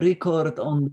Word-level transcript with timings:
Record 0.00 0.58
on 0.58 0.90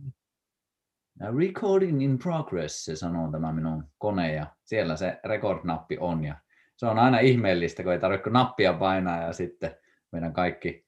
Recording 1.37 2.03
in 2.03 2.17
progress, 2.17 2.85
se 2.85 2.95
sanoo 2.95 3.31
tämä 3.31 3.51
minun 3.51 3.83
kone 3.97 4.33
ja 4.33 4.45
siellä 4.63 4.95
se 4.95 5.19
record-nappi 5.25 5.97
on 5.99 6.23
ja 6.23 6.35
se 6.77 6.85
on 6.85 6.99
aina 6.99 7.19
ihmeellistä, 7.19 7.83
kun 7.83 7.91
ei 7.91 7.99
tarvitse 7.99 8.29
nappia 8.29 8.73
painaa 8.73 9.21
ja 9.21 9.33
sitten 9.33 9.75
meidän 10.11 10.33
kaikki 10.33 10.85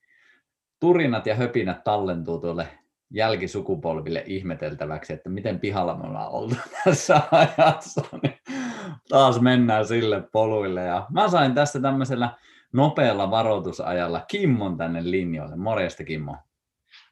turinat 0.80 1.26
ja 1.26 1.36
höpinät 1.36 1.84
tallentuu 1.84 2.40
tuolle 2.40 2.68
jälkisukupolville 3.10 4.24
ihmeteltäväksi, 4.26 5.14
että 5.14 5.30
miten 5.30 5.60
pihalla 5.60 5.98
me 5.98 6.08
ollaan 6.08 6.32
oltu 6.32 6.56
tässä 6.84 7.22
ajassa. 7.32 8.02
Taas 9.10 9.42
mennään 9.42 9.88
sille 9.88 10.24
poluille. 10.32 10.84
Ja 10.84 11.08
mä 11.10 11.30
sain 11.30 11.54
tässä 11.54 11.80
tämmöisellä 11.80 12.38
nopealla 12.74 13.32
varoitusajalla 13.32 14.26
Kimmon 14.28 14.78
tänne 14.78 15.12
linjoille. 15.12 15.56
Morjesta 15.56 16.04
Kimmo. 16.04 16.36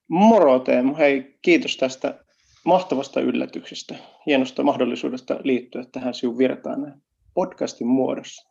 Moro 0.08 0.60
Teemu. 0.60 0.96
Hei, 0.96 1.38
kiitos 1.42 1.78
tästä 1.78 2.20
mahtavasta 2.66 3.22
yllätyksestä, 3.22 3.96
hienosta 4.26 4.64
mahdollisuudesta 4.64 5.40
liittyä 5.44 5.84
tähän 5.92 6.14
sinun 6.14 6.38
virtaan 6.38 7.02
podcastin 7.34 7.88
muodossa. 7.88 8.50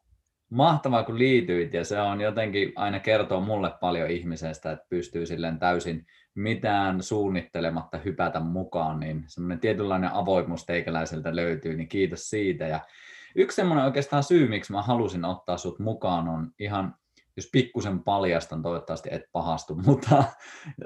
Mahtavaa, 0.50 1.02
kun 1.02 1.18
liityit 1.18 1.74
ja 1.74 1.84
se 1.84 2.00
on 2.00 2.20
jotenkin 2.20 2.72
aina 2.76 3.00
kertoo 3.00 3.40
mulle 3.40 3.70
paljon 3.80 4.10
ihmisestä, 4.10 4.72
että 4.72 4.86
pystyy 4.88 5.26
silleen 5.26 5.58
täysin 5.58 6.06
mitään 6.34 7.02
suunnittelematta 7.02 7.98
hypätä 7.98 8.40
mukaan, 8.40 9.00
niin 9.00 9.24
semmoinen 9.26 9.60
tietynlainen 9.60 10.12
avoimuus 10.12 10.66
teikäläiseltä 10.66 11.36
löytyy, 11.36 11.76
niin 11.76 11.88
kiitos 11.88 12.30
siitä. 12.30 12.66
Ja 12.66 12.80
yksi 13.34 13.56
semmoinen 13.56 13.84
oikeastaan 13.84 14.22
syy, 14.22 14.48
miksi 14.48 14.72
mä 14.72 14.82
halusin 14.82 15.24
ottaa 15.24 15.56
sut 15.56 15.78
mukaan, 15.78 16.28
on 16.28 16.50
ihan, 16.58 16.94
jos 17.36 17.48
pikkusen 17.52 18.00
paljastan, 18.00 18.62
toivottavasti 18.62 19.08
et 19.12 19.22
pahastu, 19.32 19.74
mutta 19.86 20.24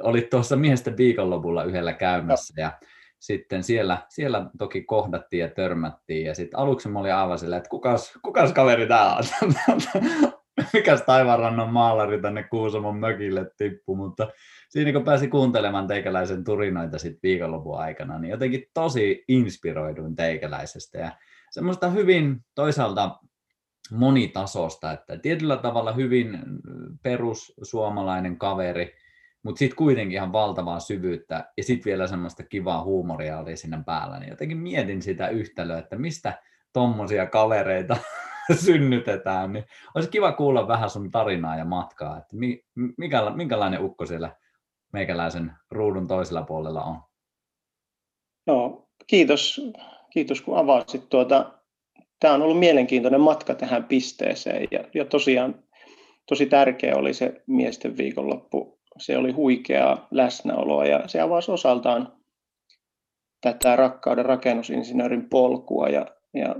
olit 0.02 0.30
tuossa 0.30 0.56
miesten 0.56 0.96
viikonlopulla 0.96 1.64
yhdellä 1.64 1.92
käymässä 1.92 2.60
ja 2.60 2.72
sitten 3.18 3.62
siellä, 3.62 3.98
siellä 4.08 4.50
toki 4.58 4.82
kohdattiin 4.82 5.40
ja 5.40 5.48
törmättiin 5.48 6.26
ja 6.26 6.34
sitten 6.34 6.60
aluksi 6.60 6.88
mä 6.88 6.98
olin 6.98 7.14
aivan 7.14 7.38
silleen, 7.38 7.58
että 7.58 7.70
kukas, 7.70 8.18
kukas 8.22 8.52
kaveri 8.52 8.86
tää 8.86 9.16
on? 9.16 9.24
Mikäs 10.72 11.02
taivaanrannan 11.02 11.72
maalari 11.72 12.22
tänne 12.22 12.42
Kuusamon 12.42 12.98
mökille 12.98 13.50
tippu, 13.56 13.96
mutta 13.96 14.28
siinä 14.68 14.92
kun 14.92 15.04
pääsi 15.04 15.28
kuuntelemaan 15.28 15.86
teikäläisen 15.86 16.44
turinoita 16.44 16.98
sitten 16.98 17.20
viikonlopun 17.22 17.78
aikana, 17.78 18.18
niin 18.18 18.30
jotenkin 18.30 18.64
tosi 18.74 19.24
inspiroiduin 19.28 20.16
teikäläisestä 20.16 20.98
ja 20.98 21.12
semmoista 21.50 21.90
hyvin 21.90 22.40
toisaalta 22.54 23.18
monitasosta, 23.90 24.92
että 24.92 25.18
tietyllä 25.18 25.56
tavalla 25.56 25.92
hyvin 25.92 26.38
perussuomalainen 27.02 28.38
kaveri, 28.38 28.94
mutta 29.42 29.58
sitten 29.58 29.76
kuitenkin 29.76 30.14
ihan 30.14 30.32
valtavaa 30.32 30.80
syvyyttä 30.80 31.52
ja 31.56 31.64
sitten 31.64 31.84
vielä 31.84 32.06
semmoista 32.06 32.42
kivaa 32.42 32.84
huumoria 32.84 33.38
oli 33.38 33.56
sinne 33.56 33.78
päällä, 33.86 34.18
niin 34.18 34.30
jotenkin 34.30 34.58
mietin 34.58 35.02
sitä 35.02 35.28
yhtälöä, 35.28 35.78
että 35.78 35.96
mistä 35.96 36.42
tommosia 36.72 37.26
kavereita 37.26 37.96
synnytetään, 38.64 39.52
niin 39.52 39.64
olisi 39.94 40.10
kiva 40.10 40.32
kuulla 40.32 40.68
vähän 40.68 40.90
sun 40.90 41.10
tarinaa 41.10 41.56
ja 41.56 41.64
matkaa, 41.64 42.18
että 42.18 42.36
mikä, 42.96 43.30
minkälainen 43.36 43.84
ukko 43.84 44.06
siellä 44.06 44.36
meikäläisen 44.92 45.52
ruudun 45.70 46.08
toisella 46.08 46.42
puolella 46.42 46.82
on. 46.82 47.00
No, 48.46 48.88
kiitos, 49.06 49.60
kiitos 50.10 50.40
kun 50.40 50.58
avasit 50.58 51.08
tuota. 51.08 51.57
Tämä 52.20 52.34
on 52.34 52.42
ollut 52.42 52.58
mielenkiintoinen 52.58 53.20
matka 53.20 53.54
tähän 53.54 53.84
pisteeseen 53.84 54.68
ja, 54.70 54.84
ja 54.94 55.04
tosiaan 55.04 55.64
tosi 56.26 56.46
tärkeä 56.46 56.96
oli 56.96 57.14
se 57.14 57.42
miesten 57.46 57.96
viikonloppu. 57.96 58.78
Se 58.98 59.16
oli 59.16 59.32
huikeaa 59.32 60.08
läsnäoloa 60.10 60.84
ja 60.84 61.08
se 61.08 61.20
avasi 61.20 61.50
osaltaan 61.50 62.12
tätä 63.40 63.76
rakkauden 63.76 64.24
rakennusinsinöörin 64.24 65.28
polkua 65.28 65.88
ja, 65.88 66.06
ja, 66.34 66.54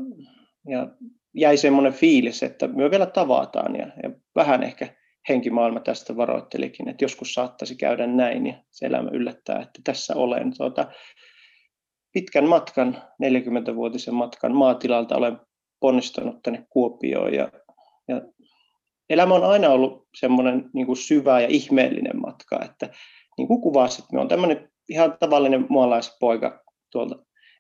ja 0.69 0.89
jäi 1.35 1.57
semmoinen 1.57 1.93
fiilis, 1.93 2.43
että 2.43 2.67
me 2.67 2.91
vielä 2.91 3.07
tavataan 3.07 3.77
ja, 3.77 3.87
ja 4.03 4.11
vähän 4.35 4.63
ehkä 4.63 4.89
henkimaailma 5.29 5.81
tästä 5.81 6.17
varoittelikin, 6.17 6.89
että 6.89 7.05
joskus 7.05 7.35
saattaisi 7.35 7.77
käydä 7.77 8.07
näin 8.07 8.47
ja 8.47 8.55
se 8.71 8.87
elämä 8.87 9.11
yllättää, 9.13 9.61
että 9.61 9.81
tässä 9.85 10.15
olen. 10.17 10.57
Tuota, 10.57 10.87
pitkän 12.13 12.49
matkan, 12.49 13.03
40-vuotisen 13.25 14.15
matkan 14.15 14.55
maatilalta 14.55 15.17
olen 15.17 15.41
ponnistanut 15.81 16.43
tänne 16.43 16.67
Kuopioon 16.71 17.35
ja, 17.35 17.49
ja 18.09 18.23
elämä 19.11 19.35
on 19.35 19.45
aina 19.45 19.69
ollut 19.69 20.09
semmoinen 20.21 20.71
niin 20.73 20.87
kuin 20.87 20.97
syvä 20.97 21.41
ja 21.41 21.49
ihmeellinen 21.49 22.21
matka, 22.21 22.65
että 22.65 22.91
niin 23.39 23.49
kuin 23.49 23.61
kuvasit, 23.61 24.05
me 24.13 24.21
on 24.21 24.29
tämmöinen 24.29 24.71
ihan 24.89 25.17
tavallinen 25.21 25.67
mualaispoika 25.69 26.65
tuolta 26.93 27.17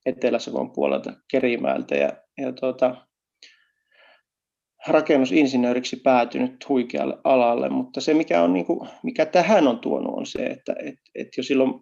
Etelä-Savon 0.06 0.72
puolelta 0.72 1.12
Kerimäeltä 1.30 1.94
ja, 1.94 2.12
ja 2.38 2.52
tuota, 2.52 3.08
rakennusinsinööriksi 4.86 5.96
päätynyt 5.96 6.68
huikealle 6.68 7.18
alalle, 7.24 7.68
mutta 7.68 8.00
se 8.00 8.14
mikä, 8.14 8.42
on, 8.42 8.52
niin 8.52 8.66
kuin, 8.66 8.88
mikä 9.02 9.26
tähän 9.26 9.68
on 9.68 9.78
tuonut 9.78 10.14
on 10.18 10.26
se, 10.26 10.46
että 10.46 10.74
et, 10.78 10.94
et 11.14 11.28
jo 11.36 11.42
silloin 11.42 11.74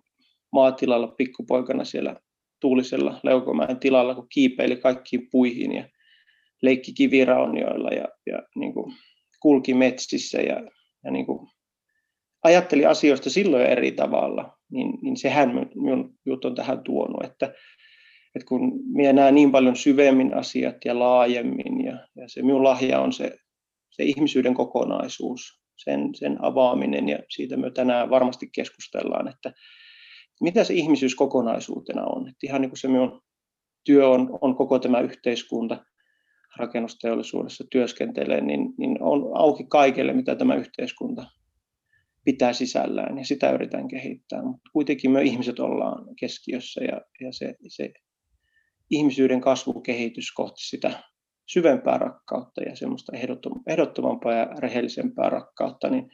maatilalla 0.53 1.09
pikkupoikana 1.09 1.85
siellä 1.85 2.17
tuulisella 2.61 3.21
Leukomäen 3.23 3.81
tilalla, 3.81 4.15
kun 4.15 4.29
kiipeili 4.29 4.77
kaikkiin 4.77 5.29
puihin 5.31 5.75
ja 5.75 5.85
leikki 6.63 6.93
kiviraunioilla 6.93 7.91
ja, 7.91 8.05
ja 8.27 8.43
niin 8.55 8.75
kuin 8.75 8.95
kulki 9.41 9.75
metsissä 9.75 10.39
ja, 10.39 10.63
ja 11.05 11.11
niin 11.11 11.27
kuin 11.27 11.49
ajatteli 12.45 12.87
asioista 12.87 13.31
silloin 13.31 13.67
eri 13.67 13.93
tavalla, 13.93 14.59
niin, 14.71 14.99
niin 15.03 15.17
sehän 15.17 15.55
minun 15.75 16.15
juttu 16.27 16.49
on 16.49 16.55
tähän 16.55 16.83
tuonut, 16.83 17.25
että 17.25 17.55
että 18.37 18.47
kun 18.49 18.81
minä 18.93 19.13
näen 19.13 19.35
niin 19.35 19.53
paljon 19.53 19.77
syvemmin 19.77 20.35
asiat 20.35 20.77
ja 20.85 20.99
laajemmin, 20.99 21.85
ja, 21.85 22.09
ja 22.17 22.29
se 22.29 22.43
minun 22.43 22.65
lahja 22.65 23.01
on 23.01 23.13
se, 23.13 23.39
se 23.91 24.03
ihmisyyden 24.03 24.55
kokonaisuus, 24.55 25.61
sen, 25.77 26.15
sen 26.15 26.45
avaaminen, 26.45 27.09
ja 27.09 27.19
siitä 27.29 27.57
me 27.57 27.71
tänään 27.71 28.11
varmasti 28.11 28.49
keskustellaan, 28.55 29.29
että 29.29 29.53
mitä 30.41 30.65
se 30.65 30.75
ihmisyys 30.75 31.15
kokonaisuutena 31.15 32.05
on. 32.05 32.29
Että 32.29 32.47
ihan 32.47 32.61
niin 32.61 32.71
kuin 32.71 32.79
se 32.79 32.89
minun 32.89 33.23
työ 33.85 34.09
on, 34.09 34.39
on 34.41 34.57
koko 34.57 34.79
tämä 34.79 35.01
yhteiskunta, 35.01 35.85
rakennusteollisuudessa 36.59 37.65
työskentelee, 37.71 38.41
niin, 38.41 38.75
niin 38.79 39.03
on 39.03 39.31
auki 39.35 39.65
kaikille, 39.65 40.13
mitä 40.13 40.37
tämä 40.37 40.55
yhteiskunta 40.55 41.27
pitää 42.25 42.53
sisällään, 42.53 43.19
ja 43.19 43.25
sitä 43.25 43.51
yritän 43.51 43.89
kehittää. 43.89 44.43
Mutta 44.43 44.71
kuitenkin 44.73 45.11
me 45.11 45.23
ihmiset 45.23 45.59
ollaan 45.59 46.15
keskiössä, 46.21 46.85
ja, 46.85 47.01
ja 47.21 47.33
se, 47.33 47.55
se 47.69 47.93
ihmisyyden 48.91 49.41
kasvukehitys 49.41 50.33
kohti 50.33 50.69
sitä 50.69 51.03
syvempää 51.47 51.99
rakkautta 51.99 52.63
ja 52.63 52.77
semmoista 52.77 53.13
ehdottomampaa 53.67 54.33
ja 54.33 54.45
rehellisempää 54.45 55.31
rakkautta, 55.31 55.91
niin 55.91 56.11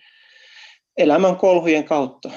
elämän 0.96 1.36
kolhujen 1.36 1.84
kautta, 1.84 2.30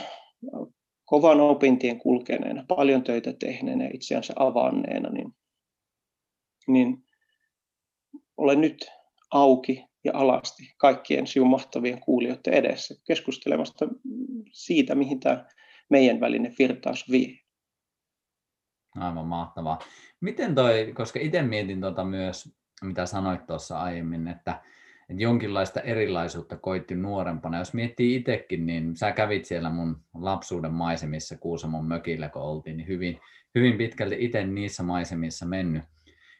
kovan 1.05 1.41
opintien 1.41 1.99
kulkeneena, 1.99 2.65
paljon 2.67 3.03
töitä 3.03 3.33
tehneenä 3.39 3.89
itseänsä 3.93 4.33
avanneena, 4.35 5.09
niin, 5.09 5.31
niin 6.67 7.04
olen 8.37 8.61
nyt 8.61 8.91
auki 9.31 9.85
ja 10.03 10.11
alasti 10.13 10.73
kaikkien 10.77 11.27
sinun 11.27 11.49
mahtavien 11.49 11.99
kuulijoiden 11.99 12.53
edessä 12.53 12.95
keskustelemasta 13.07 13.87
siitä, 14.51 14.95
mihin 14.95 15.19
tämä 15.19 15.45
meidän 15.89 16.19
välinen 16.19 16.55
virtaus 16.59 17.11
vie. 17.11 17.39
Aivan 18.95 19.27
mahtavaa. 19.27 19.79
Miten 20.21 20.55
toi, 20.55 20.93
koska 20.95 21.19
itse 21.19 21.41
mietin 21.41 21.81
tuota 21.81 22.03
myös, 22.03 22.55
mitä 22.83 23.05
sanoit 23.05 23.45
tuossa 23.47 23.79
aiemmin, 23.79 24.27
että, 24.27 24.61
että 25.09 25.23
jonkinlaista 25.23 25.81
erilaisuutta 25.81 26.57
koitti 26.57 26.95
nuorempana. 26.95 27.57
Jos 27.57 27.73
miettii 27.73 28.15
itsekin, 28.15 28.65
niin 28.65 28.97
sä 28.97 29.11
kävit 29.11 29.45
siellä 29.45 29.69
mun 29.69 30.03
lapsuuden 30.13 30.73
maisemissa 30.73 31.37
Kuusamon 31.37 31.85
mökillä, 31.85 32.29
kun 32.29 32.41
oltiin, 32.41 32.77
niin 32.77 32.87
hyvin, 32.87 33.19
hyvin 33.55 33.77
pitkälti 33.77 34.15
itse 34.19 34.43
niissä 34.43 34.83
maisemissa 34.83 35.45
mennyt. 35.45 35.83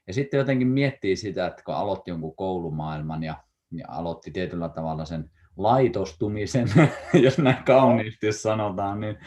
Ja 0.07 0.13
sitten 0.13 0.38
jotenkin 0.38 0.68
miettii 0.68 1.16
sitä, 1.16 1.48
että 1.48 1.63
kun 1.66 1.75
aloitti 1.75 2.12
jonkun 2.12 2.36
koulumaailman 2.36 3.24
ja, 3.24 3.36
ja 3.72 3.86
aloitti 3.88 4.31
tietyllä 4.31 4.69
tavalla 4.69 5.06
sen 5.06 5.31
laitostumisen, 5.57 6.68
jos 7.24 7.38
näin 7.38 7.63
kauniisti 7.63 8.31
sanotaan, 8.31 9.00
niin, 9.00 9.18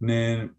niin 0.00 0.50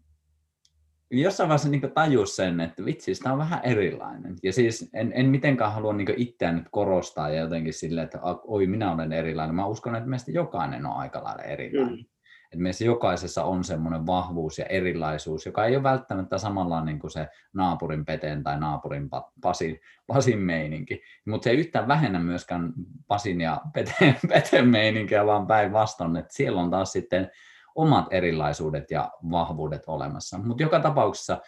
jossain 1.10 1.48
vaiheessa 1.48 1.68
niin 1.68 1.92
tajus 1.94 2.36
sen, 2.36 2.60
että 2.60 2.84
vitsi, 2.84 3.12
tämä 3.22 3.32
on 3.32 3.38
vähän 3.38 3.60
erilainen. 3.64 4.36
Ja 4.42 4.52
siis 4.52 4.90
en, 4.94 5.12
en 5.14 5.26
mitenkään 5.26 5.72
halua 5.72 5.92
niin 5.92 6.14
itseään 6.16 6.56
nyt 6.56 6.68
korostaa 6.70 7.30
ja 7.30 7.40
jotenkin 7.40 7.72
silleen, 7.72 8.04
että 8.04 8.18
oi 8.44 8.66
minä 8.66 8.92
olen 8.92 9.12
erilainen. 9.12 9.54
Mä 9.54 9.66
uskon, 9.66 9.96
että 9.96 10.08
meistä 10.08 10.30
jokainen 10.30 10.86
on 10.86 10.96
aika 10.96 11.24
lailla 11.24 11.42
erilainen. 11.42 11.98
Mm. 11.98 12.04
Että 12.52 12.62
meissä 12.62 12.84
jokaisessa 12.84 13.44
on 13.44 13.64
semmoinen 13.64 14.06
vahvuus 14.06 14.58
ja 14.58 14.66
erilaisuus, 14.66 15.46
joka 15.46 15.64
ei 15.64 15.76
ole 15.76 15.82
välttämättä 15.82 16.38
samalla 16.38 16.84
niin 16.84 16.98
kuin 16.98 17.10
se 17.10 17.28
naapurin 17.52 18.04
peteen 18.04 18.42
tai 18.42 18.60
naapurin 18.60 19.10
pasin, 19.40 19.80
pasin 20.06 20.38
meininki. 20.38 21.02
Mutta 21.26 21.44
se 21.44 21.50
ei 21.50 21.56
yhtään 21.56 21.88
vähennä 21.88 22.18
myöskään 22.18 22.72
pasin 23.06 23.40
ja 23.40 23.60
peteen, 23.74 24.16
peteen 24.32 24.68
meininkiä, 24.68 25.26
vaan 25.26 25.46
päinvastoin, 25.46 26.16
että 26.16 26.34
siellä 26.34 26.60
on 26.60 26.70
taas 26.70 26.92
sitten 26.92 27.30
omat 27.74 28.06
erilaisuudet 28.10 28.90
ja 28.90 29.10
vahvuudet 29.30 29.82
olemassa. 29.86 30.38
Mutta 30.38 30.62
joka 30.62 30.80
tapauksessa 30.80 31.40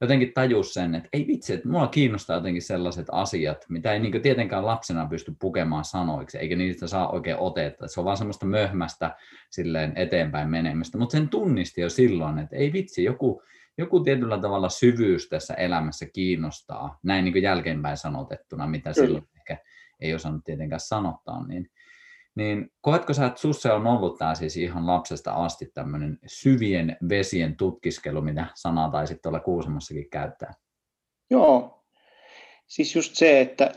jotenkin 0.00 0.32
tajus 0.34 0.74
sen, 0.74 0.94
että 0.94 1.08
ei 1.12 1.26
vitsi, 1.26 1.52
että 1.52 1.68
mua 1.68 1.86
kiinnostaa 1.86 2.36
jotenkin 2.36 2.62
sellaiset 2.62 3.06
asiat, 3.12 3.64
mitä 3.68 3.92
ei 3.92 3.98
niin 4.00 4.22
tietenkään 4.22 4.66
lapsena 4.66 5.06
pysty 5.06 5.34
pukemaan 5.40 5.84
sanoiksi, 5.84 6.38
eikä 6.38 6.56
niistä 6.56 6.86
saa 6.86 7.10
oikein 7.10 7.36
otetta. 7.38 7.88
Se 7.88 8.00
on 8.00 8.04
vaan 8.04 8.16
semmoista 8.16 8.46
möhmästä 8.46 9.16
silleen 9.50 9.92
eteenpäin 9.96 10.50
menemistä, 10.50 10.98
mutta 10.98 11.12
sen 11.12 11.28
tunnisti 11.28 11.80
jo 11.80 11.88
silloin, 11.90 12.38
että 12.38 12.56
ei 12.56 12.72
vitsi, 12.72 13.04
joku, 13.04 13.42
joku 13.78 14.00
tietyllä 14.00 14.38
tavalla 14.38 14.68
syvyys 14.68 15.28
tässä 15.28 15.54
elämässä 15.54 16.06
kiinnostaa, 16.12 16.98
näin 17.02 17.24
niin 17.24 17.42
jälkeenpäin 17.42 17.96
sanotettuna, 17.96 18.66
mitä 18.66 18.92
Kyllä. 18.92 19.06
silloin 19.06 19.28
ehkä 19.36 19.56
ei 20.00 20.14
osannut 20.14 20.44
tietenkään 20.44 20.80
sanottaa, 20.80 21.46
niin 21.46 21.70
niin 22.34 22.70
koetko 22.80 23.14
sä, 23.14 23.26
että 23.26 23.40
sussa 23.40 23.74
on 23.74 23.86
ollut 23.86 24.18
tämä 24.18 24.34
siis 24.34 24.56
ihan 24.56 24.86
lapsesta 24.86 25.32
asti 25.32 25.70
tämmöinen 25.74 26.18
syvien 26.26 26.96
vesien 27.08 27.56
tutkiskelu, 27.56 28.22
mitä 28.22 28.46
sanaa 28.54 28.90
tai 28.90 29.06
sitten 29.06 29.30
olla 29.30 29.40
Kuusamossakin 29.40 30.10
käyttää? 30.10 30.52
Joo, 31.30 31.84
siis 32.66 32.94
just 32.94 33.14
se, 33.14 33.40
että 33.40 33.72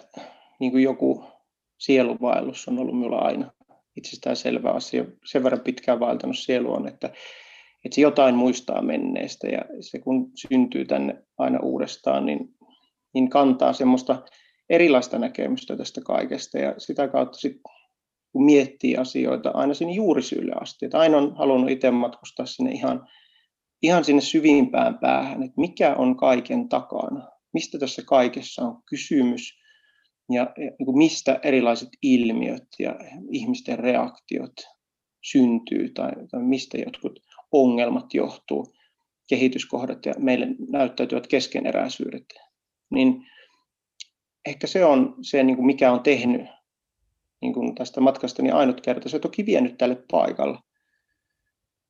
niin 0.59 0.71
kuin 0.71 0.83
joku 0.83 1.25
sieluvaellus 1.77 2.67
on 2.67 2.79
ollut 2.79 2.95
minulla 2.95 3.17
aina 3.17 3.51
itsestään 3.95 4.35
selvä 4.35 4.69
asia. 4.71 5.05
Sen 5.25 5.43
verran 5.43 5.61
pitkään 5.61 5.99
vaeltanut 5.99 6.37
sielu 6.37 6.73
on, 6.73 6.87
että, 6.87 7.07
että 7.85 7.95
se 7.95 8.01
jotain 8.01 8.35
muistaa 8.35 8.81
menneestä 8.81 9.47
ja 9.47 9.61
se 9.79 9.99
kun 9.99 10.31
syntyy 10.35 10.85
tänne 10.85 11.23
aina 11.37 11.59
uudestaan, 11.59 12.25
niin, 12.25 12.39
niin 13.13 13.29
kantaa 13.29 13.73
semmoista 13.73 14.23
erilaista 14.69 15.19
näkemystä 15.19 15.77
tästä 15.77 16.01
kaikesta 16.01 16.57
ja 16.57 16.73
sitä 16.77 17.07
kautta 17.07 17.37
sitten 17.37 17.61
kun 18.33 18.45
miettii 18.45 18.97
asioita 18.97 19.51
aina 19.53 19.73
sinne 19.73 19.93
juurisyylle 19.93 20.53
asti. 20.61 20.85
Että 20.85 20.99
aina 20.99 21.17
on 21.17 21.35
halunnut 21.35 21.69
itse 21.69 21.91
matkustaa 21.91 22.45
sinne 22.45 22.71
ihan, 22.71 23.07
ihan 23.81 24.05
sinne 24.05 24.21
syvimpään 24.21 24.97
päähän, 24.99 25.43
että 25.43 25.61
mikä 25.61 25.95
on 25.95 26.17
kaiken 26.17 26.69
takana, 26.69 27.27
mistä 27.53 27.79
tässä 27.79 28.01
kaikessa 28.05 28.61
on 28.61 28.83
kysymys 28.89 29.59
ja, 30.31 30.41
ja 30.41 30.53
niin 30.55 30.85
kuin 30.85 30.97
mistä 30.97 31.39
erilaiset 31.43 31.89
ilmiöt 32.01 32.67
ja 32.79 32.95
ihmisten 33.31 33.79
reaktiot 33.79 34.53
syntyy 35.23 35.89
tai, 35.89 36.11
tai 36.31 36.43
mistä 36.43 36.77
jotkut 36.77 37.19
ongelmat 37.51 38.13
johtuu, 38.13 38.73
kehityskohdat 39.29 40.05
ja 40.05 40.13
meille 40.17 40.47
näyttäytyvät 40.69 41.27
keskeneräisyydet. 41.27 42.25
Niin 42.89 43.25
ehkä 44.45 44.67
se 44.67 44.85
on 44.85 45.15
se, 45.21 45.43
niin 45.43 45.55
kuin 45.55 45.65
mikä 45.65 45.91
on 45.91 46.03
tehnyt 46.03 46.41
niin 47.43 47.53
kuin 47.53 47.75
tästä 47.75 48.01
matkasta 48.01 48.41
niin 48.41 48.53
ainutkertaisen 48.53 49.21
toki 49.21 49.45
vienyt 49.45 49.77
tälle 49.77 50.03
paikalle. 50.11 50.59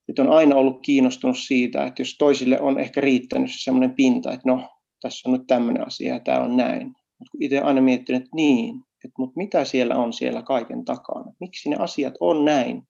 Nyt 0.08 0.20
on 0.20 0.30
aina 0.30 0.56
ollut 0.56 0.82
kiinnostunut 0.82 1.38
siitä, 1.38 1.86
että 1.86 2.02
jos 2.02 2.16
toisille 2.18 2.60
on 2.60 2.80
ehkä 2.80 3.02
riittänyt 3.02 3.52
semmoinen 3.54 3.96
pinta, 3.96 4.32
että 4.32 4.50
no, 4.50 4.70
tässä 5.02 5.30
on 5.30 5.34
nyt 5.34 5.48
tämmöinen 5.48 5.88
asia 5.88 6.14
ja 6.14 6.20
tämä 6.20 6.40
on 6.40 6.58
näin. 6.58 6.88
Mutta 6.88 7.38
itse 7.40 7.60
aina 7.60 7.82
miettinyt, 7.82 8.22
että 8.22 8.36
niin, 8.36 8.76
että 9.06 9.16
mutta 9.18 9.34
mitä 9.38 9.66
siellä 9.66 9.96
on 9.96 10.14
siellä 10.14 10.42
kaiken 10.42 10.86
takana? 10.86 11.34
Miksi 11.40 11.70
ne 11.70 11.76
asiat 11.80 12.14
on 12.20 12.46
näin, 12.46 12.84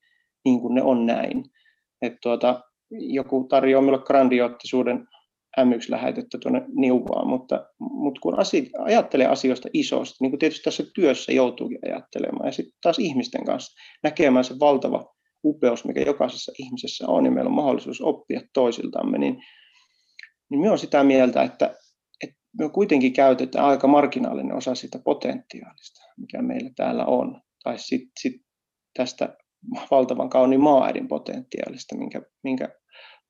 niin 0.46 0.60
kuin 0.60 0.76
ne 0.76 0.82
on 0.82 1.06
näin? 1.06 1.44
Että 2.02 2.18
tuota, 2.22 2.62
joku 2.92 3.44
tarjoaa 3.50 3.82
minulle 3.82 4.04
grandioottisuuden 4.04 5.08
M1-lähetettä 5.60 6.38
tuonne 6.42 6.62
Niuvaan, 6.76 7.28
mutta, 7.28 7.66
mutta 7.80 8.22
kun 8.22 8.40
asi, 8.40 8.70
ajattelee 8.80 9.28
asioista 9.28 9.70
isosti, 9.74 10.16
niin 10.22 10.32
kuin 10.32 10.40
tietysti 10.40 10.64
tässä 10.64 10.84
työssä 10.96 11.32
joutuukin 11.32 11.80
ajattelemaan, 11.86 12.46
ja 12.46 12.52
sitten 12.52 12.74
taas 12.82 13.00
ihmisten 13.00 13.46
kanssa 13.46 13.82
näkemään 14.04 14.46
se 14.46 14.60
valtava 14.60 15.14
upeus, 15.44 15.86
mikä 15.86 16.02
jokaisessa 16.02 16.52
ihmisessä 16.60 17.06
on, 17.08 17.26
ja 17.26 17.32
meillä 17.32 17.50
on 17.50 17.56
mahdollisuus 17.56 18.02
oppia 18.02 18.42
toisiltamme, 18.54 19.18
niin, 19.18 19.44
niin 20.50 20.62
me 20.62 20.70
on 20.70 20.80
sitä 20.80 21.04
mieltä, 21.04 21.44
että, 21.44 21.76
että 22.24 22.36
me 22.60 22.70
kuitenkin 22.70 23.14
käytetään 23.14 23.66
aika 23.66 23.88
marginaalinen 23.88 24.56
osa 24.56 24.76
sitä 24.76 25.00
potentiaalista, 25.06 26.02
mikä 26.18 26.42
meillä 26.42 26.70
täällä 26.76 27.06
on, 27.06 27.42
tai 27.64 27.80
sitten 27.80 28.12
sit 28.20 28.42
tästä 28.98 29.38
valtavan 29.92 30.30
kauniin 30.30 30.62
maaäidin 30.62 31.08
potentiaalista, 31.08 31.98
minkä, 31.98 32.22
minkä 32.44 32.70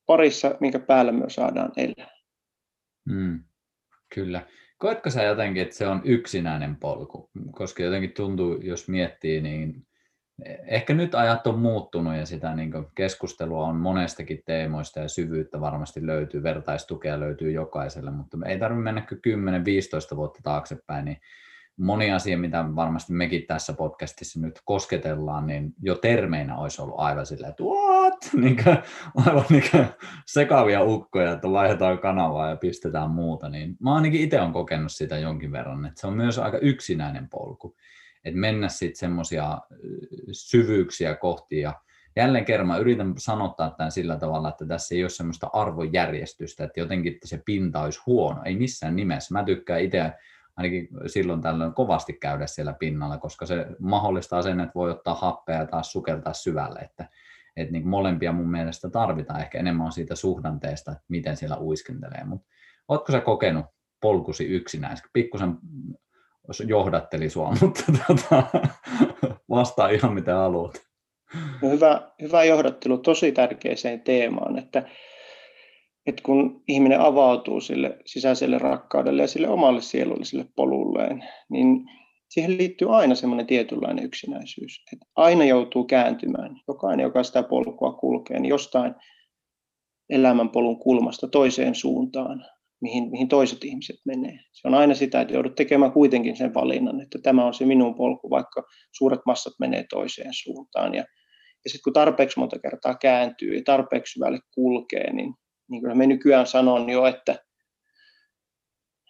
parissa, 0.06 0.56
minkä 0.60 0.80
päällä 0.80 1.12
me 1.12 1.30
saadaan 1.30 1.72
elää. 1.78 2.13
Mm, 3.06 3.44
kyllä. 4.16 4.48
Koetko 4.78 5.10
sä 5.10 5.24
jotenkin, 5.24 5.64
että 5.64 5.76
se 5.76 5.88
on 5.88 6.02
yksinäinen 6.04 6.76
polku? 6.76 7.30
Koska 7.52 7.84
jotenkin 7.84 8.12
tuntuu, 8.12 8.62
jos 8.62 8.90
miettii, 8.90 9.42
niin 9.42 9.88
ehkä 10.68 10.94
nyt 10.94 11.16
ajat 11.16 11.48
on 11.48 11.60
muuttunut 11.60 12.16
ja 12.16 12.26
sitä 12.26 12.56
niin 12.56 12.72
keskustelua 12.96 13.68
on 13.68 13.76
monestakin 13.76 14.42
teemoista 14.46 15.00
ja 15.00 15.08
syvyyttä 15.08 15.62
varmasti 15.62 16.06
löytyy, 16.06 16.44
vertaistukea 16.44 17.20
löytyy 17.20 17.52
jokaiselle, 17.52 18.12
mutta 18.12 18.38
ei 18.46 18.60
tarvitse 18.60 18.84
mennä 18.84 19.06
10-15 20.14 20.16
vuotta 20.16 20.40
taaksepäin, 20.44 21.06
niin 21.06 21.18
moni 21.78 22.12
asia, 22.12 22.38
mitä 22.38 22.66
varmasti 22.76 23.14
mekin 23.14 23.48
tässä 23.48 23.74
podcastissa 23.74 24.40
nyt 24.40 24.60
kosketellaan, 24.66 25.48
niin 25.48 25.74
jo 25.82 25.96
termeinä 25.96 26.58
olisi 26.58 26.82
ollut 26.82 26.96
aivan 26.98 27.26
silleen, 27.26 27.50
että 27.50 27.64
what? 27.64 28.30
Niin 28.44 28.64
kuin, 28.64 28.78
aivan 29.26 29.46
niin 29.50 29.64
kuin 29.72 29.86
sekavia 30.28 30.84
ukkoja, 30.84 31.32
että 31.32 31.52
vaihdetaan 31.52 32.00
kanavaa 32.00 32.50
ja 32.50 32.56
pistetään 32.56 33.10
muuta. 33.10 33.50
Niin 33.50 33.76
mä 33.80 33.96
ainakin 33.96 34.22
itse 34.22 34.42
olen 34.42 34.54
kokenut 34.54 34.92
sitä 34.92 35.18
jonkin 35.18 35.52
verran, 35.52 35.86
että 35.86 36.02
se 36.02 36.08
on 36.08 36.14
myös 36.14 36.40
aika 36.40 36.58
yksinäinen 36.58 37.30
polku. 37.30 37.76
Että 38.26 38.40
mennä 38.40 38.70
sitten 38.70 39.00
semmoisia 39.00 39.58
syvyyksiä 40.32 41.16
kohti 41.16 41.60
ja 41.60 41.74
jälleen 42.16 42.46
kerran 42.46 42.68
mä 42.68 42.78
yritän 42.78 43.14
sanottaa 43.18 43.70
tämän 43.70 43.92
sillä 43.92 44.18
tavalla, 44.18 44.50
että 44.50 44.66
tässä 44.66 44.96
ei 44.96 45.04
ole 45.04 45.10
semmoista 45.10 45.50
arvojärjestystä, 45.54 46.64
että 46.64 46.80
jotenkin 46.80 47.18
se 47.26 47.42
pinta 47.46 47.82
olisi 47.82 48.00
huono, 48.06 48.42
ei 48.46 48.56
missään 48.56 48.96
nimessä. 48.96 49.34
Mä 49.34 49.44
tykkään 49.44 49.82
itse 49.82 50.12
ainakin 50.58 50.88
silloin 51.08 51.42
tällöin 51.42 51.74
kovasti 51.74 52.14
käydä 52.14 52.48
siellä 52.48 52.74
pinnalla, 52.74 53.18
koska 53.18 53.46
se 53.46 53.66
mahdollistaa 53.80 54.42
sen, 54.42 54.60
että 54.60 54.76
voi 54.76 54.92
ottaa 54.92 55.16
happea 55.16 55.60
ja 55.60 55.68
taas 55.68 55.92
sukeltaa 55.92 56.34
syvälle, 56.34 56.80
että, 56.80 57.10
että 57.58 57.72
niin 57.72 57.88
molempia 57.88 58.32
mun 58.32 58.52
mielestä 58.52 58.90
tarvitaan, 58.90 59.42
ehkä 59.42 59.60
enemmän 59.60 59.86
on 59.86 59.92
siitä 59.92 60.16
suhdanteesta, 60.16 60.92
että 60.92 61.04
miten 61.08 61.38
siellä 61.38 61.58
uiskentelee, 61.60 62.24
mutta 62.26 62.48
ootko 62.88 63.12
sä 63.12 63.22
kokenut 63.22 63.66
polkusi 64.02 64.46
yksinäis? 64.46 65.04
Pikkusen 65.14 65.58
johdatteli 66.68 67.30
sua, 67.30 67.56
mutta 67.62 67.84
tota, 68.08 68.44
vastaa 69.50 69.90
ihan 69.90 70.14
mitä 70.14 70.36
haluat. 70.36 70.74
No 71.62 71.70
hyvä, 71.70 72.12
hyvä 72.22 72.44
johdattelu 72.44 72.98
tosi 72.98 73.32
tärkeäseen 73.32 74.02
teemaan, 74.02 74.58
että 74.58 74.84
että 76.06 76.24
kun 76.24 76.64
ihminen 76.68 77.02
avautuu 77.02 77.62
sille 77.62 77.98
sisäiselle 78.06 78.58
rakkaudelle 78.58 79.22
ja 79.22 79.28
sille 79.28 79.50
omalle 79.50 79.82
sielulliselle 79.82 80.46
polulleen, 80.56 81.24
niin 81.50 81.86
siihen 82.30 82.58
liittyy 82.58 82.96
aina 82.96 83.16
semmoinen 83.16 83.48
tietynlainen 83.48 84.06
yksinäisyys. 84.06 84.84
Että 84.94 85.06
aina 85.16 85.46
joutuu 85.46 85.84
kääntymään. 85.84 86.60
Jokainen, 86.68 87.04
joka 87.04 87.24
sitä 87.24 87.44
polkua 87.44 87.94
kulkee, 87.94 88.40
niin 88.40 88.50
jostain 88.50 88.96
elämänpolun 90.10 90.80
kulmasta 90.80 91.28
toiseen 91.28 91.76
suuntaan, 91.76 92.46
mihin, 92.82 93.12
mihin 93.12 93.28
toiset 93.28 93.64
ihmiset 93.64 93.96
menee. 94.06 94.40
Se 94.54 94.68
on 94.68 94.74
aina 94.74 94.94
sitä, 94.94 95.22
että 95.22 95.34
joudut 95.34 95.56
tekemään 95.56 95.92
kuitenkin 95.92 96.36
sen 96.36 96.54
valinnan, 96.54 97.02
että 97.02 97.20
tämä 97.24 97.46
on 97.46 97.54
se 97.54 97.66
minun 97.66 97.96
polku, 97.96 98.30
vaikka 98.30 98.64
suuret 98.92 99.20
massat 99.26 99.54
menee 99.60 99.86
toiseen 99.90 100.34
suuntaan. 100.34 100.96
Ja, 100.96 101.06
ja 101.66 101.70
sitten 101.70 101.84
kun 101.84 101.94
tarpeeksi 101.94 102.40
monta 102.40 102.60
kertaa 102.60 102.96
kääntyy 102.96 103.56
ja 103.56 103.62
tarpeeksi 103.66 104.14
syvälle 104.14 104.40
kulkee, 104.56 105.14
niin 105.14 105.34
niin 105.70 105.82
kuin 105.82 105.98
me 105.98 106.08
nykyään 106.08 106.48
sanon 106.48 106.90
jo, 106.90 107.06
että, 107.06 107.46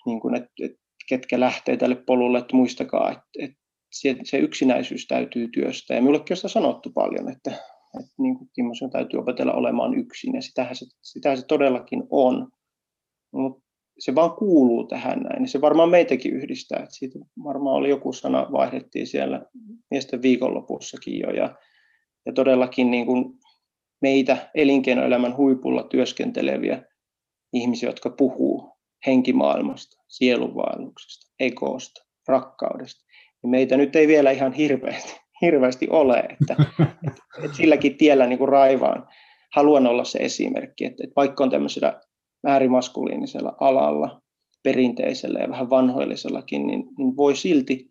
niin 0.06 0.20
kuin, 0.20 0.36
että, 0.36 0.50
että 0.64 0.80
ketkä 1.10 1.40
lähtee 1.40 1.78
tälle 1.78 1.96
polulle, 1.96 2.38
että 2.38 2.56
muistakaa, 2.56 3.12
että, 3.12 3.30
että 3.40 3.64
se, 3.92 4.16
se 4.24 4.38
yksinäisyys 4.38 5.08
täytyy 5.08 5.48
työstää. 5.48 5.96
Ja 5.98 6.02
minullekin 6.02 6.34
on 6.34 6.38
sitä 6.38 6.48
sanottu 6.48 6.90
paljon, 6.90 7.30
että, 7.30 7.52
että 8.00 8.14
niin 8.18 8.38
kuin 8.38 8.50
Kimmo, 8.56 8.74
sinun 8.74 8.92
täytyy 8.92 9.20
opetella 9.20 9.54
olemaan 9.54 10.00
yksin, 10.00 10.36
ja 10.36 10.42
sitähän 10.42 10.76
se, 10.76 10.86
sitähän 11.02 11.38
se 11.38 11.46
todellakin 11.46 12.04
on. 12.10 12.52
Mutta 13.32 13.64
se 14.00 14.16
vaan 14.16 14.32
kuuluu 14.32 14.88
tähän 14.88 15.20
näin, 15.20 15.48
se 15.48 15.62
varmaan 15.62 15.90
meitäkin 15.90 16.34
yhdistää. 16.34 16.80
Että 16.80 16.96
siitä 16.96 17.20
varmaan 17.44 17.76
oli 17.76 17.90
joku 17.90 18.14
sana, 18.14 18.52
vaihdettiin 18.52 19.08
siellä 19.08 19.46
miesten 19.92 20.22
viikonlopussakin 20.22 21.20
jo, 21.20 21.32
ja, 21.32 21.56
ja 22.26 22.34
todellakin 22.34 22.92
niin 22.92 23.06
kuin 23.06 23.26
meitä 24.04 24.50
elinkeinoelämän 24.56 25.38
huipulla 25.38 25.84
työskenteleviä 25.84 26.84
ihmisiä, 27.54 27.90
jotka 27.90 28.10
puhuu 28.10 28.78
henkimaailmasta, 29.06 30.04
sielunvaelluksesta, 30.08 31.34
ekoosta, 31.40 32.06
rakkaudesta. 32.28 33.06
Ja 33.44 33.50
meitä 33.50 33.78
nyt 33.78 33.96
ei 33.96 34.08
vielä 34.08 34.32
ihan 34.32 34.54
hirveästi, 34.54 35.20
hirveästi 35.42 35.88
ole, 35.90 36.20
että, 36.20 36.56
että, 36.70 37.16
että 37.44 37.58
silläkin 37.58 37.98
tiellä 37.98 38.28
niin 38.28 38.40
kuin 38.40 38.50
raivaan. 38.50 39.08
Haluan 39.56 39.88
olla 39.88 40.04
se 40.04 40.20
esimerkki, 40.20 40.86
että, 40.86 41.04
että 41.04 41.14
vaikka 41.16 41.44
on 41.44 41.50
tämmöisellä 41.50 42.02
äärimaskuliinisella 42.48 43.56
alalla, 43.60 44.22
perinteisellä 44.64 45.40
ja 45.40 45.50
vähän 45.50 45.70
vanhoillisellakin, 45.70 46.68
niin, 46.68 46.84
niin 46.98 47.16
voi 47.18 47.36
silti 47.36 47.90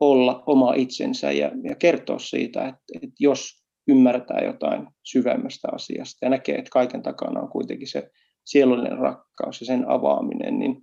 olla 0.00 0.42
oma 0.46 0.74
itsensä 0.74 1.32
ja, 1.32 1.50
ja 1.64 1.74
kertoa 1.74 2.18
siitä, 2.18 2.60
että, 2.60 2.82
että 2.94 3.16
jos 3.20 3.61
ymmärtää 3.88 4.40
jotain 4.44 4.86
syvemmästä 5.02 5.68
asiasta 5.72 6.26
ja 6.26 6.30
näkee, 6.30 6.54
että 6.58 6.70
kaiken 6.70 7.02
takana 7.02 7.40
on 7.40 7.48
kuitenkin 7.48 7.88
se 7.88 8.10
sielullinen 8.44 8.98
rakkaus 8.98 9.60
ja 9.60 9.66
sen 9.66 9.88
avaaminen, 9.88 10.58
niin, 10.58 10.82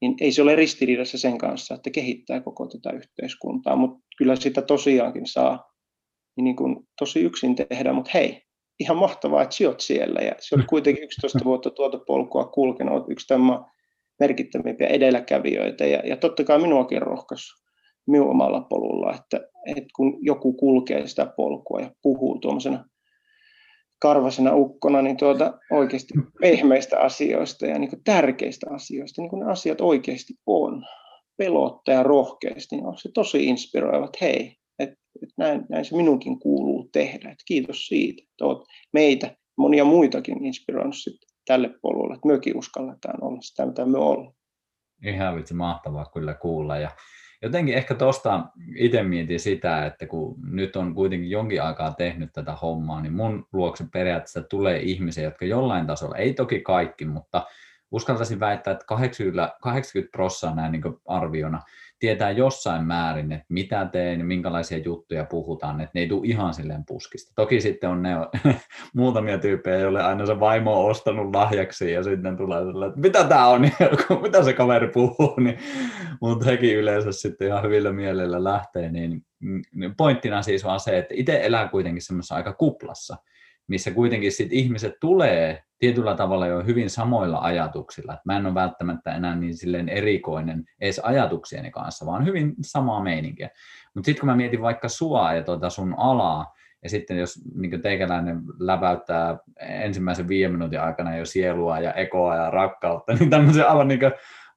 niin 0.00 0.14
ei 0.20 0.32
se 0.32 0.42
ole 0.42 0.56
ristiriidassa 0.56 1.18
sen 1.18 1.38
kanssa, 1.38 1.74
että 1.74 1.90
kehittää 1.90 2.40
koko 2.40 2.66
tätä 2.66 2.96
yhteiskuntaa, 2.96 3.76
mutta 3.76 4.06
kyllä 4.18 4.36
sitä 4.36 4.62
tosiaankin 4.62 5.26
saa 5.26 5.70
niin, 6.36 6.44
niin 6.44 6.56
kuin 6.56 6.76
tosi 6.98 7.20
yksin 7.20 7.56
tehdä, 7.56 7.92
mutta 7.92 8.10
hei, 8.14 8.42
ihan 8.80 8.96
mahtavaa, 8.96 9.42
että 9.42 9.54
sinä 9.54 9.74
siellä. 9.78 10.20
Ja 10.20 10.32
se 10.40 10.54
on 10.54 10.64
kuitenkin 10.68 11.04
11 11.04 11.44
vuotta 11.44 11.70
tuota 11.70 11.98
polkua 12.06 12.44
kulkenut, 12.44 13.04
yksi 13.08 13.26
tämä 13.26 13.64
merkittävimpiä 14.20 14.86
edelläkävijöitä. 14.86 15.86
Ja, 15.86 15.98
ja 15.98 16.16
totta 16.16 16.44
kai 16.44 16.58
minuakin 16.58 17.02
rohkaisu 17.02 17.63
minun 18.06 18.30
omalla 18.30 18.60
polulla, 18.60 19.14
että, 19.14 19.40
että 19.66 19.84
kun 19.96 20.18
joku 20.20 20.52
kulkee 20.52 21.06
sitä 21.06 21.26
polkua 21.36 21.80
ja 21.80 21.90
puhuu 22.02 22.38
tuommoisena 22.38 22.84
karvasena 23.98 24.54
ukkona, 24.54 25.02
niin 25.02 25.16
tuota 25.16 25.58
oikeasti 25.70 26.14
pehmeistä 26.40 27.00
asioista 27.00 27.66
ja 27.66 27.78
niin 27.78 27.90
kuin 27.90 28.04
tärkeistä 28.04 28.66
asioista, 28.70 29.22
niin 29.22 29.30
kuin 29.30 29.40
ne 29.40 29.52
asiat 29.52 29.80
oikeasti 29.80 30.34
on, 30.46 30.84
pelottaa 31.36 31.94
ja 31.94 32.02
rohkeasti, 32.02 32.76
niin 32.76 32.86
on 32.86 32.98
se 32.98 33.10
tosi 33.14 33.44
inspiroiva, 33.44 34.04
että 34.04 34.18
hei, 34.20 34.56
että, 34.78 34.96
että 35.22 35.34
näin, 35.38 35.66
näin 35.68 35.84
se 35.84 35.96
minunkin 35.96 36.38
kuuluu 36.38 36.88
tehdä, 36.92 37.30
että 37.30 37.44
kiitos 37.46 37.86
siitä, 37.86 38.22
että 38.22 38.44
olet 38.44 38.62
meitä, 38.92 39.36
monia 39.58 39.84
muitakin 39.84 40.44
inspiroinut 40.44 40.96
sitten 40.96 41.28
tälle 41.46 41.70
polulle, 41.82 42.14
että 42.14 42.28
myökin 42.28 42.58
uskalletaan 42.58 43.24
olla 43.24 43.40
sitä, 43.40 43.66
mitä 43.66 43.86
me 43.86 43.98
ollaan. 43.98 44.34
Ihan 45.04 45.36
vitsi 45.36 45.54
mahtavaa 45.54 46.10
kyllä 46.14 46.34
kuulla 46.34 46.78
ja 46.78 46.90
jotenkin 47.44 47.74
ehkä 47.74 47.94
tuosta 47.94 48.44
itse 48.76 49.02
mietin 49.02 49.40
sitä, 49.40 49.86
että 49.86 50.06
kun 50.06 50.36
nyt 50.50 50.76
on 50.76 50.94
kuitenkin 50.94 51.30
jonkin 51.30 51.62
aikaa 51.62 51.92
tehnyt 51.92 52.32
tätä 52.32 52.52
hommaa, 52.52 53.00
niin 53.00 53.12
mun 53.12 53.48
luokse 53.52 53.84
periaatteessa 53.92 54.42
tulee 54.42 54.80
ihmisiä, 54.80 55.24
jotka 55.24 55.44
jollain 55.44 55.86
tasolla, 55.86 56.16
ei 56.16 56.34
toki 56.34 56.60
kaikki, 56.60 57.04
mutta 57.04 57.46
uskaltaisin 57.90 58.40
väittää, 58.40 58.72
että 58.72 58.84
80, 58.86 59.56
80 59.60 60.12
prosenttia 60.12 60.56
näin 60.56 60.72
niin 60.72 60.82
arviona 61.06 61.62
tietää 62.04 62.30
jossain 62.30 62.84
määrin, 62.84 63.32
että 63.32 63.46
mitä 63.48 63.88
teen 63.92 64.26
minkälaisia 64.26 64.78
juttuja 64.78 65.24
puhutaan, 65.24 65.80
että 65.80 65.90
ne 65.94 66.00
ei 66.00 66.08
tule 66.08 66.26
ihan 66.26 66.54
silleen 66.54 66.84
puskista. 66.86 67.32
Toki 67.36 67.60
sitten 67.60 67.90
on 67.90 68.02
ne 68.02 68.10
muutamia 68.94 69.38
tyyppejä, 69.38 69.78
joille 69.78 70.02
aina 70.02 70.26
se 70.26 70.40
vaimo 70.40 70.84
on 70.84 70.90
ostanut 70.90 71.34
lahjaksi 71.34 71.92
ja 71.92 72.02
sitten 72.02 72.36
tulee 72.36 72.64
sellainen, 72.64 72.88
että 72.88 73.00
mitä 73.00 73.24
tämä 73.24 73.46
on, 73.46 73.60
mitä 74.22 74.42
se 74.42 74.52
kaveri 74.52 74.88
puhuu, 74.88 75.34
niin, 75.40 75.58
mutta 76.20 76.44
hekin 76.44 76.76
yleensä 76.76 77.12
sitten 77.12 77.48
ihan 77.48 77.62
hyvillä 77.62 77.92
mielellä 77.92 78.44
lähtee, 78.44 78.92
niin, 78.92 79.22
niin 79.74 79.94
pointtina 79.96 80.42
siis 80.42 80.64
vaan 80.64 80.80
se, 80.80 80.98
että 80.98 81.14
itse 81.16 81.40
elää 81.42 81.68
kuitenkin 81.68 82.02
semmoisessa 82.02 82.34
aika 82.34 82.52
kuplassa, 82.52 83.16
missä 83.66 83.90
kuitenkin 83.90 84.32
sit 84.32 84.52
ihmiset 84.52 84.94
tulee 85.00 85.62
tietyllä 85.84 86.16
tavalla 86.16 86.46
jo 86.46 86.62
hyvin 86.62 86.90
samoilla 86.90 87.38
ajatuksilla. 87.38 88.18
Mä 88.24 88.36
en 88.36 88.46
ole 88.46 88.54
välttämättä 88.54 89.14
enää 89.14 89.36
niin 89.36 89.56
silleen 89.56 89.88
erikoinen 89.88 90.64
edes 90.80 90.98
ajatuksieni 90.98 91.70
kanssa, 91.70 92.06
vaan 92.06 92.26
hyvin 92.26 92.54
samaa 92.60 93.02
meininkiä. 93.02 93.50
Mutta 93.94 94.06
sitten 94.06 94.20
kun 94.20 94.28
mä 94.28 94.36
mietin 94.36 94.62
vaikka 94.62 94.88
sua 94.88 95.32
ja 95.32 95.42
tuota 95.42 95.70
sun 95.70 95.94
alaa, 95.98 96.54
ja 96.82 96.88
sitten 96.88 97.18
jos 97.18 97.40
niin 97.54 97.82
teikäläinen 97.82 98.40
läväyttää 98.58 99.38
ensimmäisen 99.60 100.28
viiden 100.28 100.52
minuutin 100.52 100.80
aikana 100.80 101.16
jo 101.16 101.24
sielua 101.24 101.80
ja 101.80 101.92
ekoa 101.92 102.36
ja 102.36 102.50
rakkautta, 102.50 103.14
niin 103.14 103.30
tämmöisiä 103.30 103.66
aivan 103.66 103.88
niin 103.88 104.00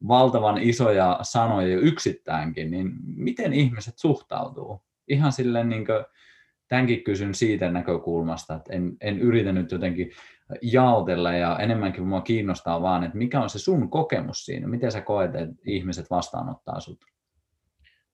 valtavan 0.08 0.58
isoja 0.58 1.20
sanoja 1.22 1.68
jo 1.68 1.80
yksittäänkin, 1.80 2.72
niin 2.72 2.92
miten 3.16 3.54
ihmiset 3.54 3.98
suhtautuu? 3.98 4.82
Ihan 5.08 5.32
silleen 5.32 5.70
niin 5.70 5.86
kuin, 5.86 6.06
tämänkin 6.68 7.04
kysyn 7.04 7.34
siitä 7.34 7.72
näkökulmasta, 7.72 8.56
että 8.56 8.74
en, 8.74 8.98
en 9.02 9.20
yritä 9.20 9.52
nyt 9.52 9.72
jotenkin 9.72 10.12
jaotella 10.62 11.34
ja 11.34 11.60
enemmänkin 11.60 12.08
mua 12.08 12.22
kiinnostaa 12.22 12.82
vaan, 12.82 13.04
että 13.04 13.18
mikä 13.18 13.42
on 13.42 13.50
se 13.50 13.60
sun 13.60 13.90
kokemus 13.90 14.46
siinä, 14.46 14.68
miten 14.68 14.92
sä 14.92 15.02
koet, 15.02 15.36
että 15.36 15.56
ihmiset 15.66 16.10
vastaanottaa 16.10 16.80
sut? 16.80 17.00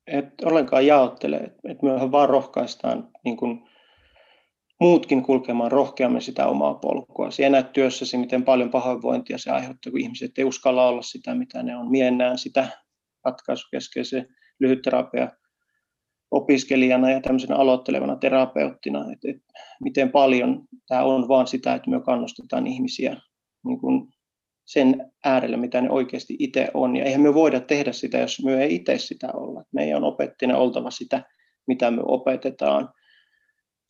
Et 0.08 0.42
ollenkaan 0.46 0.88
jaottele, 0.88 1.38
että 1.38 1.62
et 1.70 1.82
myöhän 1.82 2.12
vaan 2.12 2.30
rohkaistaan 2.30 3.10
niin 3.26 3.38
kun 3.38 3.68
muutkin 4.80 5.24
kulkemaan 5.24 5.72
rohkeammin 5.72 6.22
sitä 6.22 6.48
omaa 6.48 6.74
polkua. 6.74 7.32
Siinä 7.32 7.50
näet 7.50 7.74
työssäsi, 7.74 8.18
miten 8.18 8.44
paljon 8.44 8.72
pahoinvointia 8.72 9.38
se 9.38 9.52
aiheuttaa, 9.52 9.92
kun 9.92 10.02
ihmiset 10.02 10.32
ei 10.38 10.44
uskalla 10.44 10.88
olla 10.88 11.02
sitä, 11.02 11.36
mitä 11.36 11.64
ne 11.64 11.78
on. 11.78 11.92
Miennään 11.92 12.38
sitä 12.38 12.68
ratkaisukeskeisen 13.26 14.28
lyhytterapia 14.60 15.30
opiskelijana 16.34 17.12
ja 17.12 17.22
tämmöisenä 17.22 17.56
aloittelevana 17.56 18.16
terapeuttina, 18.16 19.00
että, 19.00 19.30
että 19.30 19.54
miten 19.84 20.12
paljon 20.12 20.62
tämä 20.88 21.04
on 21.04 21.28
vaan 21.28 21.48
sitä, 21.48 21.74
että 21.74 21.90
me 21.90 22.02
kannustetaan 22.02 22.68
ihmisiä 22.68 23.22
niin 23.66 23.80
kuin 23.80 24.08
sen 24.66 25.12
äärellä, 25.26 25.58
mitä 25.58 25.82
ne 25.82 25.90
oikeasti 25.90 26.36
itse 26.40 26.68
on. 26.74 26.96
Ja 26.96 27.06
eihän 27.06 27.22
me 27.22 27.34
voida 27.34 27.60
tehdä 27.60 27.92
sitä, 27.92 28.18
jos 28.18 28.44
me 28.44 28.64
ei 28.64 28.76
itse 28.76 28.98
sitä 28.98 29.32
olla. 29.34 29.64
Meidän 29.72 29.98
on 29.98 30.04
opettina 30.04 30.58
oltava 30.58 30.92
sitä, 30.92 31.24
mitä 31.68 31.92
me 31.92 32.02
opetetaan. 32.06 32.90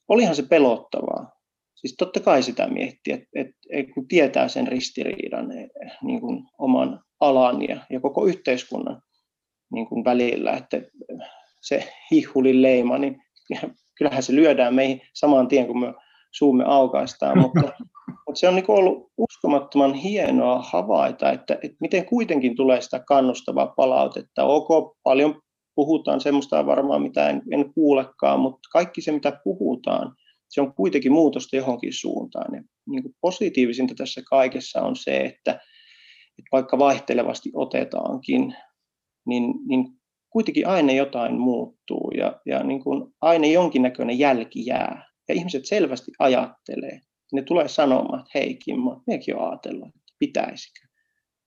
Olihan 0.07 0.35
se 0.35 0.43
pelottavaa. 0.49 1.31
Siis 1.75 1.95
totta 1.97 2.19
kai 2.19 2.43
sitä 2.43 2.67
miettiä, 2.67 3.15
että, 3.35 3.53
että, 3.69 3.93
kun 3.93 4.07
tietää 4.07 4.47
sen 4.47 4.67
ristiriidan 4.67 5.47
niin 6.03 6.21
kuin 6.21 6.43
oman 6.57 7.03
alan 7.19 7.69
ja, 7.69 7.77
ja 7.89 7.99
koko 7.99 8.25
yhteiskunnan 8.25 9.01
niin 9.71 9.87
kuin 9.87 10.05
välillä, 10.05 10.51
että 10.51 10.81
se 11.63 11.93
hihulin 12.11 12.61
leima, 12.61 12.97
niin 12.97 13.21
kyllähän 13.97 14.23
se 14.23 14.35
lyödään 14.35 14.75
meihin 14.75 15.01
saman 15.13 15.47
tien, 15.47 15.67
kun 15.67 15.79
me 15.79 15.93
suumme 16.31 16.63
aukaistaan, 16.67 17.39
mutta, 17.39 17.61
mutta 18.25 18.39
se 18.39 18.47
on 18.47 18.55
niin 18.55 18.65
ollut 18.67 19.11
uskomattoman 19.17 19.93
hienoa 19.93 20.61
havaita, 20.61 21.31
että, 21.31 21.53
että 21.53 21.77
miten 21.79 22.05
kuitenkin 22.05 22.55
tulee 22.55 22.81
sitä 22.81 22.99
kannustavaa 23.07 23.67
palautetta. 23.67 24.43
Ok, 24.43 24.97
paljon 25.03 25.41
puhutaan 25.75 26.21
semmoista 26.21 26.65
varmaan, 26.65 27.01
mitä 27.01 27.29
en, 27.29 27.41
en 27.51 27.73
kuulekaan, 27.73 28.39
mutta 28.39 28.69
kaikki 28.71 29.01
se, 29.01 29.11
mitä 29.11 29.39
puhutaan, 29.43 30.15
se 30.49 30.61
on 30.61 30.73
kuitenkin 30.73 31.11
muutosta 31.11 31.55
johonkin 31.55 31.93
suuntaan. 31.93 32.55
Ja 32.55 32.63
niin 32.89 33.03
kuin 33.03 33.15
positiivisinta 33.21 33.93
tässä 33.97 34.21
kaikessa 34.29 34.81
on 34.81 34.95
se, 34.95 35.17
että, 35.17 35.51
että 35.51 36.49
vaikka 36.51 36.79
vaihtelevasti 36.79 37.51
otetaankin, 37.53 38.55
niin, 39.25 39.53
niin 39.67 39.87
kuitenkin 40.33 40.67
aina 40.67 40.93
jotain 40.93 41.39
muuttuu 41.39 42.11
ja, 42.17 42.41
ja 42.45 42.63
niin 42.63 42.83
kuin 42.83 43.13
aina 43.21 43.47
jonkinnäköinen 43.47 44.19
jälki 44.19 44.65
jää. 44.65 45.05
Ja 45.29 45.35
ihmiset 45.35 45.65
selvästi 45.65 46.11
ajattelee. 46.19 46.99
Ne 47.33 47.41
tulee 47.41 47.67
sanomaan, 47.67 48.19
että 48.19 48.31
hei 48.35 48.55
Kimmo, 48.65 49.01
mekin 49.07 49.35
on 49.35 49.49
ajatellut, 49.49 49.87
että 49.87 50.13
pitäisikö. 50.19 50.87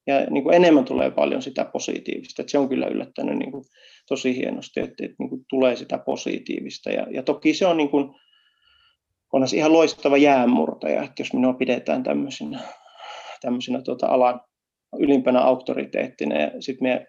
Ja 0.06 0.26
niin 0.30 0.42
kuin 0.42 0.54
enemmän 0.56 0.84
tulee 0.84 1.10
paljon 1.10 1.42
sitä 1.42 1.64
positiivista. 1.64 2.42
Että 2.42 2.50
se 2.50 2.58
on 2.58 2.68
kyllä 2.68 2.86
yllättänyt 2.86 3.38
niin 3.38 3.52
kuin 3.52 3.64
tosi 4.08 4.36
hienosti, 4.36 4.80
että, 4.80 5.04
että 5.04 5.16
niin 5.18 5.28
kuin 5.28 5.44
tulee 5.50 5.76
sitä 5.76 5.98
positiivista. 5.98 6.90
Ja, 6.90 7.06
ja 7.10 7.22
toki 7.22 7.54
se 7.54 7.66
on 7.66 7.76
niin 7.76 7.90
kuin, 7.90 8.10
onhan 9.32 9.48
se 9.48 9.56
ihan 9.56 9.72
loistava 9.72 10.16
jäänmurtaja, 10.16 11.02
että 11.02 11.22
jos 11.22 11.32
minua 11.32 11.52
pidetään 11.52 12.02
tämmöisenä, 12.02 12.60
tämmöisenä 13.40 13.82
tuota 13.82 14.06
alan 14.06 14.40
ylimpänä 14.98 15.40
auktoriteettina 15.40 16.40
ja 16.40 16.50
sitten 16.60 16.88
me 16.88 17.06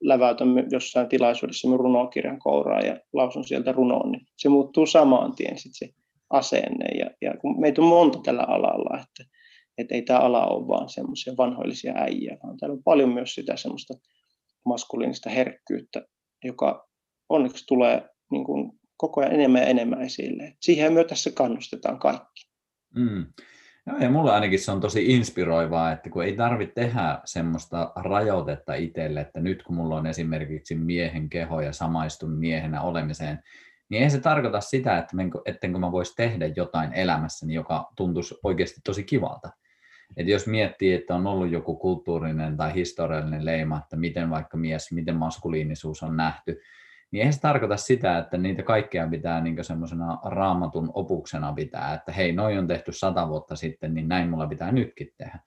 läväytän 0.00 0.48
jossain 0.70 1.08
tilaisuudessa 1.08 1.68
minun 1.68 1.80
runokirjan 1.80 2.38
kouraa 2.38 2.80
ja 2.80 3.00
lausun 3.12 3.44
sieltä 3.44 3.72
runoon, 3.72 4.12
niin 4.12 4.26
se 4.36 4.48
muuttuu 4.48 4.86
samaan 4.86 5.34
tien 5.34 5.58
sit 5.58 5.72
se 5.74 5.88
asenne. 6.30 6.98
Ja, 6.98 7.10
ja 7.20 7.34
kun 7.40 7.60
meitä 7.60 7.82
on 7.82 7.88
monta 7.88 8.18
tällä 8.24 8.42
alalla, 8.42 9.00
että, 9.00 9.34
että 9.78 9.94
ei 9.94 10.02
tämä 10.02 10.18
ala 10.18 10.46
ole 10.46 10.68
vaan 10.68 10.88
semmoisia 10.88 11.34
vanhoillisia 11.38 11.94
äijä, 11.96 12.36
vaan 12.42 12.56
täällä 12.56 12.74
on 12.74 12.82
paljon 12.82 13.08
myös 13.08 13.34
sitä 13.34 13.56
semmoista 13.56 13.94
maskuliinista 14.64 15.30
herkkyyttä, 15.30 16.02
joka 16.44 16.88
onneksi 17.28 17.64
tulee 17.66 18.08
niin 18.30 18.44
kuin 18.44 18.72
koko 18.96 19.20
ajan 19.20 19.32
enemmän 19.32 19.62
ja 19.62 19.68
enemmän 19.68 20.02
esille. 20.02 20.56
Siihen 20.60 20.92
myös 20.92 21.06
tässä 21.06 21.30
kannustetaan 21.30 21.98
kaikki. 21.98 22.48
Mm. 22.94 23.26
Joo, 23.86 23.98
ja 23.98 24.10
mulle 24.10 24.32
ainakin 24.32 24.58
se 24.58 24.70
on 24.70 24.80
tosi 24.80 25.14
inspiroivaa, 25.14 25.92
että 25.92 26.10
kun 26.10 26.24
ei 26.24 26.36
tarvitse 26.36 26.74
tehdä 26.74 27.18
semmoista 27.24 27.92
rajoitetta 27.96 28.74
itselle, 28.74 29.20
että 29.20 29.40
nyt 29.40 29.62
kun 29.62 29.76
mulla 29.76 29.96
on 29.96 30.06
esimerkiksi 30.06 30.74
miehen 30.74 31.28
keho 31.28 31.60
ja 31.60 31.72
samaistun 31.72 32.30
miehenä 32.30 32.82
olemiseen, 32.82 33.42
niin 33.88 34.02
ei 34.02 34.10
se 34.10 34.20
tarkoita 34.20 34.60
sitä, 34.60 34.98
että 34.98 35.16
ettenkö 35.44 35.78
mä 35.78 35.92
voisi 35.92 36.16
tehdä 36.16 36.46
jotain 36.46 36.92
elämässäni, 36.92 37.54
joka 37.54 37.88
tuntuisi 37.96 38.34
oikeasti 38.42 38.80
tosi 38.84 39.04
kivalta. 39.04 39.50
Et 40.16 40.28
jos 40.28 40.46
miettii, 40.46 40.94
että 40.94 41.14
on 41.14 41.26
ollut 41.26 41.50
joku 41.50 41.76
kulttuurinen 41.76 42.56
tai 42.56 42.74
historiallinen 42.74 43.44
leima, 43.44 43.78
että 43.78 43.96
miten 43.96 44.30
vaikka 44.30 44.56
mies, 44.56 44.92
miten 44.92 45.16
maskuliinisuus 45.16 46.02
on 46.02 46.16
nähty, 46.16 46.60
niin 47.10 47.20
eihän 47.20 47.32
se 47.32 47.40
tarkoita 47.40 47.76
sitä, 47.76 48.18
että 48.18 48.38
niitä 48.38 48.62
kaikkea 48.62 49.08
pitää 49.08 49.40
niin 49.40 49.64
semmoisena 49.64 50.18
raamatun 50.24 50.90
opuksena 50.94 51.52
pitää, 51.52 51.94
että 51.94 52.12
hei, 52.12 52.32
noin 52.32 52.58
on 52.58 52.66
tehty 52.66 52.92
sata 52.92 53.28
vuotta 53.28 53.56
sitten, 53.56 53.94
niin 53.94 54.08
näin 54.08 54.30
mulla 54.30 54.46
pitää 54.46 54.72
nytkin 54.72 55.08
tehdä. 55.18 55.38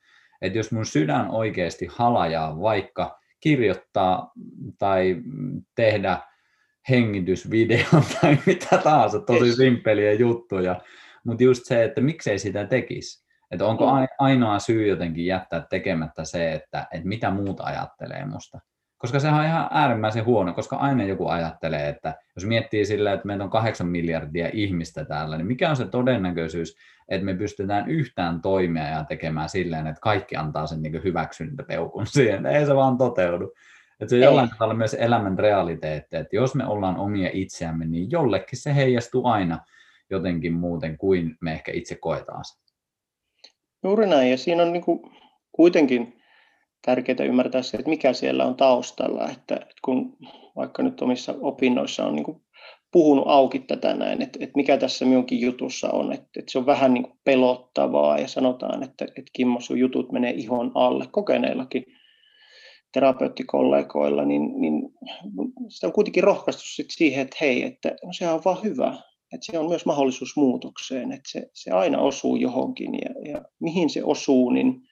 Että 0.41 0.59
jos 0.59 0.71
mun 0.71 0.85
sydän 0.85 1.29
oikeasti 1.29 1.87
halajaa 1.91 2.59
vaikka 2.61 3.19
kirjoittaa 3.39 4.31
tai 4.79 5.15
tehdä 5.75 6.19
hengitysvideon 6.89 8.03
tai 8.21 8.37
mitä 8.45 8.77
tahansa, 8.77 9.19
tosi 9.19 9.53
simppeliä 9.53 10.13
juttuja. 10.13 10.81
Mutta 11.25 11.43
just 11.43 11.61
se, 11.65 11.83
että 11.83 12.01
miksei 12.01 12.39
sitä 12.39 12.65
tekisi. 12.65 13.27
Että 13.51 13.65
onko 13.65 13.85
mm. 13.85 14.07
ainoa 14.19 14.59
syy 14.59 14.87
jotenkin 14.87 15.25
jättää 15.25 15.65
tekemättä 15.69 16.25
se, 16.25 16.53
että, 16.53 16.87
että 16.91 17.07
mitä 17.07 17.31
muuta 17.31 17.63
ajattelee 17.63 18.25
musta. 18.25 18.59
Koska 18.97 19.19
sehän 19.19 19.39
on 19.39 19.45
ihan 19.45 19.67
äärimmäisen 19.71 20.25
huono, 20.25 20.53
koska 20.53 20.75
aina 20.75 21.03
joku 21.03 21.27
ajattelee, 21.27 21.89
että 21.89 22.15
jos 22.35 22.45
miettii 22.45 22.85
sillä, 22.85 23.13
että 23.13 23.27
meitä 23.27 23.43
on 23.43 23.49
kahdeksan 23.49 23.87
miljardia 23.87 24.49
ihmistä 24.53 25.05
täällä, 25.05 25.37
niin 25.37 25.47
mikä 25.47 25.69
on 25.69 25.75
se 25.75 25.85
todennäköisyys, 25.85 26.77
että 27.09 27.25
me 27.25 27.33
pystytään 27.33 27.89
yhtään 27.89 28.41
toimia 28.41 28.87
ja 28.87 29.03
tekemään 29.03 29.49
silleen, 29.49 29.87
että 29.87 30.01
kaikki 30.01 30.35
antaa 30.35 30.67
sen 30.67 30.81
niin 30.81 31.03
hyväksyntäpeukun 31.03 32.07
siihen. 32.17 32.45
Ei 32.45 32.65
se 32.65 32.75
vaan 32.75 32.97
toteudu. 32.97 33.53
Että 33.99 34.09
se 34.09 34.15
on 34.15 34.21
jollain 34.21 34.49
tavalla 34.49 34.73
myös 34.73 34.93
elämän 34.93 35.39
realiteetti, 35.39 36.17
että 36.17 36.35
jos 36.35 36.55
me 36.55 36.65
ollaan 36.65 36.97
omia 36.97 37.29
itseämme, 37.33 37.85
niin 37.85 38.11
jollekin 38.11 38.59
se 38.59 38.75
heijastuu 38.75 39.27
aina 39.27 39.59
jotenkin 40.09 40.53
muuten 40.53 40.97
kuin 40.97 41.37
me 41.41 41.51
ehkä 41.51 41.71
itse 41.71 41.95
koetaan 41.95 42.45
se. 42.45 42.59
Juuri 43.83 44.07
näin, 44.07 44.31
ja 44.31 44.37
siinä 44.37 44.63
on 44.63 44.73
niin 44.73 44.83
kuin 44.83 44.99
kuitenkin 45.51 46.16
tärkeää 46.87 47.23
ymmärtää 47.25 47.61
se, 47.61 47.77
että 47.77 47.89
mikä 47.89 48.13
siellä 48.13 48.45
on 48.45 48.55
taustalla, 48.55 49.29
että, 49.29 49.55
että 49.55 49.75
kun 49.85 50.17
vaikka 50.55 50.83
nyt 50.83 51.01
omissa 51.01 51.35
opinnoissa 51.41 52.05
on 52.05 52.15
niin 52.15 52.23
kuin 52.23 52.41
puhunut 52.91 53.25
auki 53.27 53.59
tätä 53.59 53.93
näin, 53.93 54.21
että, 54.21 54.39
että 54.41 54.55
mikä 54.55 54.77
tässä 54.77 55.05
minunkin 55.05 55.41
jutussa 55.41 55.89
on, 55.89 56.13
että, 56.13 56.27
että 56.39 56.51
se 56.51 56.57
on 56.57 56.65
vähän 56.65 56.93
niin 56.93 57.03
kuin 57.03 57.19
pelottavaa 57.23 58.19
ja 58.19 58.27
sanotaan, 58.27 58.83
että, 58.83 59.05
että 59.05 59.31
Kimmo 59.33 59.59
sun 59.59 59.79
jutut 59.79 60.11
menee 60.11 60.31
ihon 60.31 60.71
alle 60.75 61.05
kokeneillakin 61.11 61.83
terapeuttikollegoilla, 62.93 64.25
niin, 64.25 64.61
niin 64.61 64.81
sitä 65.69 65.87
on 65.87 65.93
kuitenkin 65.93 66.23
rohkaistu 66.23 66.63
sit 66.65 66.87
siihen, 66.89 67.21
että 67.21 67.37
hei, 67.41 67.63
että 67.63 67.89
no 67.89 68.13
se 68.13 68.29
on 68.29 68.41
vaan 68.45 68.63
hyvä, 68.63 68.97
että 69.33 69.45
se 69.51 69.59
on 69.59 69.69
myös 69.69 69.85
mahdollisuus 69.85 70.35
muutokseen, 70.35 71.11
että 71.11 71.31
se, 71.31 71.49
se 71.53 71.71
aina 71.71 71.99
osuu 71.99 72.35
johonkin 72.35 72.93
ja, 72.93 73.31
ja 73.31 73.41
mihin 73.59 73.89
se 73.89 74.03
osuu, 74.03 74.49
niin, 74.49 74.86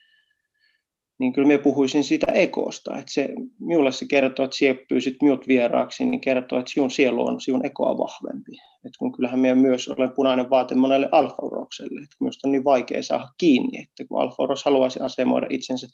niin 1.20 1.34
kyllä 1.34 1.48
minä 1.48 1.64
puhuisin 1.64 2.04
siitä 2.04 2.32
ekosta, 2.32 2.98
että 2.98 3.14
se, 3.14 3.30
minulle 3.60 3.92
se 3.92 4.06
kertoo, 4.10 4.46
että 4.46 4.58
sinä 4.58 4.76
pyysit 4.90 5.16
minut 5.22 5.48
vieraaksi, 5.48 6.06
niin 6.06 6.22
kertoo, 6.22 6.60
että 6.60 6.72
sinun 6.72 6.92
sielu 6.92 7.28
on 7.28 7.42
sinun 7.42 7.66
ekoa 7.66 7.98
vahvempi. 7.98 8.52
Että 8.86 8.98
kun 9.00 9.12
kyllähän 9.12 9.40
minä 9.40 9.56
myös 9.56 9.88
olen 9.88 10.12
punainen 10.16 10.50
vaate 10.50 10.76
monelle 10.76 11.10
alfaurokselle, 11.12 12.02
että 12.04 12.16
minusta 12.20 12.48
on 12.48 12.52
niin 12.52 12.64
vaikea 12.64 13.04
saada 13.04 13.28
kiinni, 13.38 13.78
että 13.82 14.06
kun 14.08 14.22
alfauros 14.22 14.66
haluaisi 14.66 15.00
asemoida 15.00 15.48
itsensä 15.50 15.88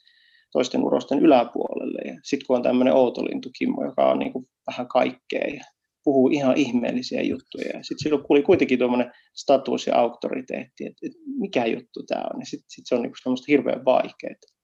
toisten 0.52 0.84
urosten 0.84 1.20
yläpuolelle. 1.20 2.02
Ja 2.06 2.20
sitten 2.24 2.48
kun 2.48 2.56
on 2.56 2.64
tämmöinen 2.64 2.94
outolintukimmo, 2.94 3.86
joka 3.86 4.12
on 4.12 4.20
niin 4.20 4.34
kuin 4.34 4.48
vähän 4.68 4.88
kaikkea 4.88 5.48
ja 5.48 5.64
puhuu 6.04 6.28
ihan 6.28 6.58
ihmeellisiä 6.58 7.22
juttuja. 7.22 7.68
Ja 7.68 7.84
sitten 7.84 8.04
silloin 8.04 8.24
kuuli 8.24 8.44
kuitenkin 8.44 8.80
tuommoinen 8.80 9.12
status 9.36 9.88
ja 9.88 9.96
auktoriteetti, 9.96 10.86
että, 10.86 11.06
että 11.08 11.20
mikä 11.40 11.66
juttu 11.66 12.04
tämä 12.08 12.24
on. 12.34 12.46
Sitten 12.46 12.70
sit 12.70 12.86
se 12.88 12.96
on 12.96 13.02
niin 13.02 13.14
semmoista 13.24 13.46
hirveän 13.48 13.86
vaikeaa. 13.86 14.61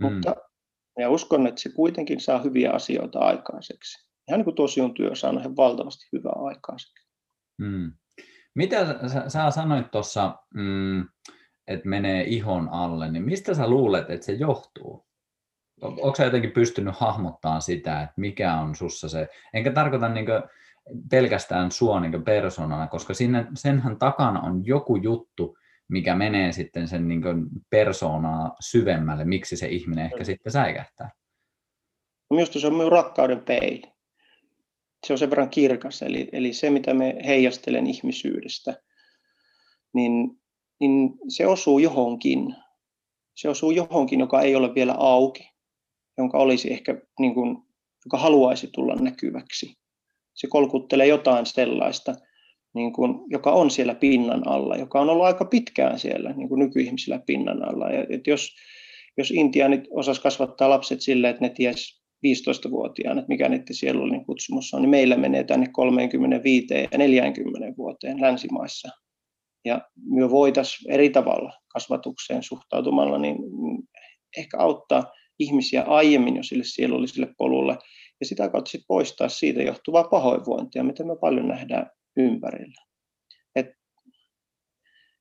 Mm. 0.00 0.12
Mutta 0.12 0.36
ja 0.98 1.10
uskon, 1.10 1.46
että 1.46 1.60
se 1.60 1.72
kuitenkin 1.72 2.20
saa 2.20 2.42
hyviä 2.42 2.70
asioita 2.70 3.18
aikaiseksi. 3.18 4.08
Ihan 4.28 4.38
niin 4.38 4.44
kuin 4.44 4.56
tosi 4.56 4.80
on 4.80 4.94
työ 4.94 5.14
saa 5.14 5.32
nähdä 5.32 5.56
valtavasti 5.56 6.08
hyvää 6.12 6.32
aikaiseksi. 6.36 7.08
Mm. 7.58 7.92
Mitä 8.54 8.86
sä, 9.08 9.28
sä 9.28 9.50
sanoit 9.50 9.90
tuossa, 9.90 10.36
mm, 10.54 11.00
että 11.66 11.88
menee 11.88 12.24
ihon 12.24 12.68
alle, 12.68 13.10
niin 13.10 13.24
mistä 13.24 13.54
sä 13.54 13.68
luulet, 13.68 14.10
että 14.10 14.26
se 14.26 14.32
johtuu? 14.32 15.06
Onko 15.82 16.14
sä 16.16 16.24
jotenkin 16.24 16.52
pystynyt 16.52 16.96
hahmottamaan 16.96 17.62
sitä, 17.62 18.02
että 18.02 18.14
mikä 18.16 18.54
on 18.54 18.74
sussa 18.74 19.08
se, 19.08 19.28
enkä 19.54 19.72
tarkoita 19.72 20.08
niin 20.08 20.26
pelkästään 21.10 21.70
sua 21.70 22.00
niin 22.00 22.24
persoonana, 22.24 22.86
koska 22.86 23.14
sinne, 23.14 23.46
senhän 23.54 23.98
takana 23.98 24.40
on 24.40 24.66
joku 24.66 24.96
juttu, 24.96 25.56
mikä 25.90 26.14
menee 26.14 26.52
sitten 26.52 26.88
sen 26.88 27.08
niin 27.08 27.22
persoonaa 27.70 28.56
syvemmälle, 28.60 29.24
miksi 29.24 29.56
se 29.56 29.68
ihminen 29.68 30.04
ehkä 30.04 30.18
mm. 30.18 30.24
sitten 30.24 30.52
säikähtää. 30.52 31.10
Minusta 32.30 32.60
se 32.60 32.66
on 32.66 32.74
minun 32.74 32.92
rakkauden 32.92 33.40
peili. 33.44 33.82
Se 35.06 35.12
on 35.12 35.18
sen 35.18 35.30
verran 35.30 35.50
kirkas, 35.50 36.02
eli, 36.02 36.28
eli 36.32 36.52
se 36.52 36.70
mitä 36.70 36.94
me 36.94 37.16
heijastelen 37.26 37.86
ihmisyydestä, 37.86 38.82
niin 39.94 40.40
niin 40.80 41.10
se 41.28 41.46
osuu 41.46 41.78
johonkin. 41.78 42.56
Se 43.36 43.48
osuu 43.48 43.70
johonkin, 43.70 44.20
joka 44.20 44.40
ei 44.40 44.56
ole 44.56 44.74
vielä 44.74 44.94
auki, 44.98 45.50
jonka 46.18 46.38
olisi 46.38 46.72
ehkä, 46.72 47.02
niin 47.18 47.34
kuin, 47.34 47.56
joka 48.04 48.18
haluaisi 48.18 48.68
tulla 48.72 48.94
näkyväksi. 48.94 49.78
Se 50.34 50.46
kolkuttelee 50.46 51.06
jotain 51.06 51.46
sellaista, 51.46 52.14
niin 52.74 52.92
kuin, 52.92 53.14
joka 53.26 53.52
on 53.52 53.70
siellä 53.70 53.94
pinnan 53.94 54.48
alla, 54.48 54.76
joka 54.76 55.00
on 55.00 55.10
ollut 55.10 55.24
aika 55.24 55.44
pitkään 55.44 55.98
siellä 55.98 56.32
niin 56.32 56.48
kuin 56.48 56.58
nykyihmisillä 56.58 57.20
pinnan 57.26 57.68
alla. 57.68 57.90
Ja, 57.90 58.06
et 58.10 58.26
jos, 58.26 58.54
jos 59.18 59.30
Intianit 59.30 59.84
osas 59.90 60.20
kasvattaa 60.20 60.70
lapset 60.70 61.00
sille, 61.00 61.28
että 61.28 61.44
ne 61.44 61.48
ties 61.48 62.00
15-vuotiaana, 62.26 63.20
että 63.20 63.28
mikä 63.28 63.48
niiden 63.48 63.74
sielullinen 63.74 64.24
kutsumus 64.24 64.74
on, 64.74 64.82
niin 64.82 64.90
meillä 64.90 65.16
menee 65.16 65.44
tänne 65.44 65.66
35 65.72 66.66
ja 66.92 66.98
40 66.98 67.76
vuoteen 67.76 68.20
länsimaissa 68.20 68.88
ja 69.64 69.80
me 70.04 70.30
voitaisiin 70.30 70.92
eri 70.92 71.10
tavalla 71.10 71.52
kasvatukseen 71.68 72.42
suhtautumalla 72.42 73.18
niin 73.18 73.36
ehkä 74.36 74.58
auttaa 74.58 75.12
ihmisiä 75.38 75.82
aiemmin 75.82 76.36
jo 76.36 76.42
sille 76.42 76.64
sielulliselle 76.66 77.34
polulle 77.38 77.78
ja 78.20 78.26
sitä 78.26 78.48
kautta 78.48 78.70
sitten 78.70 78.86
poistaa 78.88 79.28
siitä 79.28 79.62
johtuvaa 79.62 80.04
pahoinvointia, 80.04 80.84
mitä 80.84 81.04
me 81.04 81.16
paljon 81.16 81.48
nähdään 81.48 81.90
ympärillä. 82.20 82.82
Et 83.56 83.66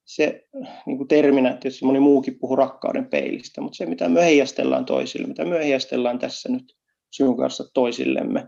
se 0.06 0.48
niin 0.86 0.98
kuin 0.98 1.08
terminä, 1.08 1.50
tietysti 1.50 1.86
moni 1.86 2.00
muukin 2.00 2.40
puhuu 2.40 2.56
rakkauden 2.56 3.10
peilistä, 3.10 3.62
mutta 3.62 3.78
se 3.78 3.86
mitä 3.86 4.10
me 4.10 4.26
heijastellaan 4.26 4.86
toisille, 4.86 5.28
mitä 5.28 5.46
me 5.46 5.56
heijastellaan 5.56 6.20
tässä 6.20 6.52
nyt 6.52 6.78
sinun 7.12 7.38
kanssa 7.38 7.64
toisillemme, 7.74 8.48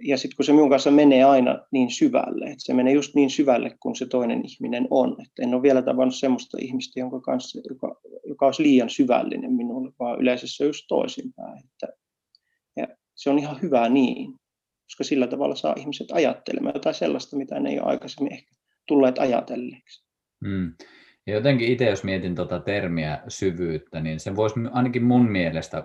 ja 0.00 0.18
sitten 0.18 0.36
kun 0.36 0.44
se 0.44 0.52
minun 0.52 0.70
kanssa 0.70 0.90
menee 0.90 1.24
aina 1.24 1.58
niin 1.70 1.90
syvälle, 1.90 2.44
että 2.44 2.64
se 2.64 2.74
menee 2.74 2.92
just 2.92 3.14
niin 3.14 3.30
syvälle 3.30 3.76
kuin 3.80 3.96
se 3.96 4.06
toinen 4.06 4.42
ihminen 4.44 4.86
on. 4.90 5.16
Että 5.22 5.42
en 5.42 5.54
ole 5.54 5.62
vielä 5.62 5.82
tavannut 5.82 6.14
sellaista 6.14 6.58
ihmistä, 6.60 7.00
jonka 7.00 7.20
kanssa, 7.20 7.60
joka, 7.68 8.00
joka 8.28 8.46
olisi 8.46 8.62
liian 8.62 8.90
syvällinen 8.90 9.52
minulle, 9.52 9.92
vaan 9.98 10.20
yleensä 10.20 10.46
se 10.48 10.64
on 10.64 10.68
just 10.68 10.84
toisinpäin. 10.88 11.58
Että, 11.64 11.88
ja 12.76 12.88
se 13.14 13.30
on 13.30 13.38
ihan 13.38 13.62
hyvä 13.62 13.88
niin, 13.88 14.34
koska 14.96 15.08
sillä 15.08 15.26
tavalla 15.26 15.54
saa 15.54 15.74
ihmiset 15.76 16.06
ajattelemaan 16.12 16.74
jotain 16.74 16.94
sellaista, 16.94 17.36
mitä 17.36 17.60
ne 17.60 17.70
ei 17.70 17.80
ole 17.80 17.88
aikaisemmin 17.88 18.32
ehkä 18.32 18.54
tulleet 18.88 19.18
ajatelleeksi. 19.18 20.04
Mm. 20.40 20.72
Ja 21.26 21.34
jotenkin 21.34 21.68
itse, 21.68 21.84
jos 21.90 22.04
mietin 22.04 22.34
tuota 22.34 22.60
termiä 22.60 23.22
syvyyttä, 23.28 24.00
niin 24.00 24.20
se 24.20 24.36
voisi 24.36 24.60
ainakin 24.72 25.04
mun 25.04 25.30
mielestä, 25.30 25.84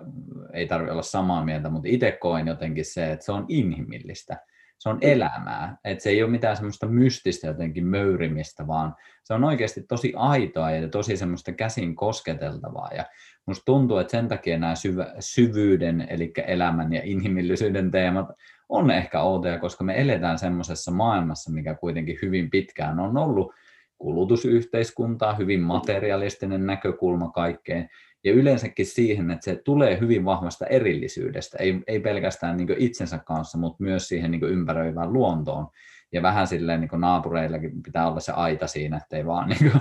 ei 0.52 0.66
tarvitse 0.66 0.92
olla 0.92 1.02
samaa 1.02 1.44
mieltä, 1.44 1.70
mutta 1.70 1.88
itse 1.88 2.12
koen 2.12 2.46
jotenkin 2.46 2.84
se, 2.84 3.12
että 3.12 3.24
se 3.24 3.32
on 3.32 3.46
inhimillistä. 3.48 4.36
Se 4.78 4.88
on 4.88 4.98
elämää. 5.00 5.76
Että 5.84 6.02
se 6.02 6.10
ei 6.10 6.22
ole 6.22 6.30
mitään 6.30 6.56
semmoista 6.56 6.86
mystistä 6.86 7.46
jotenkin 7.46 7.86
möyrimistä, 7.86 8.66
vaan 8.66 8.94
se 9.24 9.34
on 9.34 9.44
oikeasti 9.44 9.82
tosi 9.82 10.12
aitoa 10.16 10.70
ja 10.70 10.88
tosi 10.88 11.16
semmoista 11.16 11.52
käsin 11.52 11.96
kosketeltavaa. 11.96 12.90
Ja 12.96 13.04
musta 13.46 13.62
tuntuu, 13.64 13.98
että 13.98 14.10
sen 14.10 14.28
takia 14.28 14.58
nämä 14.58 14.74
syvä, 14.74 15.14
syvyyden, 15.20 16.06
eli 16.10 16.32
elämän 16.46 16.92
ja 16.92 17.00
inhimillisyyden 17.04 17.90
teemat 17.90 18.26
on 18.72 18.90
ehkä 18.90 19.22
outoja, 19.22 19.58
koska 19.58 19.84
me 19.84 20.00
eletään 20.00 20.38
semmoisessa 20.38 20.90
maailmassa, 20.90 21.52
mikä 21.52 21.74
kuitenkin 21.74 22.18
hyvin 22.22 22.50
pitkään 22.50 23.00
on 23.00 23.16
ollut 23.16 23.52
kulutusyhteiskuntaa, 23.98 25.34
hyvin 25.34 25.60
materialistinen 25.60 26.66
näkökulma 26.66 27.30
kaikkeen, 27.30 27.88
ja 28.24 28.32
yleensäkin 28.32 28.86
siihen, 28.86 29.30
että 29.30 29.44
se 29.44 29.56
tulee 29.64 30.00
hyvin 30.00 30.24
vahvasta 30.24 30.66
erillisyydestä, 30.66 31.58
ei, 31.60 31.82
ei 31.86 32.00
pelkästään 32.00 32.56
niin 32.56 32.74
itsensä 32.78 33.18
kanssa, 33.18 33.58
mutta 33.58 33.82
myös 33.82 34.08
siihen 34.08 34.30
niin 34.30 34.44
ympäröivään 34.44 35.12
luontoon. 35.12 35.66
Ja 36.12 36.22
vähän 36.22 36.46
silleen 36.46 36.80
niin 36.80 37.00
naapureillakin 37.00 37.82
pitää 37.82 38.08
olla 38.08 38.20
se 38.20 38.32
aita 38.32 38.66
siinä, 38.66 38.96
että 38.96 39.16
ei 39.16 39.26
vaan 39.26 39.48
niin 39.48 39.72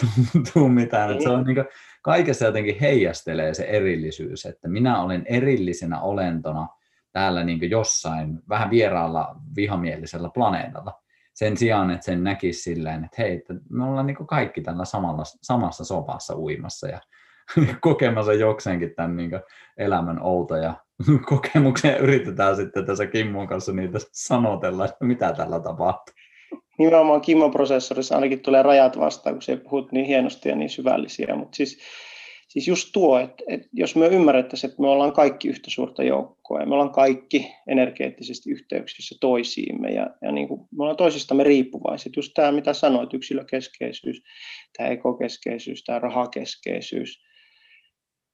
tule 0.52 0.68
mitään. 0.68 1.10
Että 1.10 1.22
se 1.22 1.30
on 1.30 1.44
niin 1.44 1.54
kuin, 1.54 1.66
kaikessa 2.02 2.46
jotenkin 2.46 2.80
heijastelee 2.80 3.54
se 3.54 3.64
erillisyys, 3.64 4.46
että 4.46 4.68
minä 4.68 5.02
olen 5.02 5.22
erillisenä 5.26 6.00
olentona 6.00 6.68
täällä 7.12 7.44
niin 7.44 7.70
jossain 7.70 8.40
vähän 8.48 8.70
vieraalla 8.70 9.36
vihamielisellä 9.56 10.30
planeetalla. 10.34 10.92
Sen 11.34 11.56
sijaan, 11.56 11.90
että 11.90 12.04
sen 12.04 12.24
näkisi 12.24 12.62
silleen, 12.62 13.04
että 13.04 13.22
hei, 13.22 13.36
että 13.36 13.54
me 13.70 13.84
ollaan 13.84 14.06
niin 14.06 14.26
kaikki 14.26 14.60
tällä 14.60 14.84
samalla, 14.84 15.22
samassa 15.42 15.84
sopassa 15.84 16.36
uimassa 16.36 16.88
ja 16.88 17.00
kokemassa 17.80 18.32
jokseenkin 18.32 18.94
tämän 18.96 19.16
niin 19.16 19.30
elämän 19.76 20.22
outoja 20.22 20.74
kokemuksia. 21.30 21.96
Yritetään 21.96 22.56
sitten 22.56 22.86
tässä 22.86 23.06
Kimmon 23.06 23.46
kanssa 23.46 23.72
niitä 23.72 23.98
sanotella, 24.12 24.84
että 24.84 25.04
mitä 25.04 25.32
tällä 25.32 25.60
tapahtuu. 25.60 26.14
Nimenomaan 26.78 27.20
Kimmon 27.20 27.50
prosessorissa 27.50 28.14
ainakin 28.14 28.40
tulee 28.40 28.62
rajat 28.62 28.98
vastaan, 28.98 29.34
kun 29.34 29.42
se 29.42 29.56
puhut 29.56 29.92
niin 29.92 30.06
hienosti 30.06 30.48
ja 30.48 30.56
niin 30.56 30.70
syvällisiä, 30.70 31.36
mutta 31.36 31.56
siis 31.56 31.78
siis 32.50 32.68
just 32.68 32.88
tuo, 32.92 33.18
että, 33.18 33.44
että 33.48 33.68
jos 33.72 33.96
me 33.96 34.06
ymmärrettäisiin, 34.06 34.70
että 34.70 34.82
me 34.82 34.88
ollaan 34.88 35.12
kaikki 35.12 35.48
yhtä 35.48 35.70
suurta 35.70 36.02
joukkoa 36.02 36.60
ja 36.60 36.66
me 36.66 36.74
ollaan 36.74 36.92
kaikki 36.92 37.52
energeettisesti 37.66 38.50
yhteyksissä 38.50 39.14
toisiimme 39.20 39.88
ja, 39.88 40.06
ja 40.22 40.32
niin 40.32 40.48
kuin, 40.48 40.60
me 40.60 40.82
ollaan 40.82 40.96
toisistamme 40.96 41.44
riippuvaiset. 41.44 42.16
Just 42.16 42.32
tämä, 42.34 42.52
mitä 42.52 42.72
sanoit, 42.72 43.14
yksilökeskeisyys, 43.14 44.22
tämä 44.78 44.88
ekokeskeisyys, 44.88 45.84
tämä 45.84 45.98
rahakeskeisyys, 45.98 47.22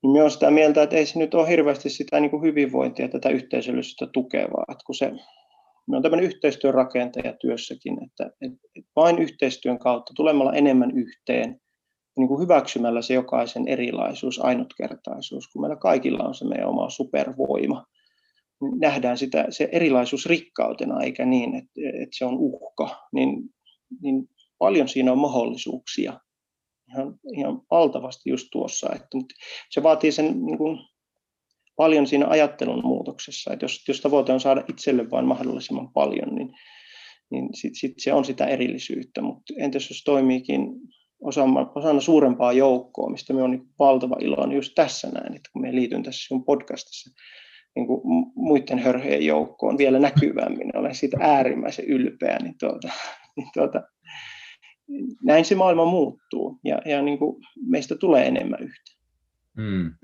niin 0.02 0.12
me 0.12 0.22
on 0.22 0.30
sitä 0.30 0.50
mieltä, 0.50 0.82
että 0.82 0.96
ei 0.96 1.06
se 1.06 1.18
nyt 1.18 1.34
ole 1.34 1.48
hirveästi 1.48 1.90
sitä 1.90 2.20
niin 2.20 2.30
kuin 2.30 2.42
hyvinvointia, 2.42 3.08
tätä 3.08 3.28
yhteisöllisyyttä 3.28 4.06
tukevaa. 4.12 4.64
Että 4.68 4.84
kun 4.86 4.94
se, 4.94 5.12
me 5.88 5.96
on 5.96 6.02
tämmöinen 6.02 6.26
yhteistyön 6.26 6.74
rakentaja 6.74 7.32
työssäkin, 7.40 8.04
että, 8.04 8.30
että 8.40 8.58
vain 8.96 9.18
yhteistyön 9.18 9.78
kautta 9.78 10.12
tulemalla 10.16 10.52
enemmän 10.52 10.90
yhteen, 10.90 11.60
niin 12.16 12.28
kuin 12.28 12.42
hyväksymällä 12.42 13.02
se 13.02 13.14
jokaisen 13.14 13.68
erilaisuus, 13.68 14.44
ainutkertaisuus, 14.44 15.48
kun 15.48 15.62
meillä 15.62 15.76
kaikilla 15.76 16.24
on 16.24 16.34
se 16.34 16.44
meidän 16.44 16.68
oma 16.68 16.90
supervoima, 16.90 17.84
niin 18.60 18.78
nähdään 18.80 19.18
sitä, 19.18 19.46
se 19.50 19.68
erilaisuus 19.72 20.26
rikkautena 20.26 21.02
eikä 21.02 21.26
niin, 21.26 21.54
että, 21.54 21.80
että 22.02 22.18
se 22.18 22.24
on 22.24 22.36
uhka, 22.38 23.08
niin, 23.12 23.42
niin 24.02 24.28
paljon 24.58 24.88
siinä 24.88 25.12
on 25.12 25.18
mahdollisuuksia 25.18 26.20
ihan, 26.88 27.18
ihan 27.36 27.60
valtavasti 27.70 28.30
just 28.30 28.48
tuossa. 28.52 28.88
Että, 28.94 29.18
se 29.70 29.82
vaatii 29.82 30.12
sen 30.12 30.46
niin 30.46 30.58
kuin, 30.58 30.78
paljon 31.76 32.06
siinä 32.06 32.26
ajattelun 32.28 32.84
muutoksessa, 32.84 33.52
että 33.52 33.64
jos, 33.64 33.88
jos 33.88 34.00
tavoite 34.00 34.32
on 34.32 34.40
saada 34.40 34.64
itselle 34.68 35.10
vain 35.10 35.26
mahdollisimman 35.26 35.92
paljon, 35.92 36.34
niin, 36.34 36.52
niin 37.30 37.48
sitten 37.54 37.74
sit 37.74 37.94
se 37.98 38.12
on 38.12 38.24
sitä 38.24 38.46
erillisyyttä, 38.46 39.22
mutta 39.22 39.54
entäs 39.58 39.90
jos 39.90 40.02
toimiikin 40.04 40.60
osana, 41.20 41.70
osana 41.74 42.00
suurempaa 42.00 42.52
joukkoa, 42.52 43.10
mistä 43.10 43.32
me 43.32 43.42
on 43.42 43.50
niin 43.50 43.68
valtava 43.78 44.16
ilo, 44.20 44.46
niin 44.46 44.56
just 44.56 44.72
tässä 44.74 45.08
näin, 45.08 45.36
että 45.36 45.50
kun 45.52 45.62
me 45.62 45.74
liityn 45.74 46.02
tässä 46.02 46.26
sun 46.26 46.44
podcastissa 46.44 47.10
niin 47.76 47.86
kuin 47.86 48.00
muiden 48.34 48.78
hörheen 48.78 49.26
joukkoon 49.26 49.78
vielä 49.78 49.98
näkyvämmin, 49.98 50.76
olen 50.76 50.94
siitä 50.94 51.16
äärimmäisen 51.20 51.84
ylpeä, 51.84 52.38
niin, 52.42 52.54
tuota, 52.58 52.88
niin 53.36 53.48
tuota, 53.54 53.82
näin 55.24 55.44
se 55.44 55.54
maailma 55.54 55.84
muuttuu 55.84 56.60
ja, 56.64 56.78
ja 56.84 57.02
niin 57.02 57.18
kuin 57.18 57.36
meistä 57.66 57.96
tulee 57.96 58.26
enemmän 58.26 58.62
yhtä. 58.62 58.96
Mm. 59.56 59.94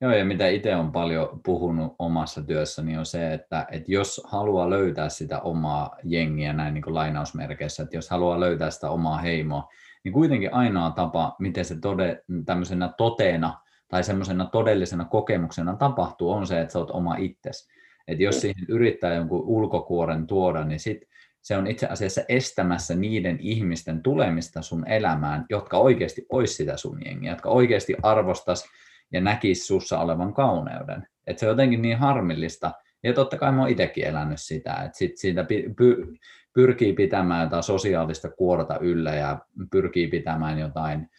Joo, 0.00 0.12
ja 0.12 0.24
mitä 0.24 0.48
itse 0.48 0.76
on 0.76 0.92
paljon 0.92 1.40
puhunut 1.44 1.94
omassa 1.98 2.42
työssäni 2.42 2.98
on 2.98 3.06
se, 3.06 3.32
että, 3.32 3.66
että 3.70 3.92
jos 3.92 4.20
haluaa 4.24 4.70
löytää 4.70 5.08
sitä 5.08 5.40
omaa 5.40 5.96
jengiä 6.04 6.52
näin 6.52 6.74
niin 6.74 6.82
kuin 6.82 6.94
lainausmerkeissä, 6.94 7.82
että 7.82 7.96
jos 7.96 8.10
haluaa 8.10 8.40
löytää 8.40 8.70
sitä 8.70 8.90
omaa 8.90 9.18
heimoa, 9.18 9.68
niin 10.04 10.12
kuitenkin 10.12 10.54
ainoa 10.54 10.90
tapa, 10.90 11.36
miten 11.38 11.64
se 11.64 11.80
tode, 11.80 12.22
tämmöisenä 12.44 12.92
toteena 12.96 13.58
tai 13.88 14.04
semmoisena 14.04 14.44
todellisena 14.44 15.04
kokemuksena 15.04 15.76
tapahtuu, 15.76 16.30
on 16.30 16.46
se, 16.46 16.60
että 16.60 16.72
sä 16.72 16.78
oot 16.78 16.90
oma 16.90 17.16
itsesi. 17.16 17.74
Että 18.08 18.22
jos 18.22 18.40
siihen 18.40 18.66
yrittää 18.68 19.14
jonkun 19.14 19.42
ulkokuoren 19.44 20.26
tuoda, 20.26 20.64
niin 20.64 20.80
sit 20.80 21.08
se 21.42 21.56
on 21.56 21.66
itse 21.66 21.86
asiassa 21.86 22.22
estämässä 22.28 22.94
niiden 22.94 23.38
ihmisten 23.40 24.02
tulemista 24.02 24.62
sun 24.62 24.88
elämään, 24.88 25.46
jotka 25.50 25.78
oikeasti 25.78 26.26
ois 26.28 26.56
sitä 26.56 26.76
sun 26.76 26.98
jengiä, 27.04 27.32
jotka 27.32 27.48
oikeasti 27.48 27.94
arvostas 28.02 28.68
ja 29.12 29.20
näkisi 29.20 29.66
sussa 29.66 29.98
olevan 29.98 30.34
kauneuden. 30.34 31.06
Että 31.26 31.40
se 31.40 31.46
on 31.46 31.50
jotenkin 31.50 31.82
niin 31.82 31.98
harmillista, 31.98 32.72
ja 33.02 33.12
totta 33.12 33.38
kai 33.38 33.52
mä 33.52 33.60
oon 33.60 33.70
itsekin 33.70 34.04
elänyt 34.04 34.40
sitä, 34.40 34.74
että 34.74 34.98
sit 34.98 35.18
siitä 35.18 35.42
py- 35.42 36.18
pyrkii 36.54 36.92
pitämään 36.92 37.44
jotain 37.44 37.62
sosiaalista 37.62 38.30
kuorta 38.30 38.78
yllä 38.78 39.14
ja 39.14 39.38
pyrkii 39.70 40.08
pitämään 40.08 40.58
jotain, 40.58 41.10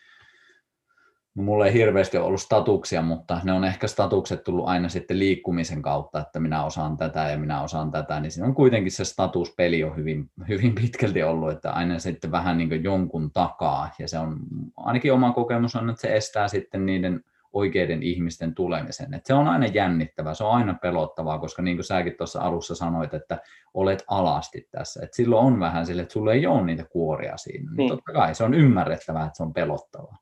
no, 1.36 1.44
mulla 1.44 1.68
ei 1.68 1.74
hirveästi 1.74 2.18
ollut 2.18 2.42
statuksia, 2.42 3.02
mutta 3.02 3.42
ne 3.44 3.54
on 3.54 3.64
ehkä 3.64 3.88
statukset 3.88 4.44
tullut 4.44 4.68
aina 4.68 4.90
sitten 4.90 5.20
liikkumisen 5.20 5.82
kautta, 5.82 6.20
että 6.20 6.40
minä 6.40 6.64
osaan 6.64 6.98
tätä 6.98 7.30
ja 7.30 7.38
minä 7.38 7.62
osaan 7.62 7.92
tätä, 7.92 8.20
niin 8.20 8.32
siinä 8.32 8.48
on 8.48 8.56
kuitenkin 8.56 8.92
se 8.92 9.06
statuspeli 9.06 9.84
on 9.84 9.96
hyvin, 9.96 10.30
hyvin 10.48 10.76
pitkälti 10.76 11.24
ollut, 11.24 11.52
että 11.52 11.72
aina 11.72 12.00
sitten 12.00 12.32
vähän 12.32 12.58
niin 12.58 12.84
jonkun 12.84 13.32
takaa, 13.32 13.90
ja 14.00 14.08
se 14.08 14.20
on, 14.20 14.38
ainakin 14.78 15.14
oma 15.14 15.34
kokemus 15.34 15.76
on, 15.76 15.90
että 15.90 16.02
se 16.02 16.16
estää 16.16 16.48
sitten 16.48 16.86
niiden 16.86 17.24
oikeiden 17.56 18.04
ihmisten 18.04 18.56
tulemisen. 18.56 19.14
Et 19.14 19.26
se 19.26 19.34
on 19.34 19.48
aina 19.48 19.66
jännittävää, 19.66 20.34
se 20.34 20.44
on 20.44 20.52
aina 20.52 20.74
pelottavaa, 20.82 21.40
koska 21.40 21.62
niin 21.62 21.78
kuin 21.78 21.86
säkin 21.86 22.18
tuossa 22.18 22.42
alussa 22.42 22.76
sanoit, 22.76 23.14
että 23.14 23.42
olet 23.74 24.04
alasti 24.08 24.68
tässä. 24.72 25.00
Et 25.04 25.14
silloin 25.14 25.46
on 25.46 25.60
vähän 25.60 25.86
sille, 25.86 26.02
että 26.02 26.14
sulla 26.14 26.34
ei 26.34 26.48
ole 26.48 26.66
niitä 26.66 26.84
kuoria 26.84 27.38
siinä. 27.38 27.72
Niin. 27.78 27.90
Totta 27.90 28.14
kai 28.14 28.36
se 28.36 28.44
on 28.44 28.54
ymmärrettävää, 28.54 29.26
että 29.26 29.38
se 29.38 29.44
on 29.44 29.54
pelottavaa. 29.54 30.18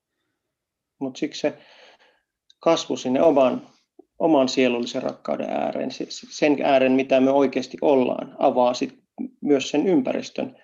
Mutta 1.00 1.18
siksi 1.18 1.42
se 1.42 1.58
kasvu 2.60 2.98
sinne 2.98 3.22
oman, 3.22 3.62
oman 4.20 4.50
sielullisen 4.50 5.04
rakkauden 5.04 5.50
ääreen, 5.50 5.90
sen 6.10 6.58
ääreen, 6.64 6.92
mitä 6.92 7.20
me 7.20 7.32
oikeasti 7.32 7.78
ollaan, 7.82 8.36
avaa 8.40 8.74
sit 8.74 9.00
myös 9.42 9.70
sen 9.70 9.88
ympäristön. 9.88 10.56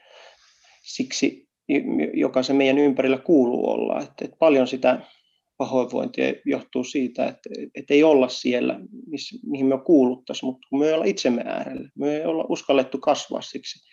Siksi 0.82 1.50
joka 2.14 2.44
se 2.44 2.54
meidän 2.54 2.78
ympärillä 2.78 3.18
kuuluu 3.18 3.70
olla. 3.70 4.02
Et, 4.02 4.12
et 4.22 4.32
paljon 4.40 4.68
sitä 4.68 5.00
pahoinvointia 5.60 6.34
johtuu 6.46 6.84
siitä, 6.84 7.26
että, 7.26 7.50
että 7.76 7.94
ei 7.94 8.04
olla 8.04 8.30
siellä, 8.30 8.80
missä, 9.08 9.40
mihin 9.46 9.66
me 9.66 9.78
kuuluttaisiin, 9.86 10.48
mutta 10.48 10.68
kun 10.70 10.80
me 10.80 10.88
ei 10.88 10.94
olla 10.94 11.06
itsemme 11.06 11.44
äärellä, 11.46 11.90
me 11.96 12.18
ei 12.18 12.26
olla 12.26 12.46
uskallettu 12.50 12.98
kasvaa 12.98 13.42
siksi, 13.42 13.88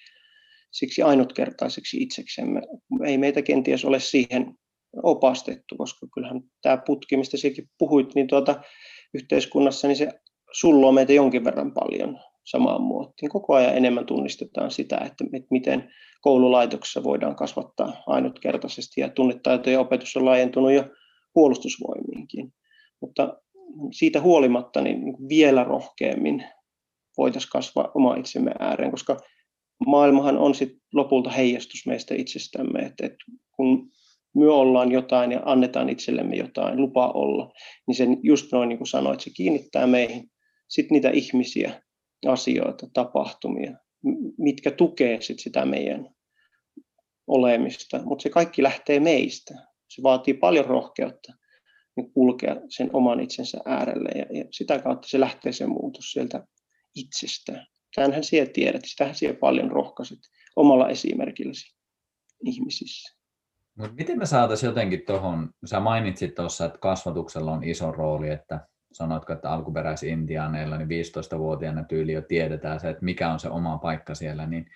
siksi 0.70 1.02
ainutkertaiseksi 1.02 2.02
itseksemme. 2.02 2.62
Ei 3.04 3.18
meitä 3.18 3.42
kenties 3.42 3.84
ole 3.84 4.00
siihen 4.00 4.54
opastettu, 5.02 5.76
koska 5.76 6.06
kyllähän 6.14 6.40
tämä 6.62 6.82
putki, 6.86 7.16
mistä 7.16 7.36
sinäkin 7.36 7.68
puhuit, 7.78 8.14
niin 8.14 8.26
tuota, 8.26 8.60
yhteiskunnassa, 9.14 9.88
niin 9.88 9.96
se 9.96 10.08
sulloo 10.52 10.92
meitä 10.92 11.12
jonkin 11.12 11.44
verran 11.44 11.72
paljon 11.72 12.18
samaan 12.44 12.82
muottiin. 12.82 13.30
Koko 13.30 13.54
ajan 13.54 13.76
enemmän 13.76 14.06
tunnistetaan 14.06 14.70
sitä, 14.70 14.96
että, 14.96 15.24
että 15.32 15.48
miten 15.50 15.92
koululaitoksessa 16.20 17.04
voidaan 17.04 17.36
kasvattaa 17.36 18.02
ainutkertaisesti 18.06 19.00
ja 19.00 19.08
tunnetaitojen 19.08 19.80
opetus 19.80 20.16
on 20.16 20.24
laajentunut 20.24 20.72
jo 20.72 20.84
puolustusvoimiinkin. 21.36 22.52
Mutta 23.00 23.42
siitä 23.92 24.20
huolimatta 24.20 24.80
niin, 24.80 25.04
niin 25.04 25.28
vielä 25.28 25.64
rohkeammin 25.64 26.44
voitaisiin 27.18 27.50
kasvaa 27.52 27.90
oma 27.94 28.14
itsemme 28.14 28.50
ääreen, 28.58 28.90
koska 28.90 29.16
maailmahan 29.86 30.38
on 30.38 30.54
sit 30.54 30.72
lopulta 30.94 31.30
heijastus 31.30 31.86
meistä 31.86 32.14
itsestämme, 32.14 32.78
että, 32.78 33.06
että 33.06 33.24
kun 33.56 33.90
me 34.34 34.48
ollaan 34.48 34.92
jotain 34.92 35.32
ja 35.32 35.40
annetaan 35.44 35.88
itsellemme 35.88 36.36
jotain, 36.36 36.80
lupa 36.80 37.08
olla, 37.08 37.52
niin 37.86 37.94
sen 37.94 38.18
just 38.22 38.52
noin 38.52 38.68
niin 38.68 38.78
kuin 38.78 38.88
sanoit, 38.88 39.20
se 39.20 39.30
kiinnittää 39.30 39.86
meihin 39.86 40.30
sitten 40.68 40.94
niitä 40.94 41.10
ihmisiä, 41.10 41.82
asioita, 42.26 42.86
tapahtumia, 42.92 43.76
mitkä 44.38 44.70
tukee 44.70 45.20
sit 45.20 45.38
sitä 45.38 45.64
meidän 45.64 46.10
olemista, 47.26 48.02
mutta 48.04 48.22
se 48.22 48.28
kaikki 48.28 48.62
lähtee 48.62 49.00
meistä. 49.00 49.54
Se 49.88 50.02
vaatii 50.02 50.34
paljon 50.34 50.64
rohkeutta 50.64 51.32
niin 51.96 52.12
kulkea 52.12 52.56
sen 52.68 52.90
oman 52.92 53.20
itsensä 53.20 53.58
äärelle 53.64 54.08
ja, 54.14 54.38
ja 54.38 54.44
sitä 54.50 54.78
kautta 54.78 55.08
se 55.08 55.20
lähtee 55.20 55.52
se 55.52 55.66
muutos 55.66 56.12
sieltä 56.12 56.46
itsestään. 56.94 57.66
Tämähän 57.94 58.24
siellä 58.24 58.52
tiedät, 58.52 58.82
sitähän 58.84 59.14
siellä 59.14 59.38
paljon 59.38 59.70
rohkaiset 59.70 60.18
omalla 60.56 60.88
esimerkilläsi 60.88 61.76
ihmisissä. 62.44 63.16
Mut 63.78 63.96
miten 63.96 64.18
me 64.18 64.26
saataisiin 64.26 64.68
jotenkin 64.68 65.02
tuohon, 65.06 65.50
sä 65.64 65.80
mainitsit 65.80 66.34
tuossa, 66.34 66.64
että 66.64 66.78
kasvatuksella 66.78 67.52
on 67.52 67.64
iso 67.64 67.92
rooli, 67.92 68.30
että 68.30 68.68
sanoitko, 68.92 69.32
että 69.32 69.50
alkuperäisintiaaneilla 69.50 70.78
niin 70.78 70.88
15-vuotiaana 70.88 71.84
tyyli 71.84 72.12
jo 72.12 72.22
tiedetään 72.22 72.80
se, 72.80 72.90
että 72.90 73.04
mikä 73.04 73.32
on 73.32 73.40
se 73.40 73.48
oma 73.48 73.78
paikka 73.78 74.14
siellä, 74.14 74.46
niin 74.46 74.66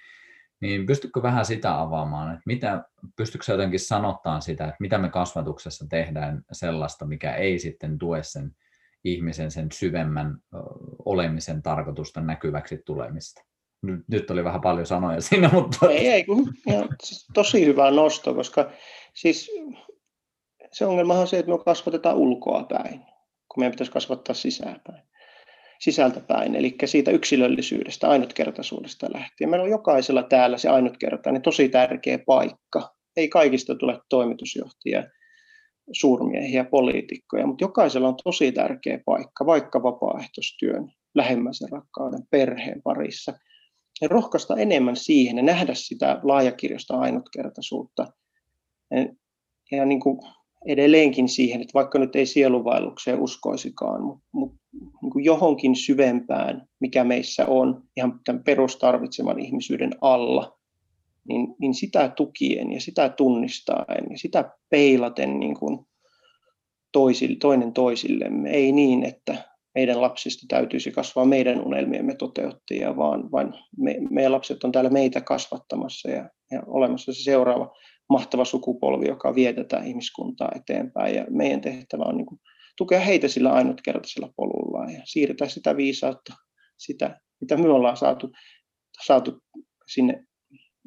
niin 0.61 0.87
pystytkö 0.87 1.23
vähän 1.23 1.45
sitä 1.45 1.81
avaamaan, 1.81 2.33
että 2.33 2.43
mitä, 2.47 2.85
pystytkö 3.17 3.53
jotenkin 3.53 3.81
sanottaan 3.81 4.43
sitä, 4.43 4.65
että 4.65 4.77
mitä 4.81 4.99
me 4.99 5.09
kasvatuksessa 5.09 5.87
tehdään 5.89 6.43
sellaista, 6.53 7.07
mikä 7.07 7.35
ei 7.35 7.59
sitten 7.59 7.99
tue 7.99 8.23
sen 8.23 8.57
ihmisen 9.05 9.51
sen 9.51 9.73
syvemmän 9.73 10.39
olemisen 11.05 11.63
tarkoitusta 11.63 12.21
näkyväksi 12.21 12.83
tulemista? 12.85 13.45
Nyt, 13.83 14.01
nyt 14.09 14.31
oli 14.31 14.45
vähän 14.45 14.61
paljon 14.61 14.87
sanoja 14.87 15.21
siinä, 15.31 15.51
mutta... 15.53 15.91
Ei, 15.91 16.09
ei 16.09 16.25
kun, 16.25 16.55
ja, 16.67 16.89
siis 17.03 17.27
tosi 17.35 17.67
hyvä 17.67 17.91
nosto, 17.91 18.35
koska 18.35 18.71
siis 19.15 19.51
se 20.73 20.87
ongelma 20.87 21.15
on 21.15 21.29
se, 21.29 21.39
että 21.39 21.53
me 21.53 21.59
kasvatetaan 21.65 22.17
ulkoa 22.17 22.65
päin, 22.65 23.01
kun 23.49 23.61
meidän 23.61 23.73
pitäisi 23.73 23.93
kasvattaa 23.93 24.35
sisäänpäin 24.35 25.03
sisältäpäin, 25.81 26.57
eli 26.57 26.75
siitä 26.85 27.11
yksilöllisyydestä, 27.11 28.09
ainutkertaisuudesta 28.09 29.07
lähtien. 29.15 29.51
Meillä 29.51 29.65
on 29.65 29.71
jokaisella 29.71 30.23
täällä 30.23 30.59
se 30.59 30.69
ainutkertainen, 30.69 31.43
tosi 31.43 31.69
tärkeä 31.69 32.19
paikka. 32.27 32.95
Ei 33.17 33.29
kaikista 33.29 33.75
tule 33.75 34.01
toimitusjohtajia, 34.09 35.05
suurmiehiä, 35.93 36.65
poliitikkoja, 36.65 37.47
mutta 37.47 37.65
jokaisella 37.65 38.09
on 38.09 38.17
tosi 38.25 38.53
tärkeä 38.53 39.01
paikka, 39.05 39.47
vaikka 39.47 39.83
vapaaehtoistyön, 39.83 40.93
lähemmäisen 41.15 41.69
rakkauden, 41.73 42.23
perheen 42.31 42.83
parissa. 42.83 43.33
Ja 44.01 44.09
rohkaista 44.09 44.57
enemmän 44.57 44.97
siihen 44.97 45.37
ja 45.37 45.43
nähdä 45.43 45.75
sitä 45.75 46.21
laajakirjosta 46.23 46.97
ainutkertaisuutta. 46.97 48.07
Ja 49.73 49.85
niin 49.85 50.01
kuin 50.01 50.21
edelleenkin 50.67 51.29
siihen, 51.29 51.61
että 51.61 51.75
vaikka 51.75 51.99
nyt 51.99 52.17
ei 52.17 52.27
sielunvaellukseen 52.27 53.21
uskoisikaan, 53.21 54.03
mutta, 54.03 54.25
mutta 54.33 54.60
niin 54.73 55.25
johonkin 55.25 55.77
syvempään, 55.77 56.67
mikä 56.81 57.05
meissä 57.05 57.47
on 57.47 57.83
ihan 57.97 58.21
tämän 58.25 58.45
perustarvitseman 58.45 59.41
ihmisyyden 59.41 59.93
alla, 60.01 60.59
niin, 61.29 61.55
niin 61.59 61.75
sitä 61.75 62.09
tukien 62.09 62.73
ja 62.73 62.81
sitä 62.81 63.09
tunnistaen 63.09 64.07
ja 64.11 64.19
sitä 64.19 64.51
peilaten 64.71 65.41
niin 65.41 65.59
kuin 65.59 65.87
toisille, 66.93 67.37
toinen 67.37 67.73
toisillemme. 67.73 68.51
Ei 68.51 68.73
niin, 68.73 69.05
että 69.05 69.51
meidän 69.75 70.01
lapsista 70.01 70.47
täytyisi 70.49 70.93
kasvaa 70.93 71.25
meidän 71.25 71.67
unelmiemme 71.67 72.15
toteuttajia, 72.15 72.97
vaan, 72.97 73.33
vaan 73.33 73.55
me, 73.77 73.97
meidän 74.11 74.33
lapset 74.33 74.65
on 74.65 74.73
täällä 74.73 74.91
meitä 74.91 75.21
kasvattamassa 75.21 76.11
ja, 76.11 76.31
ja 76.51 76.63
olemassa 76.67 77.13
se 77.13 77.23
seuraava 77.23 77.77
mahtava 78.09 78.45
sukupolvi, 78.45 79.09
joka 79.09 79.35
vie 79.35 79.53
tätä 79.53 79.79
ihmiskuntaa 79.79 80.53
eteenpäin. 80.57 81.15
Ja 81.15 81.27
meidän 81.31 81.61
tehtävä 81.61 82.03
on 82.03 82.17
niin 82.17 82.27
kuin 82.27 82.41
tukea 82.81 83.01
heitä 83.01 83.29
sillä 83.29 83.53
ainutkertaisella 83.53 84.33
polulla 84.37 84.91
ja 84.91 85.01
siirtää 85.05 85.49
sitä 85.49 85.77
viisautta, 85.77 86.35
sitä, 86.79 87.21
mitä 87.41 87.57
me 87.57 87.69
ollaan 87.69 87.97
saatu, 87.97 88.33
saatu 89.07 89.43
sinne 89.87 90.25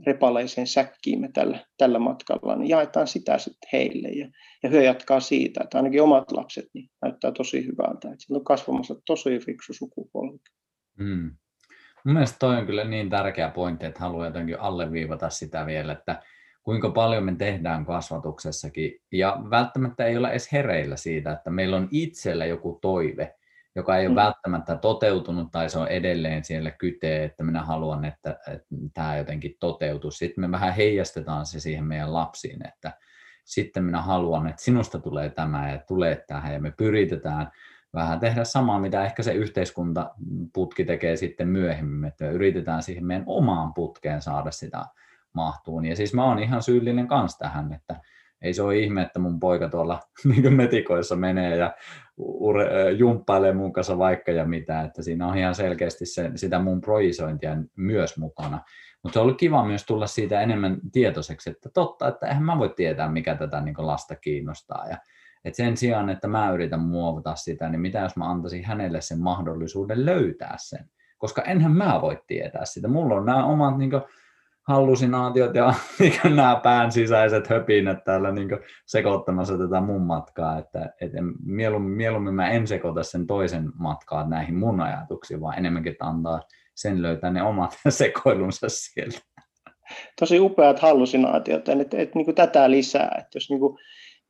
repaleiseen 0.06 0.68
säkkiimme 0.68 1.30
tällä, 1.34 1.66
tällä 1.78 2.00
matkalla, 2.00 2.56
niin 2.56 2.70
jaetaan 2.70 3.08
sitä 3.08 3.38
sitten 3.38 3.70
heille. 3.74 4.08
Ja, 4.08 4.28
ja 4.64 4.70
hyö 4.70 4.84
jatkaa 4.84 5.20
siitä, 5.20 5.64
että 5.64 5.78
ainakin 5.78 6.02
omat 6.02 6.32
lapset 6.32 6.66
niin 6.74 6.90
näyttää 7.02 7.32
tosi 7.32 7.66
hyvältä. 7.66 8.08
Että 8.08 8.26
sillä 8.26 8.38
on 8.38 8.44
kasvamassa 8.44 8.96
tosi 9.06 9.40
fiksu 9.40 9.74
sukupolvi. 9.74 10.40
Mm. 11.00 11.32
Mun 12.06 12.14
mielestä 12.14 12.40
toi 12.40 12.58
on 12.58 12.66
kyllä 12.66 12.84
niin 12.84 13.10
tärkeä 13.10 13.50
pointti, 13.50 13.86
että 13.86 14.00
haluan 14.00 14.26
jotenkin 14.26 14.60
alleviivata 14.60 15.30
sitä 15.30 15.66
vielä, 15.66 15.94
että 15.94 16.22
kuinka 16.64 16.90
paljon 16.90 17.24
me 17.24 17.36
tehdään 17.36 17.86
kasvatuksessakin. 17.86 18.92
Ja 19.12 19.38
välttämättä 19.50 20.06
ei 20.06 20.18
olla 20.18 20.32
edes 20.32 20.52
hereillä 20.52 20.98
siitä, 20.98 21.32
että 21.32 21.50
meillä 21.50 21.78
on 21.78 21.88
itsellä 21.92 22.46
joku 22.46 22.80
toive, 22.82 23.36
joka 23.76 23.98
ei 23.98 24.06
ole 24.06 24.14
mm. 24.14 24.16
välttämättä 24.16 24.76
toteutunut 24.76 25.52
tai 25.52 25.70
se 25.70 25.80
on 25.80 25.88
edelleen 25.88 26.44
siellä 26.44 26.72
kytee, 26.72 27.24
että 27.24 27.44
minä 27.44 27.64
haluan, 27.64 28.06
että, 28.06 28.40
että 28.48 28.68
tämä 28.94 29.18
jotenkin 29.18 29.56
toteutuu. 29.60 30.12
Sitten 30.12 30.42
me 30.42 30.52
vähän 30.52 30.74
heijastetaan 30.74 31.46
se 31.46 31.60
siihen 31.60 31.84
meidän 31.84 32.14
lapsiin, 32.14 32.68
että 32.68 32.92
sitten 33.46 33.84
minä 33.84 34.02
haluan, 34.02 34.48
että 34.48 34.64
sinusta 34.64 35.00
tulee 35.00 35.30
tämä 35.30 35.72
ja 35.72 35.78
tulee 35.78 36.24
tähän 36.28 36.54
ja 36.54 36.60
me 36.60 36.72
pyritetään 36.72 37.52
vähän 37.94 38.20
tehdä 38.20 38.44
samaa, 38.44 38.80
mitä 38.80 39.06
ehkä 39.06 39.24
se 39.24 39.34
yhteiskuntaputki 39.34 40.86
tekee 40.86 41.16
sitten 41.16 41.48
myöhemmin, 41.48 42.06
että 42.06 42.26
me 42.26 42.32
yritetään 42.32 42.84
siihen 42.84 43.06
meidän 43.06 43.24
omaan 43.28 43.74
putkeen 43.74 44.22
saada 44.22 44.52
sitä 44.52 44.86
mahtuun. 45.34 45.86
Ja 45.86 45.96
siis 45.96 46.14
mä 46.14 46.26
oon 46.26 46.40
ihan 46.40 46.64
syyllinen 46.64 47.08
kans 47.08 47.38
tähän, 47.38 47.74
että 47.74 47.96
ei 48.42 48.54
se 48.54 48.62
ole 48.62 48.78
ihme, 48.78 49.02
että 49.02 49.20
mun 49.20 49.40
poika 49.40 49.70
tuolla 49.70 50.00
niin 50.30 50.54
metikoissa 50.54 51.16
menee 51.16 51.58
ja 51.58 51.76
ure, 52.18 52.92
jumppailee 52.92 53.54
mun 53.54 53.74
kanssa 53.74 53.98
vaikka 53.98 54.32
ja 54.32 54.46
mitä, 54.46 54.82
että 54.82 55.02
siinä 55.02 55.28
on 55.28 55.38
ihan 55.38 55.56
selkeästi 55.56 56.06
se, 56.06 56.32
sitä 56.36 56.60
mun 56.60 56.82
projisointia 56.82 57.58
myös 57.76 58.18
mukana. 58.18 58.60
Mutta 59.04 59.14
se 59.14 59.20
on 59.20 59.24
ollut 59.24 59.40
kiva 59.40 59.66
myös 59.66 59.86
tulla 59.86 60.08
siitä 60.08 60.42
enemmän 60.42 60.78
tietoiseksi, 60.92 61.50
että 61.50 61.70
totta, 61.74 62.08
että 62.08 62.28
eihän 62.28 62.44
mä 62.44 62.60
voi 62.60 62.74
tietää, 62.76 63.10
mikä 63.10 63.36
tätä 63.36 63.62
niin 63.62 63.76
lasta 63.78 64.16
kiinnostaa. 64.16 64.88
Ja, 64.88 64.98
et 65.46 65.56
sen 65.56 65.78
sijaan, 65.78 66.10
että 66.10 66.28
mä 66.28 66.52
yritän 66.52 66.80
muovata 66.80 67.36
sitä, 67.36 67.70
niin 67.70 67.82
mitä 67.82 68.00
jos 68.00 68.18
mä 68.18 68.32
antaisin 68.32 68.66
hänelle 68.66 69.02
sen 69.02 69.20
mahdollisuuden 69.20 70.06
löytää 70.06 70.56
sen? 70.58 70.90
Koska 71.18 71.42
enhän 71.42 71.72
mä 71.72 72.02
voi 72.02 72.22
tietää 72.28 72.66
sitä. 72.66 72.88
Mulla 72.88 73.16
on 73.16 73.26
nämä 73.26 73.46
omat 73.46 73.78
niin 73.78 73.90
kuin, 73.90 74.02
hallusinaatiot 74.68 75.56
ja 75.56 75.74
niin 76.00 76.14
nämä 76.24 76.60
pään 76.64 76.92
sisäiset 76.92 77.50
höpinät 77.50 78.04
täällä 78.04 78.32
niin 78.32 78.50
sekoittamassa 78.86 79.58
tätä 79.58 79.82
mun 79.82 80.02
matkaa, 80.02 80.58
että, 80.60 80.94
että 81.02 81.18
mieluummin, 81.46 81.94
mieluummin 81.94 82.34
mä 82.34 82.50
en 82.50 82.68
sekoita 82.68 83.04
sen 83.04 83.28
toisen 83.28 83.72
matkaa 83.76 84.30
näihin 84.30 84.56
mun 84.56 84.82
ajatuksiin, 84.82 85.42
vaan 85.42 85.58
enemmänkin 85.58 85.92
että 85.92 86.06
antaa 86.06 86.42
sen 86.76 87.02
löytää 87.02 87.30
ne 87.30 87.44
omat 87.44 87.78
sekoilunsa 87.90 88.68
sieltä. 88.70 89.20
Tosi 90.20 90.40
upeat 90.40 90.80
hallusinaatiot, 90.80 91.70
että, 91.70 91.98
että 91.98 92.16
niin 92.16 92.26
kuin 92.26 92.36
tätä 92.36 92.72
lisää, 92.72 93.16
että 93.20 93.36
jos 93.36 93.50
niin 93.50 93.60
kuin, 93.60 93.78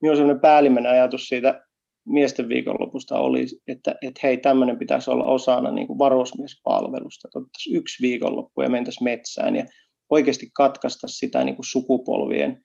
minulla 0.02 0.14
on 0.14 0.18
sellainen 0.18 0.42
päällimmäinen 0.42 0.92
ajatus 0.92 1.28
siitä 1.28 1.62
miesten 2.06 2.50
viikonlopusta 2.50 3.20
oli, 3.20 3.46
että, 3.68 3.96
että 4.02 4.20
hei, 4.24 4.38
tämmöinen 4.38 4.80
pitäisi 4.80 5.12
olla 5.12 5.26
osana 5.26 5.72
niin 5.72 5.88
kuin 5.88 6.00
varusmiespalvelusta, 6.00 7.28
että 7.28 7.40
otettaisiin 7.40 7.76
yksi 7.76 8.02
viikonloppu 8.02 8.62
ja 8.62 8.70
mentäisiin 8.70 9.04
metsään 9.04 9.56
ja 9.56 9.66
oikeasti 10.10 10.50
katkaista 10.54 11.08
sitä 11.08 11.44
niin 11.44 11.56
kuin 11.56 11.66
sukupolvien 11.66 12.64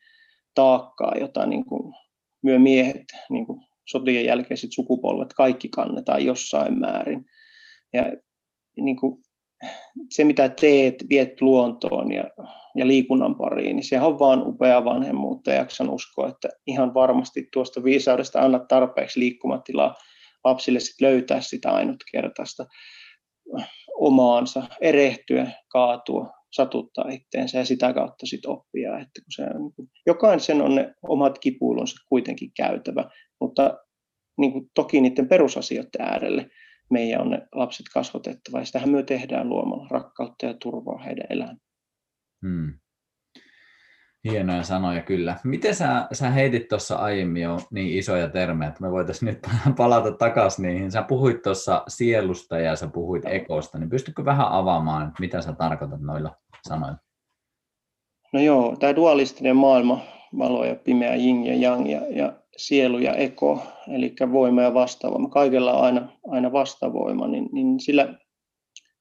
taakkaa, 0.54 1.12
jota 1.20 1.46
niin 1.46 1.64
kuin 1.64 1.94
myö 2.42 2.58
miehet, 2.58 3.04
niin 3.30 3.46
kuin 3.46 3.60
sotien 3.88 4.24
jälkeiset 4.24 4.70
sukupolvet, 4.72 5.32
kaikki 5.32 5.68
kannetaan 5.68 6.24
jossain 6.24 6.80
määrin. 6.80 7.24
Ja 7.92 8.12
niin 8.76 8.96
kuin 8.96 9.22
se, 10.10 10.24
mitä 10.24 10.48
teet, 10.48 10.94
viet 11.08 11.40
luontoon 11.40 12.12
ja, 12.12 12.24
ja 12.76 12.86
liikunnan 12.86 13.34
pariin, 13.34 13.76
niin 13.76 13.84
sehän 13.84 14.06
on 14.06 14.18
vaan 14.18 14.46
upea 14.46 14.84
vanhemmuutta. 14.84 15.50
Ja 15.50 15.56
jaksan 15.56 15.90
uskoa, 15.90 16.28
että 16.28 16.48
ihan 16.66 16.94
varmasti 16.94 17.48
tuosta 17.52 17.84
viisaudesta 17.84 18.40
annat 18.40 18.68
tarpeeksi 18.68 19.20
liikkumatilaa 19.20 19.94
lapsille 20.44 20.80
sit 20.80 21.00
löytää 21.00 21.40
sitä 21.40 21.70
ainutkertaista 21.70 22.66
omaansa, 23.94 24.62
erehtyä, 24.80 25.50
kaatua, 25.68 26.30
satuttaa 26.52 27.08
itteensä 27.10 27.58
ja 27.58 27.64
sitä 27.64 27.92
kautta 27.92 28.26
sit 28.26 28.46
oppia. 28.46 28.98
Että 28.98 29.20
kun 29.24 29.32
se, 29.34 29.58
niin 29.58 29.72
kuin, 29.76 29.88
jokaisen 30.06 30.62
on 30.62 30.74
ne 30.74 30.94
omat 31.02 31.38
kipuilunsa 31.38 31.96
kuitenkin 32.08 32.50
käytävä, 32.56 33.10
mutta 33.40 33.78
niin 34.38 34.52
kuin, 34.52 34.70
toki 34.74 35.00
niiden 35.00 35.28
perusasioiden 35.28 36.00
äärelle 36.00 36.50
meidän 36.90 37.20
on 37.20 37.30
ne 37.30 37.46
lapset 37.54 37.86
kasvatettava 37.94 38.58
ja 38.58 38.64
sitähän 38.64 38.90
me 38.90 39.02
tehdään 39.02 39.48
luomalla 39.48 39.88
rakkautta 39.90 40.46
ja 40.46 40.54
turvaa 40.62 41.02
heidän 41.02 41.26
elämään. 41.30 41.58
Hmm. 42.46 42.78
Hienoja 44.24 44.62
sanoja 44.62 45.02
kyllä. 45.02 45.36
Miten 45.44 45.74
sä, 45.74 46.08
sä 46.12 46.30
heitit 46.30 46.68
tuossa 46.68 46.96
aiemmin 46.96 47.42
jo 47.42 47.58
niin 47.70 47.98
isoja 47.98 48.28
termejä, 48.28 48.68
että 48.68 48.82
me 48.82 48.90
voitaisiin 48.90 49.26
nyt 49.26 49.46
palata 49.76 50.12
takaisin 50.12 50.62
niihin. 50.62 50.92
Sä 50.92 51.02
puhuit 51.02 51.42
tuossa 51.42 51.82
sielusta 51.88 52.58
ja 52.58 52.76
sä 52.76 52.88
puhuit 52.88 53.22
ekosta, 53.26 53.78
niin 53.78 53.90
pystytkö 53.90 54.24
vähän 54.24 54.48
avaamaan, 54.48 55.12
mitä 55.20 55.42
sä 55.42 55.52
tarkoitat 55.52 56.00
noilla 56.00 56.36
sanoilla? 56.68 56.96
No 58.32 58.40
joo, 58.40 58.76
tämä 58.76 58.96
dualistinen 58.96 59.56
maailma, 59.56 60.00
valo 60.38 60.64
ja 60.64 60.74
pimeä, 60.74 61.14
jing 61.14 61.46
ja 61.46 61.54
yang 61.54 61.90
ja, 61.90 62.00
ja 62.10 62.32
sielu 62.56 62.98
ja 62.98 63.14
eko, 63.14 63.62
eli 63.88 64.14
voima 64.32 64.62
ja 64.62 64.74
vastavoima. 64.74 65.28
Kaikella 65.28 65.72
on 65.72 65.84
aina, 65.84 66.08
aina 66.30 66.52
vastavoima, 66.52 67.26
niin, 67.26 67.48
niin 67.52 67.80
sillä 67.80 68.14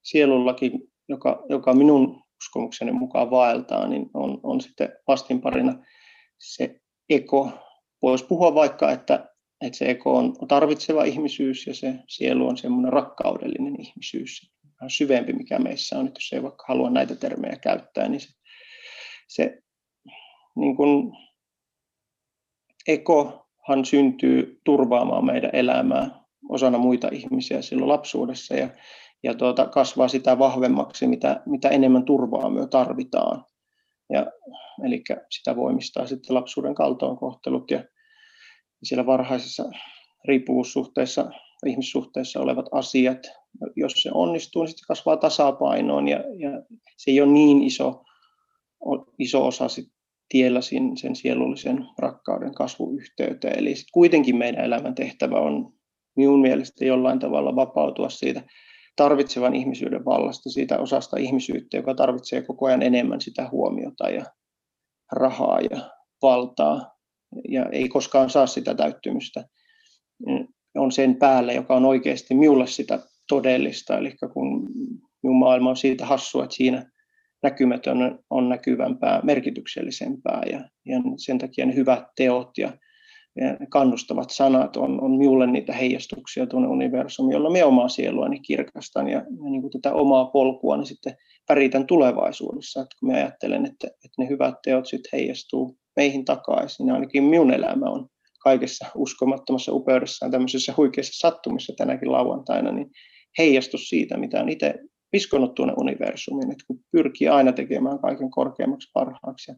sielullakin, 0.04 0.72
joka, 1.10 1.44
joka 1.50 1.74
minun 1.74 2.24
uskomukseni 2.44 2.92
mukaan 2.92 3.32
vaeltaa, 3.32 3.88
niin 3.88 4.10
on, 4.14 4.40
on 4.44 4.62
sitten 4.62 4.90
vastinparina 5.08 5.86
se 6.38 6.80
eko. 7.10 7.52
Voisi 8.02 8.26
puhua 8.26 8.56
vaikka, 8.56 8.92
että, 8.92 9.30
että 9.62 9.78
se 9.78 9.90
eko 9.90 10.18
on 10.18 10.34
tarvitseva 10.48 11.04
ihmisyys 11.04 11.68
ja 11.68 11.74
se 11.74 11.94
sielu 12.08 12.48
on 12.48 12.58
semmoinen 12.58 12.94
rakkaudellinen 12.94 13.82
ihmisyys. 13.82 14.52
Vähän 14.82 14.90
syvempi, 14.90 15.34
mikä 15.34 15.60
meissä 15.60 16.00
on, 16.00 16.08
että 16.08 16.18
jos 16.18 16.34
ei 16.34 16.44
vaikka 16.44 16.66
halua 16.68 16.90
näitä 16.90 17.16
termejä 17.16 17.56
käyttää, 17.56 18.08
niin 18.08 18.22
se, 18.22 18.28
se 19.28 19.62
niin 20.56 20.76
kuin 20.76 21.12
ekohan 22.88 23.86
syntyy 23.86 24.62
turvaamaan 24.64 25.26
meidän 25.26 25.50
elämää 25.54 26.28
osana 26.50 26.78
muita 26.78 27.10
ihmisiä 27.12 27.62
silloin 27.62 27.90
lapsuudessa 27.90 28.56
ja 28.56 28.70
ja 29.24 29.34
tuota, 29.34 29.68
kasvaa 29.68 30.08
sitä 30.08 30.40
vahvemmaksi, 30.40 31.08
mitä, 31.08 31.42
mitä 31.46 31.70
enemmän 31.70 32.06
turvaa 32.06 32.50
me 32.50 32.68
tarvitaan. 32.68 33.46
Ja, 34.14 34.26
eli 34.86 35.04
sitä 35.30 35.56
voimistaa 35.56 36.08
sitten 36.08 36.36
lapsuuden 36.36 36.76
kaltoinkohtelut 36.76 37.72
ja 37.72 37.84
siellä 38.84 39.06
varhaisessa 39.06 39.64
riippuvuussuhteessa, 40.28 41.32
ihmissuhteessa 41.66 42.40
olevat 42.40 42.66
asiat. 42.72 43.20
Jos 43.76 43.92
se 43.96 44.10
onnistuu, 44.14 44.64
niin 44.64 44.70
sitten 44.70 44.88
kasvaa 44.88 45.18
tasapainoon 45.18 46.08
ja, 46.08 46.18
ja 46.18 46.50
se 46.98 47.12
ei 47.12 47.22
ole 47.22 47.32
niin 47.32 47.64
iso, 47.64 48.04
iso 49.20 49.48
osa 49.48 49.68
sit 49.68 49.88
tiellä 50.30 50.62
sen, 50.62 50.98
sen 50.98 51.16
sielullisen 51.16 51.86
rakkauden 51.98 52.54
kasvuyhteyteen. 52.54 53.60
Eli 53.60 53.76
sit 53.76 53.88
kuitenkin 53.94 54.38
meidän 54.38 54.66
elämän 54.66 54.96
tehtävä 54.96 55.40
on 55.40 55.74
minun 56.16 56.42
mielestä 56.42 56.86
jollain 56.86 57.20
tavalla 57.20 57.56
vapautua 57.56 58.10
siitä 58.10 58.44
tarvitsevan 58.98 59.56
ihmisyyden 59.56 60.06
vallasta, 60.06 60.50
siitä 60.50 60.80
osasta 60.80 61.18
ihmisyyttä, 61.18 61.78
joka 61.78 61.96
tarvitsee 61.96 62.42
koko 62.42 62.66
ajan 62.66 62.82
enemmän 62.82 63.22
sitä 63.22 63.50
huomiota 63.52 64.10
ja 64.10 64.26
rahaa 65.12 65.60
ja 65.62 65.90
valtaa 66.22 66.92
ja 67.50 67.66
ei 67.72 67.90
koskaan 67.90 68.30
saa 68.30 68.48
sitä 68.48 68.76
täyttymystä, 68.76 69.44
on 70.76 70.92
sen 70.92 71.16
päälle, 71.16 71.54
joka 71.54 71.76
on 71.76 71.86
oikeasti 71.86 72.36
minulle 72.36 72.68
sitä 72.68 73.00
todellista. 73.30 73.98
Eli 73.98 74.16
kun 74.34 74.70
minun 75.24 75.40
maailma 75.40 75.70
on 75.70 75.78
siitä 75.78 76.06
hassua, 76.06 76.44
että 76.44 76.56
siinä 76.56 76.92
näkymätön 77.44 78.20
on 78.30 78.50
näkyvämpää, 78.50 79.22
merkityksellisempää 79.24 80.42
ja, 80.52 80.60
ja 80.86 81.00
sen 81.18 81.38
takia 81.38 81.66
ne 81.66 81.76
hyvät 81.76 82.04
teot 82.16 82.58
ja 82.58 82.74
kannustavat 83.70 84.30
sanat 84.30 84.78
on, 84.78 85.02
on 85.04 85.12
minulle 85.12 85.48
niitä 85.48 85.74
heijastuksia 85.74 86.48
tuonne 86.48 86.68
universumiin, 86.68 87.34
jolla 87.34 87.50
me 87.50 87.64
omaa 87.64 87.90
sieluani 87.90 88.40
kirkastan 88.40 89.08
ja, 89.08 89.18
ja 89.18 89.50
niin 89.50 89.62
kuin 89.62 89.72
tätä 89.72 89.94
omaa 89.94 90.26
polkua 90.26 90.78
niin 90.78 90.86
sitten 90.86 91.16
väritän 91.50 91.88
tulevaisuudessa. 91.88 92.82
Että 92.82 92.96
kun 93.00 93.12
mä 93.12 93.16
ajattelen, 93.16 93.66
että, 93.66 93.88
että 93.88 94.22
ne 94.22 94.30
hyvät 94.30 94.56
teot 94.64 94.86
sitten 94.86 95.10
heijastuu 95.14 95.78
meihin 95.96 96.26
takaisin, 96.26 96.86
niin 96.86 96.94
ainakin 96.94 97.24
minun 97.24 97.54
elämä 97.54 97.86
on 97.86 98.08
kaikessa 98.44 98.86
uskomattomassa 98.96 99.74
upeudessaan 99.74 100.32
tämmöisessä 100.32 100.74
huikeassa 100.78 101.30
sattumissa 101.30 101.74
tänäkin 101.78 102.12
lauantaina, 102.12 102.72
niin 102.72 102.92
heijastus 103.38 103.90
siitä, 103.90 104.18
mitä 104.18 104.42
on 104.42 104.50
itse 104.50 104.76
piskonut 105.12 105.56
tuonne 105.56 105.74
universumiin, 105.78 106.52
että 106.52 106.64
kun 106.68 106.80
pyrkii 106.92 107.28
aina 107.28 107.52
tekemään 107.52 108.00
kaiken 108.00 108.32
korkeammaksi 108.32 108.90
parhaaksi 108.94 109.52
ja 109.52 109.58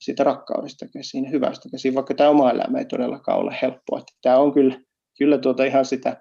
siitä 0.00 0.24
rakkaudesta 0.24 0.86
käsin, 0.88 1.30
hyvästä 1.30 1.68
käsin, 1.70 1.94
vaikka 1.94 2.14
tämä 2.14 2.30
oma 2.30 2.50
elämä 2.50 2.78
ei 2.78 2.84
todellakaan 2.84 3.38
ole 3.38 3.56
helppoa. 3.62 3.98
Että 3.98 4.12
tämä 4.22 4.38
on 4.38 4.52
kyllä, 4.52 4.80
kyllä 5.18 5.38
tuota 5.38 5.64
ihan 5.64 5.84
sitä 5.84 6.20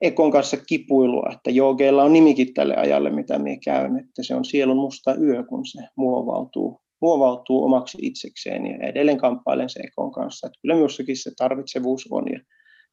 Ekon 0.00 0.30
kanssa 0.30 0.56
kipuilua, 0.56 1.30
että 1.32 1.50
joogeilla 1.50 2.04
on 2.04 2.12
nimikin 2.12 2.54
tälle 2.54 2.76
ajalle, 2.76 3.10
mitä 3.10 3.38
minä 3.38 3.56
käyn, 3.64 3.98
että 3.98 4.22
se 4.22 4.34
on 4.34 4.44
sielun 4.44 4.76
musta 4.76 5.14
yö, 5.14 5.44
kun 5.44 5.66
se 5.66 5.82
muovautuu, 5.96 6.80
muovautuu 7.00 7.64
omaksi 7.64 7.98
itsekseen 8.00 8.66
ja 8.66 8.88
edelleen 8.88 9.18
kamppailen 9.18 9.68
se 9.68 9.80
Ekon 9.80 10.12
kanssa. 10.12 10.46
Että 10.46 10.58
kyllä 10.62 10.74
minussakin 10.74 11.16
se 11.16 11.30
tarvitsevuus 11.36 12.08
on 12.10 12.24
ja, 12.32 12.40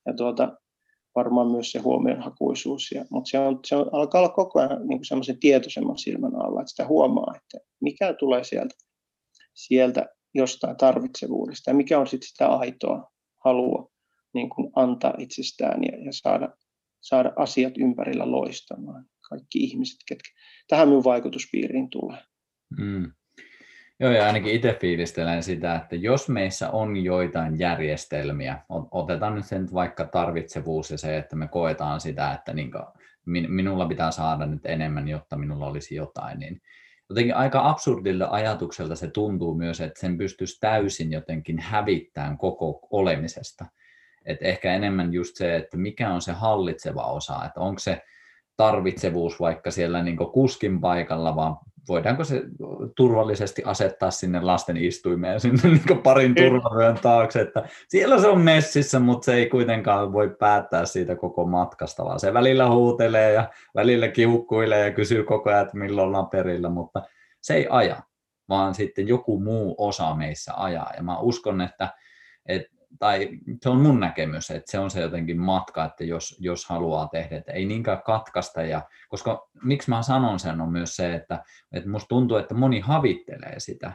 ja 0.05 0.13
tuota, 0.13 0.57
varmaan 1.15 1.51
myös 1.51 1.71
se 1.71 1.79
huomionhakuisuus. 1.79 2.91
Ja, 2.91 3.05
mutta 3.09 3.29
se, 3.29 3.39
on, 3.39 3.59
se 3.65 3.75
on, 3.75 3.89
alkaa 3.91 4.21
olla 4.21 4.33
koko 4.33 4.59
ajan 4.59 4.87
niin 4.87 5.05
semmoisen 5.05 5.39
tietoisemman 5.39 5.97
silmän 5.97 6.35
alla, 6.35 6.61
että 6.61 6.71
sitä 6.71 6.87
huomaa, 6.87 7.33
että 7.35 7.65
mikä 7.81 8.13
tulee 8.13 8.43
sieltä, 8.43 8.75
sieltä 9.59 10.05
jostain 10.33 10.77
tarvitsevuudesta 10.77 11.69
ja 11.69 11.75
mikä 11.75 11.99
on 11.99 12.07
sitten 12.07 12.27
sitä 12.27 12.47
aitoa 12.47 13.11
halua 13.45 13.91
niin 14.33 14.49
kuin 14.49 14.71
antaa 14.75 15.13
itsestään 15.17 15.83
ja, 15.83 16.05
ja 16.05 16.11
saada, 16.11 16.49
saada 17.01 17.33
asiat 17.35 17.77
ympärillä 17.77 18.31
loistamaan. 18.31 19.05
Kaikki 19.29 19.59
ihmiset, 19.59 19.99
ketkä 20.07 20.29
tähän 20.67 20.87
minun 20.87 21.03
vaikutuspiiriin 21.03 21.89
tulee. 21.89 22.17
Mm. 22.79 23.11
Joo, 23.99 24.11
ja 24.11 24.25
ainakin 24.25 24.55
itse 24.55 24.77
fiilistelen 24.81 25.43
sitä, 25.43 25.75
että 25.75 25.95
jos 25.95 26.29
meissä 26.29 26.69
on 26.69 26.97
joitain 26.97 27.59
järjestelmiä, 27.59 28.61
otetaan 28.91 29.35
nyt 29.35 29.45
sen 29.45 29.67
vaikka 29.73 30.05
tarvitsevuus 30.05 30.91
ja 30.91 30.97
se, 30.97 31.17
että 31.17 31.35
me 31.35 31.47
koetaan 31.47 32.01
sitä, 32.01 32.33
että 32.33 32.53
niin 32.53 32.71
minulla 33.47 33.87
pitää 33.87 34.11
saada 34.11 34.45
nyt 34.45 34.65
enemmän, 34.65 35.07
jotta 35.07 35.37
minulla 35.37 35.67
olisi 35.67 35.95
jotain, 35.95 36.39
niin 36.39 36.61
jotenkin 37.09 37.35
aika 37.35 37.69
absurdilta 37.69 38.27
ajatukselta 38.31 38.95
se 38.95 39.07
tuntuu 39.07 39.53
myös, 39.55 39.81
että 39.81 39.99
sen 39.99 40.17
pystyisi 40.17 40.59
täysin 40.59 41.11
jotenkin 41.11 41.59
hävittämään 41.59 42.37
koko 42.37 42.87
olemisesta. 42.91 43.65
Et 44.25 44.37
ehkä 44.41 44.73
enemmän 44.73 45.13
just 45.13 45.35
se, 45.35 45.55
että 45.55 45.77
mikä 45.77 46.13
on 46.13 46.21
se 46.21 46.31
hallitseva 46.31 47.03
osa, 47.03 47.45
että 47.45 47.59
onko 47.59 47.79
se 47.79 48.01
tarvitsevuus 48.57 49.39
vaikka 49.39 49.71
siellä 49.71 50.03
niin 50.03 50.17
kuskin 50.17 50.81
paikalla, 50.81 51.35
vaan 51.35 51.57
voidaanko 51.89 52.23
se 52.23 52.41
turvallisesti 52.95 53.61
asettaa 53.65 54.11
sinne 54.11 54.41
lasten 54.41 54.77
istuimeen 54.77 55.39
sinne 55.39 55.61
niin 55.69 56.01
parin 56.03 56.35
turvavyön 56.35 56.99
taakse, 57.01 57.41
että 57.41 57.63
siellä 57.87 58.21
se 58.21 58.27
on 58.27 58.41
messissä, 58.41 58.99
mutta 58.99 59.25
se 59.25 59.33
ei 59.33 59.49
kuitenkaan 59.49 60.13
voi 60.13 60.35
päättää 60.39 60.85
siitä 60.85 61.15
koko 61.15 61.45
matkasta, 61.45 62.05
vaan 62.05 62.19
se 62.19 62.33
välillä 62.33 62.69
huutelee 62.69 63.33
ja 63.33 63.49
välillä 63.75 64.07
kiukkuilee 64.07 64.85
ja 64.85 64.93
kysyy 64.93 65.23
koko 65.23 65.49
ajan, 65.49 65.61
että 65.61 65.77
milloin 65.77 66.07
ollaan 66.07 66.29
perillä, 66.29 66.69
mutta 66.69 67.01
se 67.41 67.53
ei 67.53 67.67
aja, 67.69 68.01
vaan 68.49 68.75
sitten 68.75 69.07
joku 69.07 69.39
muu 69.39 69.75
osa 69.77 70.15
meissä 70.15 70.53
ajaa. 70.55 70.91
Ja 70.97 71.03
mä 71.03 71.19
uskon, 71.19 71.61
että, 71.61 71.93
että 72.45 72.78
tai 72.99 73.29
se 73.61 73.69
on 73.69 73.81
mun 73.81 73.99
näkemys, 73.99 74.51
että 74.51 74.71
se 74.71 74.79
on 74.79 74.91
se 74.91 75.01
jotenkin 75.01 75.39
matka, 75.39 75.85
että 75.85 76.03
jos, 76.03 76.37
jos 76.39 76.65
haluaa 76.65 77.07
tehdä, 77.07 77.37
että 77.37 77.51
ei 77.51 77.65
niinkään 77.65 78.01
katkaista. 78.01 78.61
Ja, 78.61 78.81
koska 79.09 79.49
miksi 79.63 79.89
mä 79.89 80.01
sanon 80.01 80.39
sen 80.39 80.61
on 80.61 80.71
myös 80.71 80.95
se, 80.95 81.15
että, 81.15 81.43
että 81.71 81.89
musta 81.89 82.07
tuntuu, 82.07 82.37
että 82.37 82.55
moni 82.55 82.79
havittelee 82.79 83.59
sitä. 83.59 83.93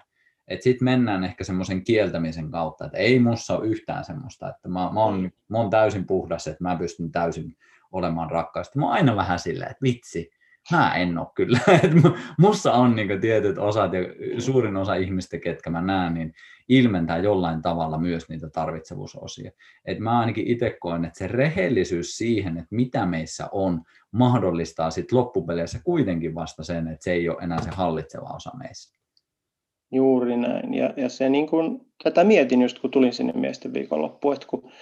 Että 0.49 0.65
sitten 0.65 0.85
mennään 0.85 1.25
ehkä 1.25 1.45
semmoisen 1.45 1.85
kieltämisen 1.85 2.51
kautta, 2.51 2.85
että 2.85 2.99
ei 2.99 3.19
mussa 3.19 3.57
ole 3.57 3.67
yhtään 3.67 4.05
semmoista, 4.05 4.49
että 4.49 4.69
mä, 4.69 4.91
mä, 4.93 5.01
oon, 5.01 5.31
mä 5.49 5.59
oon 5.59 5.71
täysin 5.71 6.07
puhdas, 6.07 6.47
että 6.47 6.65
mä 6.65 6.77
pystyn 6.77 7.13
täysin 7.13 7.57
olemaan 7.93 8.31
rakkaasti. 8.31 8.79
Mä 8.79 8.85
oon 8.85 8.95
aina 8.95 9.17
vähän 9.17 9.39
silleen, 9.39 9.71
että 9.71 9.83
vitsi, 9.83 10.31
mä 10.71 10.95
en 10.95 11.19
ole 11.19 11.27
kyllä. 11.35 11.59
mussa 12.39 12.73
on 12.73 12.97
niin 12.97 13.21
tietyt 13.21 13.59
osat 13.59 13.93
ja 13.93 14.01
suurin 14.39 14.77
osa 14.77 14.95
ihmistä, 14.95 15.39
ketkä 15.39 15.71
mä 15.71 15.83
näen, 15.83 16.15
niin 16.15 16.35
ilmentää 16.69 17.19
jollain 17.19 17.63
tavalla 17.63 17.99
myös 17.99 18.29
niitä 18.29 18.51
tarvitsevuusosia. 18.51 19.51
Et 19.85 19.99
mä 19.99 20.21
ainakin 20.21 20.47
itse 20.47 20.77
koen, 20.81 21.05
että 21.05 21.19
se 21.19 21.27
rehellisyys 21.27 22.17
siihen, 22.17 22.57
että 22.59 22.69
mitä 22.71 23.07
meissä 23.07 23.49
on, 23.53 23.83
mahdollistaa 24.11 24.91
sitten 24.91 25.19
loppupeleissä 25.19 25.81
kuitenkin 25.85 26.35
vasta 26.35 26.65
sen, 26.65 26.89
että 26.89 27.05
se 27.05 27.13
ei 27.13 27.29
ole 27.29 27.43
enää 27.43 27.63
se 27.63 27.71
hallitseva 27.71 28.35
osa 28.37 28.51
meissä. 28.59 28.95
Juuri 29.93 30.37
näin. 30.37 30.75
Ja, 30.75 30.95
ja 30.97 31.09
se 31.09 31.29
niin 31.29 31.47
kun, 31.47 31.87
tätä 32.03 32.25
mietin 32.25 32.63
just 32.63 32.79
kun 32.79 32.91
tulin 32.91 33.13
sinne 33.13 33.33
miesten 33.33 33.75
viikonloppuun, 33.75 34.35
että 34.35 34.47
kun 34.47 34.73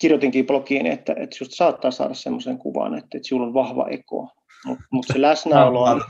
kirjoitinkin 0.00 0.46
blogiin, 0.46 0.86
että, 0.86 1.12
että 1.12 1.36
just 1.40 1.52
saattaa 1.54 1.90
saada 1.90 2.14
semmoisen 2.14 2.58
kuvan, 2.58 2.94
että, 2.94 3.18
että 3.18 3.28
sinulla 3.28 3.46
on 3.46 3.54
vahva 3.54 3.86
eko, 3.90 4.28
mutta 4.64 4.84
mut 4.90 5.06
se 5.12 5.20
läsnäolo 5.20 5.82
on, 5.82 6.02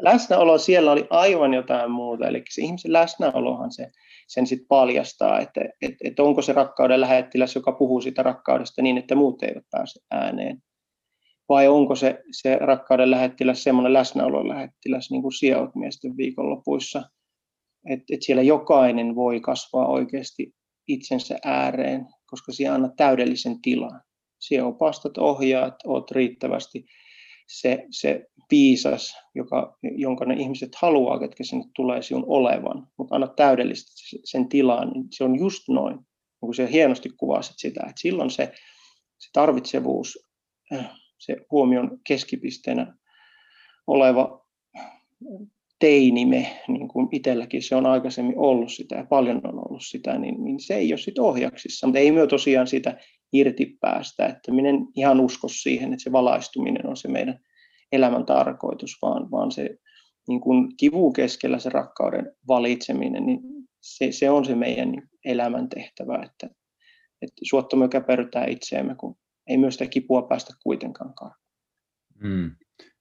läsnäolo 0.00 0.58
siellä 0.58 0.92
oli 0.92 1.06
aivan 1.10 1.54
jotain 1.54 1.90
muuta, 1.90 2.28
eli 2.28 2.42
se 2.50 2.62
ihmisen 2.62 2.92
läsnäolohan 2.92 3.72
se, 3.72 3.90
sen 4.28 4.46
sitten 4.46 4.68
paljastaa, 4.68 5.40
että 5.40 5.60
et, 5.82 5.94
et 6.04 6.20
onko 6.20 6.42
se 6.42 6.52
rakkauden 6.52 7.00
lähettiläs, 7.00 7.54
joka 7.54 7.72
puhuu 7.72 8.00
siitä 8.00 8.22
rakkaudesta 8.22 8.82
niin, 8.82 8.98
että 8.98 9.14
muut 9.14 9.42
eivät 9.42 9.64
pääse 9.70 10.00
ääneen, 10.10 10.62
vai 11.48 11.68
onko 11.68 11.94
se, 11.94 12.22
se 12.32 12.56
rakkauden 12.56 13.10
lähettiläs 13.10 13.62
semmoinen 13.62 13.92
läsnäolon 13.92 14.48
lähettiläs, 14.48 15.10
niin 15.10 15.22
kuin 15.22 15.32
siellä 15.32 15.70
miesten 15.74 16.16
viikonlopuissa, 16.16 17.02
että 17.90 18.04
et 18.14 18.22
siellä 18.22 18.42
jokainen 18.42 19.14
voi 19.14 19.40
kasvaa 19.40 19.86
oikeasti 19.86 20.54
itsensä 20.88 21.38
ääreen, 21.44 22.06
koska 22.26 22.52
siellä 22.52 22.74
annat 22.74 22.96
täydellisen 22.96 23.62
tilan. 23.62 24.00
Siellä 24.40 24.68
opastat, 24.68 25.18
ohjaat, 25.18 25.74
oot 25.86 26.10
riittävästi 26.10 26.84
se, 27.46 27.86
se 27.90 28.26
viisas, 28.50 29.16
joka, 29.34 29.78
jonka 29.82 30.24
ne 30.24 30.34
ihmiset 30.34 30.74
haluaa, 30.74 31.18
ketkä 31.18 31.44
sinne 31.44 31.64
tulee 31.76 32.02
sinun 32.02 32.24
olevan, 32.26 32.86
mutta 32.98 33.14
anna 33.14 33.26
täydellisesti 33.26 34.20
sen 34.24 34.48
tilaan, 34.48 34.90
niin 34.90 35.06
se 35.10 35.24
on 35.24 35.38
just 35.38 35.62
noin, 35.68 35.98
kun 36.40 36.54
se 36.54 36.72
hienosti 36.72 37.08
kuvasit 37.16 37.54
sitä, 37.58 37.80
että 37.80 38.00
silloin 38.00 38.30
se, 38.30 38.52
se 39.18 39.30
tarvitsevuus, 39.32 40.18
äh, 40.72 40.90
se 41.18 41.36
huomion 41.50 41.98
keskipisteenä 42.06 42.96
oleva 43.86 44.46
teinime, 45.78 46.60
niin 46.68 46.88
kuin 46.88 47.08
itselläkin 47.12 47.62
se 47.62 47.76
on 47.76 47.86
aikaisemmin 47.86 48.38
ollut 48.38 48.72
sitä 48.72 48.96
ja 48.96 49.04
paljon 49.04 49.40
on 49.44 49.68
ollut 49.68 49.84
sitä, 49.84 50.18
niin, 50.18 50.44
niin 50.44 50.60
se 50.60 50.74
ei 50.74 50.92
ole 50.92 50.98
sitten 50.98 51.24
ohjaksissa, 51.24 51.86
mutta 51.86 51.98
ei 51.98 52.12
myö 52.12 52.26
tosiaan 52.26 52.66
sitä 52.66 52.98
irti 53.34 53.76
päästä, 53.80 54.26
että 54.26 54.52
minä 54.52 54.68
en 54.68 54.86
ihan 54.96 55.20
usko 55.20 55.48
siihen, 55.48 55.92
että 55.92 56.02
se 56.02 56.12
valaistuminen 56.12 56.86
on 56.86 56.96
se 56.96 57.08
meidän 57.08 57.40
elämän 57.92 58.26
tarkoitus, 58.26 58.98
vaan, 59.02 59.30
vaan 59.30 59.52
se 59.52 59.78
niin 60.28 60.40
kuin 60.40 60.76
kivu 60.76 61.12
keskellä 61.12 61.58
se 61.58 61.70
rakkauden 61.70 62.32
valitseminen, 62.48 63.26
niin 63.26 63.40
se, 63.80 64.12
se 64.12 64.30
on 64.30 64.44
se 64.44 64.54
meidän 64.54 64.92
niin 64.92 65.02
elämän 65.24 65.68
tehtävä, 65.68 66.14
että, 66.14 66.46
että 67.22 67.40
suotta 67.42 67.76
me 67.76 67.88
käperrytään 67.88 68.48
itseämme, 68.48 68.94
kun 68.94 69.16
ei 69.46 69.58
myös 69.58 69.74
sitä 69.74 69.86
kipua 69.86 70.22
päästä 70.22 70.54
kuitenkaan. 70.62 71.34
Mm, 72.22 72.50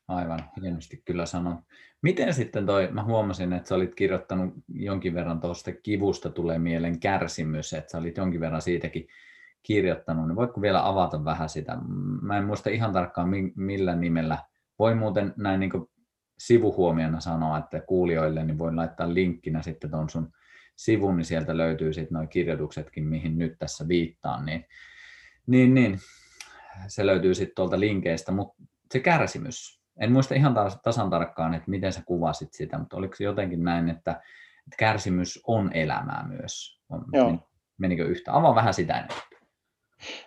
aivan, 0.07 0.39
hienosti 0.61 1.01
kyllä 1.05 1.25
sanon. 1.25 1.63
Miten 2.01 2.33
sitten 2.33 2.65
toi, 2.65 2.91
mä 2.91 3.03
huomasin, 3.03 3.53
että 3.53 3.69
sä 3.69 3.75
olit 3.75 3.95
kirjoittanut 3.95 4.53
jonkin 4.73 5.13
verran 5.13 5.41
tuosta 5.41 5.71
kivusta 5.71 6.29
tulee 6.29 6.59
mielen 6.59 6.99
kärsimys, 6.99 7.73
että 7.73 7.91
sä 7.91 7.97
olit 7.97 8.17
jonkin 8.17 8.39
verran 8.39 8.61
siitäkin 8.61 9.07
kirjoittanut, 9.63 10.27
niin 10.27 10.35
voitko 10.35 10.61
vielä 10.61 10.87
avata 10.87 11.25
vähän 11.25 11.49
sitä? 11.49 11.77
Mä 12.21 12.37
en 12.37 12.45
muista 12.45 12.69
ihan 12.69 12.93
tarkkaan 12.93 13.29
millä 13.55 13.95
nimellä. 13.95 14.37
Voi 14.79 14.95
muuten 14.95 15.33
näin 15.37 15.59
niin 15.59 15.71
sivuhuomiona 16.37 17.19
sanoa, 17.19 17.57
että 17.57 17.81
kuulijoille 17.81 18.43
niin 18.43 18.57
voin 18.57 18.75
laittaa 18.75 19.13
linkkinä 19.13 19.61
sitten 19.61 19.91
tuon 19.91 20.09
sun 20.09 20.31
sivun, 20.75 21.17
niin 21.17 21.25
sieltä 21.25 21.57
löytyy 21.57 21.93
sitten 21.93 22.15
nuo 22.15 22.27
kirjoituksetkin, 22.27 23.03
mihin 23.07 23.37
nyt 23.37 23.55
tässä 23.59 23.87
viittaan, 23.87 24.45
niin, 24.45 24.65
niin, 25.47 25.73
niin 25.73 25.99
se 26.87 27.05
löytyy 27.05 27.35
sitten 27.35 27.55
tuolta 27.55 27.79
linkeistä, 27.79 28.31
mutta 28.31 28.63
se 28.91 28.99
kärsimys, 28.99 29.81
en 29.99 30.11
muista 30.11 30.35
ihan 30.35 30.55
tasan 30.83 31.09
tarkkaan, 31.09 31.53
että 31.53 31.69
miten 31.71 31.93
sä 31.93 32.01
kuvasit 32.05 32.53
sitä, 32.53 32.77
mutta 32.77 32.97
oliko 32.97 33.15
se 33.15 33.23
jotenkin 33.23 33.63
näin, 33.63 33.89
että, 33.89 34.11
että 34.57 34.77
kärsimys 34.77 35.39
on 35.47 35.71
elämää 35.73 36.25
myös? 36.27 36.81
On, 36.89 37.05
joo. 37.13 37.49
Menikö 37.77 38.05
yhtä? 38.05 38.37
Avaa 38.37 38.55
vähän 38.55 38.73
sitä 38.73 38.99
ennen. 38.99 39.17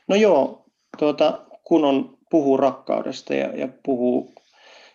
No 0.08 0.16
joo, 0.16 0.64
tuota, 0.98 1.46
kun 1.64 1.84
on 1.84 2.18
puhuu 2.30 2.56
rakkaudesta 2.56 3.34
ja, 3.34 3.56
ja 3.56 3.68
puhuu 3.84 4.34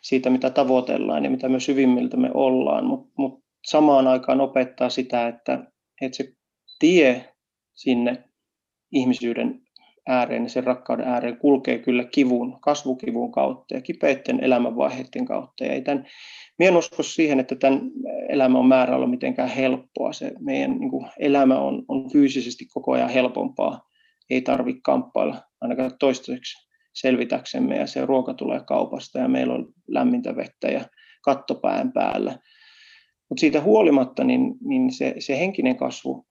siitä, 0.01 0.29
mitä 0.29 0.49
tavoitellaan 0.49 1.23
ja 1.23 1.29
mitä 1.29 1.49
me 1.49 1.59
syvimmiltä 1.59 2.17
me 2.17 2.29
ollaan, 2.33 2.85
mutta 2.85 3.13
mut 3.17 3.43
samaan 3.65 4.07
aikaan 4.07 4.41
opettaa 4.41 4.89
sitä, 4.89 5.27
että, 5.27 5.63
että 6.01 6.17
se 6.17 6.33
tie 6.79 7.33
sinne 7.73 8.23
ihmisyyden 8.91 9.61
ääreen 10.07 10.43
ja 10.43 10.49
sen 10.49 10.63
rakkauden 10.63 11.07
ääreen 11.07 11.37
kulkee 11.37 11.77
kyllä 11.77 12.03
kivun, 12.03 12.57
kasvukivun 12.61 13.31
kautta 13.31 13.73
ja 13.73 13.81
kipeiden 13.81 14.43
elämänvaiheiden 14.43 15.25
kautta. 15.25 15.65
Ja 15.65 15.73
ei 15.73 15.81
tämän, 15.81 16.07
minä 16.59 16.69
en 16.69 16.77
usko 16.77 17.03
siihen, 17.03 17.39
että 17.39 17.55
tämän 17.55 17.81
elämä 18.29 18.59
on 18.59 18.67
määrä 18.67 18.95
olla 18.95 19.07
mitenkään 19.07 19.49
helppoa. 19.49 20.13
Se 20.13 20.31
meidän 20.39 20.79
niin 20.79 20.89
kuin, 20.89 21.07
elämä 21.19 21.59
on, 21.59 21.85
on 21.87 22.11
fyysisesti 22.11 22.65
koko 22.73 22.91
ajan 22.91 23.09
helpompaa. 23.09 23.90
Ei 24.31 24.41
tarvitse 24.41 24.81
kamppailla 24.83 25.41
ainakaan 25.61 25.91
toistaiseksi 25.99 26.69
selvitäksemme 26.93 27.75
ja 27.75 27.87
se 27.87 28.05
ruoka 28.05 28.33
tulee 28.33 28.61
kaupasta 28.67 29.19
ja 29.19 29.27
meillä 29.27 29.53
on 29.53 29.73
lämmintä 29.87 30.35
vettä 30.35 30.67
ja 30.67 30.85
kattopään 31.23 31.91
päällä. 31.91 32.39
Mutta 33.29 33.39
siitä 33.39 33.61
huolimatta 33.61 34.23
niin, 34.23 34.55
niin 34.61 34.91
se, 34.91 35.15
se 35.19 35.39
henkinen 35.39 35.77
kasvu 35.77 36.25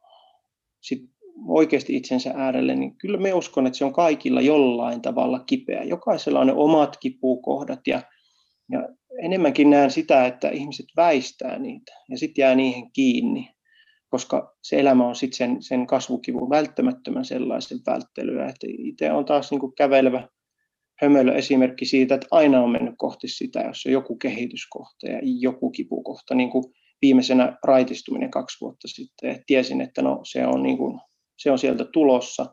sit 0.80 1.01
oikeasti 1.48 1.96
itsensä 1.96 2.32
äärelle, 2.36 2.76
niin 2.76 2.96
kyllä 2.96 3.18
me 3.18 3.34
uskon, 3.34 3.66
että 3.66 3.78
se 3.78 3.84
on 3.84 3.92
kaikilla 3.92 4.40
jollain 4.40 5.03
tavalla 5.03 5.44
kipeä. 5.44 5.82
Jokaisella 5.82 6.40
on 6.40 6.46
ne 6.46 6.53
omat 6.53 6.96
kipukohdat 6.96 7.80
ja, 7.86 8.03
ja 8.70 8.88
enemmänkin 9.22 9.70
näen 9.70 9.90
sitä, 9.90 10.26
että 10.26 10.48
ihmiset 10.48 10.86
väistää 10.96 11.59
niitä 11.59 11.92
ja 12.09 12.18
sitten 12.18 12.42
jää 12.42 12.55
niihin 12.55 12.92
kiinni, 12.92 13.48
koska 14.11 14.56
se 14.62 14.80
elämä 14.80 15.06
on 15.06 15.16
sitten 15.16 15.36
sen, 15.36 15.62
sen 15.62 15.86
kasvukivun 15.86 16.50
välttämättömän 16.50 17.24
sellaisen 17.24 17.78
välttelyä. 17.86 18.46
Että 18.46 18.66
itse 18.78 19.12
on 19.12 19.24
taas 19.24 19.50
niin 19.50 19.61
kuin 19.61 19.74
kävelevä 19.74 20.28
hömölö 21.00 21.34
esimerkki 21.34 21.84
siitä, 21.84 22.14
että 22.14 22.26
aina 22.30 22.62
on 22.62 22.70
mennyt 22.70 22.94
kohti 22.98 23.28
sitä, 23.28 23.61
jos 23.61 23.86
on 23.86 23.92
joku 23.92 24.16
kehityskohta 24.16 25.06
ja 25.06 25.20
joku 25.22 25.70
kipukohta, 25.70 26.34
niin 26.34 26.50
kuin 26.50 26.64
viimeisenä 27.02 27.58
raitistuminen 27.64 28.30
kaksi 28.30 28.61
vuotta 28.61 28.88
sitten. 28.88 29.30
Et 29.30 29.42
tiesin, 29.46 29.80
että 29.80 30.02
no, 30.02 30.20
se, 30.24 30.46
on 30.46 30.62
niin 30.62 30.78
kuin, 30.78 31.00
se 31.38 31.50
on 31.50 31.58
sieltä 31.58 31.84
tulossa 31.92 32.46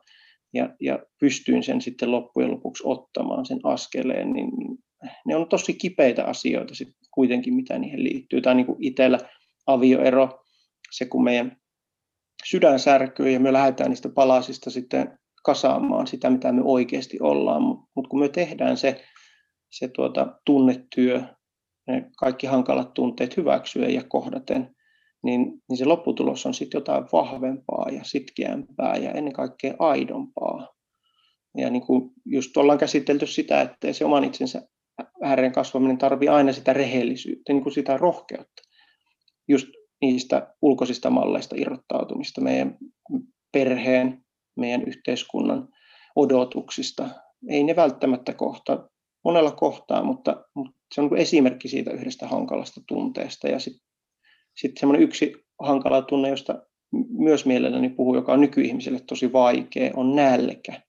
ja, 0.54 0.70
ja 0.82 1.00
pystyin 1.20 1.64
sen 1.64 1.82
sitten 1.82 2.12
loppujen 2.12 2.52
lopuksi 2.52 2.84
ottamaan 2.86 3.46
sen 3.46 3.60
askeleen, 3.64 4.34
niin, 4.34 4.50
niin 4.58 4.78
ne 5.26 5.36
on 5.36 5.50
tosi 5.50 5.74
kipeitä 5.74 6.26
asioita 6.26 6.76
sitten 6.76 6.98
kuitenkin, 7.14 7.54
mitä 7.54 7.80
niihin 7.80 8.04
liittyy. 8.04 8.42
Tai 8.42 8.56
niin 8.56 8.66
kuin 8.66 8.84
itsellä 8.84 9.20
avioero, 9.68 10.40
se 10.92 11.06
kun 11.06 11.24
meidän 11.24 11.58
sydän 12.46 12.80
särkyy 12.80 13.30
ja 13.30 13.40
me 13.40 13.54
lähdetään 13.54 13.90
niistä 13.90 14.10
palasista 14.10 14.70
sitten 14.70 15.20
kasaamaan 15.44 16.08
sitä, 16.08 16.30
mitä 16.30 16.52
me 16.52 16.62
oikeasti 16.64 17.18
ollaan. 17.22 17.62
Mutta 17.64 18.10
kun 18.10 18.20
me 18.20 18.30
tehdään 18.30 18.78
se, 18.78 19.04
se 19.72 19.88
tuota, 19.88 20.40
tunnetyö, 20.46 21.24
ne 21.88 22.10
kaikki 22.18 22.48
hankalat 22.48 22.94
tunteet 22.94 23.38
hyväksyä 23.38 23.88
ja 23.88 24.04
kohdaten, 24.04 24.76
niin, 25.24 25.62
niin 25.70 25.78
se 25.78 25.86
lopputulos 25.86 26.46
on 26.46 26.54
sitten 26.54 26.78
jotain 26.78 27.04
vahvempaa 27.12 27.90
ja 27.92 28.04
sitkeämpää 28.04 28.96
ja 28.96 29.12
ennen 29.12 29.34
kaikkea 29.34 29.74
aidompaa. 29.80 30.74
Ja 31.58 31.70
niin 31.70 31.86
kuin 31.86 32.12
just 32.26 32.58
ollaan 32.58 32.78
käsitelty 32.78 33.28
sitä, 33.28 33.62
että 33.62 33.94
se 33.94 34.06
oman 34.06 34.24
itsensä 34.24 34.62
ääreen 35.24 35.52
kasvaminen 35.52 35.98
tarvii 35.98 36.28
aina 36.28 36.54
sitä 36.54 36.74
rehellisyyttä, 36.74 37.54
niin 37.54 37.64
kuin 37.64 37.74
sitä 37.74 37.98
rohkeutta. 37.98 38.62
Just 39.48 39.68
niistä 40.02 40.56
ulkoisista 40.62 41.10
malleista 41.10 41.56
irrottautumista, 41.60 42.42
meidän 42.42 42.78
perheen, 43.52 44.26
meidän 44.56 44.84
yhteiskunnan 44.84 45.70
odotuksista. 46.16 47.10
Ei 47.50 47.64
ne 47.64 47.76
välttämättä 47.76 48.34
kohta, 48.34 48.90
monella 49.24 49.52
kohtaa, 49.52 50.04
mutta, 50.04 50.46
mutta 50.54 50.78
se 50.96 51.02
on 51.02 51.08
niin 51.10 51.22
esimerkki 51.22 51.68
siitä 51.68 51.92
yhdestä 51.92 52.28
hankalasta 52.28 52.82
tunteesta. 52.88 53.48
Ja 53.48 53.60
sitten 53.60 53.88
sit 54.58 54.78
semmoinen 54.78 55.04
yksi 55.04 55.34
hankala 55.60 56.02
tunne, 56.02 56.30
josta 56.30 56.62
myös 57.10 57.46
mielelläni 57.46 57.90
puhuu, 57.90 58.16
joka 58.16 58.34
on 58.34 58.42
nykyihmiselle 58.42 59.00
tosi 59.00 59.34
vaikea, 59.34 59.92
on 59.96 60.16
nälkä. 60.16 60.82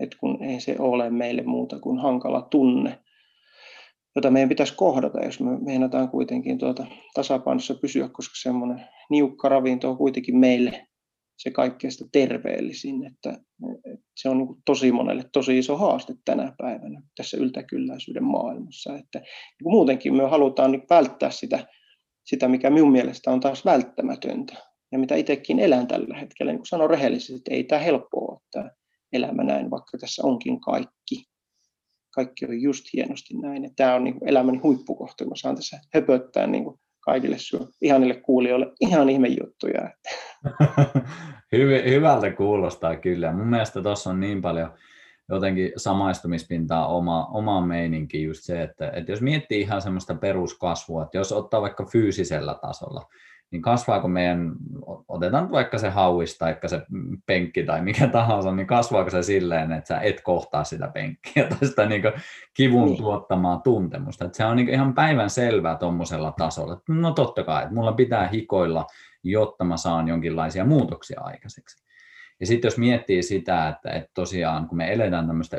Et 0.00 0.14
kun 0.14 0.42
ei 0.42 0.60
se 0.60 0.76
ole 0.78 1.10
meille 1.10 1.42
muuta 1.42 1.80
kuin 1.80 1.98
hankala 1.98 2.42
tunne, 2.42 3.03
jota 4.16 4.30
meidän 4.30 4.48
pitäisi 4.48 4.74
kohdata, 4.76 5.24
jos 5.24 5.40
me 5.40 5.58
meinataan 5.60 6.08
kuitenkin 6.08 6.58
tuota 6.58 6.86
tasapainossa 7.14 7.74
pysyä, 7.74 8.08
koska 8.08 8.34
semmoinen 8.42 8.84
niukka 9.10 9.48
ravinto 9.48 9.90
on 9.90 9.96
kuitenkin 9.96 10.38
meille 10.38 10.86
se 11.36 11.50
kaikkein 11.50 11.92
terveellisin, 12.12 13.06
että, 13.06 13.30
että 13.94 14.06
se 14.16 14.28
on 14.28 14.38
niin 14.38 14.48
tosi 14.64 14.92
monelle 14.92 15.24
tosi 15.32 15.58
iso 15.58 15.76
haaste 15.76 16.14
tänä 16.24 16.52
päivänä 16.58 17.02
tässä 17.16 17.36
yltäkylläisyyden 17.36 18.24
maailmassa, 18.24 18.96
että 18.96 19.18
niin 19.18 19.70
muutenkin 19.70 20.16
me 20.16 20.22
halutaan 20.22 20.72
niin 20.72 20.86
välttää 20.90 21.30
sitä, 21.30 21.66
sitä, 22.24 22.48
mikä 22.48 22.70
minun 22.70 22.92
mielestä 22.92 23.30
on 23.30 23.40
taas 23.40 23.64
välttämätöntä 23.64 24.54
ja 24.92 24.98
mitä 24.98 25.14
itsekin 25.14 25.58
elän 25.58 25.86
tällä 25.86 26.18
hetkellä, 26.18 26.52
niin 26.52 26.58
kuin 26.58 26.66
sanon 26.66 26.90
rehellisesti, 26.90 27.34
että 27.34 27.54
ei 27.54 27.64
tämä 27.64 27.80
helppoa 27.80 28.32
ole 28.32 28.40
tämä 28.50 28.70
elämä 29.12 29.44
näin, 29.44 29.70
vaikka 29.70 29.98
tässä 29.98 30.22
onkin 30.26 30.60
kaikki. 30.60 31.24
Kaikki 32.14 32.46
on 32.46 32.62
just 32.62 32.84
hienosti 32.92 33.34
näin. 33.42 33.64
Että 33.64 33.76
tämä 33.76 33.94
on 33.94 34.04
niin 34.04 34.18
elämäni 34.26 34.58
huippukohta, 34.58 35.24
kun 35.24 35.30
mä 35.30 35.36
saan 35.36 35.56
tässä 35.56 35.80
höpöttää 35.94 36.46
niin 36.46 36.64
kuin 36.64 36.80
kaikille 37.00 37.36
sun 37.38 37.68
ihanille 37.80 38.14
kuulijoille 38.14 38.72
ihan 38.80 39.10
ihme 39.10 39.28
juttuja. 39.28 39.90
Hy- 41.56 41.88
hyvältä 41.90 42.30
kuulostaa 42.30 42.96
kyllä. 42.96 43.32
Mun 43.32 43.46
mielestä 43.46 43.82
tuossa 43.82 44.10
on 44.10 44.20
niin 44.20 44.42
paljon 44.42 44.70
jotenkin 45.28 45.72
samaistumispintaa 45.76 46.88
oma, 46.88 47.26
omaan 47.26 47.68
meininkiin 47.68 48.26
just 48.26 48.40
se, 48.42 48.62
että, 48.62 48.90
että 48.90 49.12
jos 49.12 49.20
miettii 49.20 49.60
ihan 49.60 49.82
semmoista 49.82 50.14
peruskasvua, 50.14 51.02
että 51.02 51.18
jos 51.18 51.32
ottaa 51.32 51.62
vaikka 51.62 51.84
fyysisellä 51.84 52.54
tasolla, 52.54 53.08
niin 53.50 53.62
kasvaako 53.62 54.08
meidän, 54.08 54.52
otetaan 55.08 55.50
vaikka 55.50 55.78
se 55.78 55.90
hauis 55.90 56.38
tai 56.38 56.56
se 56.66 56.82
penkki 57.26 57.62
tai 57.62 57.82
mikä 57.82 58.06
tahansa, 58.06 58.52
niin 58.52 58.66
kasvaako 58.66 59.10
se 59.10 59.22
silleen, 59.22 59.72
että 59.72 59.88
sä 59.88 60.00
et 60.00 60.20
kohtaa 60.20 60.64
sitä 60.64 60.88
penkkiä 60.88 61.46
tai 61.48 61.68
sitä 61.68 61.86
niin 61.86 62.02
kivun 62.54 62.88
niin. 62.88 62.98
tuottamaa 62.98 63.60
tuntemusta. 63.64 64.24
Että 64.24 64.36
se 64.36 64.44
on 64.44 64.56
niin 64.56 64.68
ihan 64.68 64.94
päivän 64.94 65.30
selvää 65.30 65.76
tuommoisella 65.76 66.32
tasolla. 66.38 66.80
No 66.88 67.12
totta 67.12 67.44
kai, 67.44 67.62
että 67.62 67.74
mulla 67.74 67.92
pitää 67.92 68.28
hikoilla, 68.28 68.86
jotta 69.22 69.64
mä 69.64 69.76
saan 69.76 70.08
jonkinlaisia 70.08 70.64
muutoksia 70.64 71.20
aikaiseksi. 71.20 71.84
Ja 72.40 72.46
sitten 72.46 72.66
jos 72.68 72.78
miettii 72.78 73.22
sitä, 73.22 73.68
että, 73.68 73.90
että 73.90 74.10
tosiaan 74.14 74.68
kun 74.68 74.78
me 74.78 74.92
eletään 74.92 75.26
tämmöistä 75.26 75.58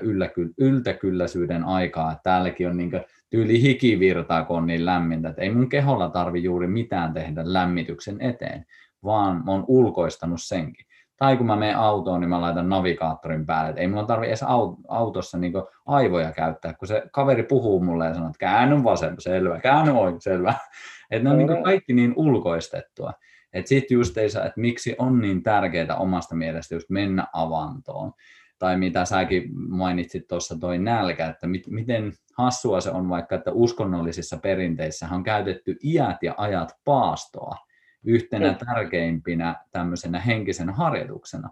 yltäkylläisyyden 0.58 1.64
aikaa, 1.64 2.12
että 2.12 2.24
täälläkin 2.24 2.68
on 2.68 2.78
niin 2.78 2.92
tyyli 3.36 3.62
hikivirtaa, 3.62 4.44
kun 4.44 4.58
on 4.58 4.66
niin 4.66 4.86
lämmintä, 4.86 5.30
että 5.30 5.42
ei 5.42 5.50
mun 5.50 5.70
keholla 5.70 6.10
tarvi 6.10 6.44
juuri 6.44 6.68
mitään 6.68 7.14
tehdä 7.14 7.42
lämmityksen 7.46 8.22
eteen, 8.22 8.66
vaan 9.04 9.46
mä 9.46 9.52
oon 9.52 9.66
ulkoistanut 9.68 10.42
senkin. 10.42 10.86
Tai 11.18 11.38
kun 11.38 11.46
mä 11.46 11.56
menen 11.56 11.78
autoon, 11.78 12.22
niin 12.22 12.30
mä 12.30 12.42
laitan 12.42 12.70
navigaattorin 12.70 13.46
päälle, 13.46 13.70
että 13.70 13.82
ei 13.82 13.88
mulla 13.88 14.06
tarvi 14.06 14.28
edes 14.28 14.44
autossa 14.88 15.38
niin 15.38 15.54
aivoja 15.86 16.32
käyttää, 16.32 16.74
kun 16.74 16.88
se 16.88 17.04
kaveri 17.12 17.44
puhuu 17.44 17.84
mulle 17.84 18.06
ja 18.06 18.14
sanoo, 18.14 18.30
että 18.30 18.40
käänny 18.40 18.84
vasemmin, 18.84 19.22
selvä, 19.22 19.60
käänny 19.60 19.92
oikein, 19.92 20.22
selvä. 20.22 20.54
Että 21.12 21.24
ne 21.24 21.30
on 21.30 21.38
niin 21.38 21.64
kaikki 21.64 21.94
niin 21.94 22.14
ulkoistettua. 22.16 23.14
Että 23.54 23.70
sitten 23.70 23.96
just 23.96 24.18
ei 24.18 24.30
saa, 24.30 24.46
että 24.46 24.62
miksi 24.62 24.96
on 24.98 25.22
niin 25.22 25.44
tärkeää 25.44 25.96
omasta 25.96 26.36
mielestä 26.36 26.76
just 26.76 26.90
mennä 26.90 27.28
avantoon. 27.34 28.12
Tai 28.60 28.78
mitä 28.78 29.06
säkin 29.06 29.60
mainitsit 29.70 30.28
tuossa 30.28 30.60
toi 30.60 30.78
nälkä, 30.78 31.28
että 31.28 31.48
mit, 31.48 31.68
miten 31.68 32.14
hassua 32.38 32.82
se 32.82 32.92
on 32.92 33.10
vaikka, 33.10 33.36
että 33.36 33.52
uskonnollisissa 33.52 34.38
perinteissä 34.38 35.08
on 35.12 35.24
käytetty 35.24 35.78
iät 35.84 36.24
ja 36.24 36.34
ajat 36.38 36.76
paastoa 36.86 37.56
yhtenä 38.04 38.52
mm. 38.52 38.58
tärkeimpinä 38.66 39.56
tämmöisenä 39.72 40.20
henkisen 40.20 40.70
harjoituksena. 40.70 41.50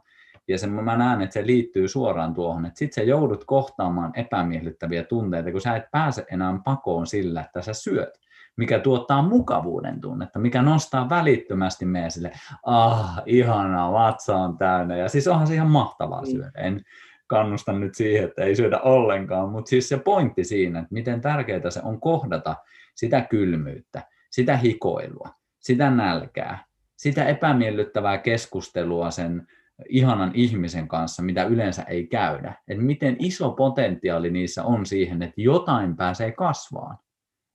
Ja 0.48 0.58
sen 0.58 0.70
mä 0.70 0.98
näen, 0.98 1.22
että 1.22 1.34
se 1.34 1.46
liittyy 1.46 1.88
suoraan 1.88 2.34
tuohon, 2.34 2.66
että 2.66 2.80
sit 2.80 2.94
sä 2.94 3.04
joudut 3.04 3.46
kohtaamaan 3.46 4.12
epämiellyttäviä 4.16 5.04
tunteita, 5.04 5.52
kun 5.52 5.62
sä 5.62 5.76
et 5.76 5.92
pääse 5.92 6.26
enää 6.32 6.60
pakoon 6.64 7.08
sillä, 7.08 7.42
että 7.42 7.62
sä 7.62 7.74
syöt 7.74 8.23
mikä 8.58 8.80
tuottaa 8.80 9.22
mukavuuden 9.22 10.02
tunnetta, 10.02 10.40
mikä 10.40 10.62
nostaa 10.62 11.10
välittömästi 11.10 11.86
meidän 11.86 12.12
sille, 12.12 12.32
ah, 12.66 13.22
ihanaa, 13.26 13.92
vatsa 13.92 14.36
on 14.36 14.58
täynnä. 14.58 14.98
Ja 14.98 15.10
siis 15.10 15.28
onhan 15.28 15.48
se 15.48 15.54
ihan 15.54 15.72
mahtavaa 15.72 16.22
mm. 16.22 16.32
syödä. 16.32 16.52
En 16.58 16.82
kannusta 17.28 17.74
nyt 17.74 17.96
siihen, 17.96 18.24
että 18.24 18.44
ei 18.44 18.56
syödä 18.56 18.80
ollenkaan, 18.80 19.50
mutta 19.50 19.70
siis 19.70 19.90
se 19.90 19.98
pointti 19.98 20.44
siinä, 20.44 20.80
että 20.80 20.94
miten 20.94 21.22
tärkeää 21.22 21.70
se 21.70 21.82
on 21.84 22.02
kohdata 22.02 22.56
sitä 22.96 23.22
kylmyyttä, 23.22 24.02
sitä 24.32 24.58
hikoilua, 24.58 25.30
sitä 25.60 25.90
nälkää, 25.90 26.66
sitä 26.96 27.26
epämiellyttävää 27.26 28.18
keskustelua 28.18 29.12
sen 29.12 29.48
ihanan 29.90 30.32
ihmisen 30.34 30.88
kanssa, 30.88 31.24
mitä 31.24 31.44
yleensä 31.44 31.84
ei 31.84 32.08
käydä. 32.08 32.54
Että 32.68 32.84
miten 32.84 33.16
iso 33.20 33.52
potentiaali 33.52 34.32
niissä 34.32 34.64
on 34.64 34.86
siihen, 34.86 35.22
että 35.22 35.42
jotain 35.42 35.96
pääsee 35.96 36.32
kasvaan 36.32 36.98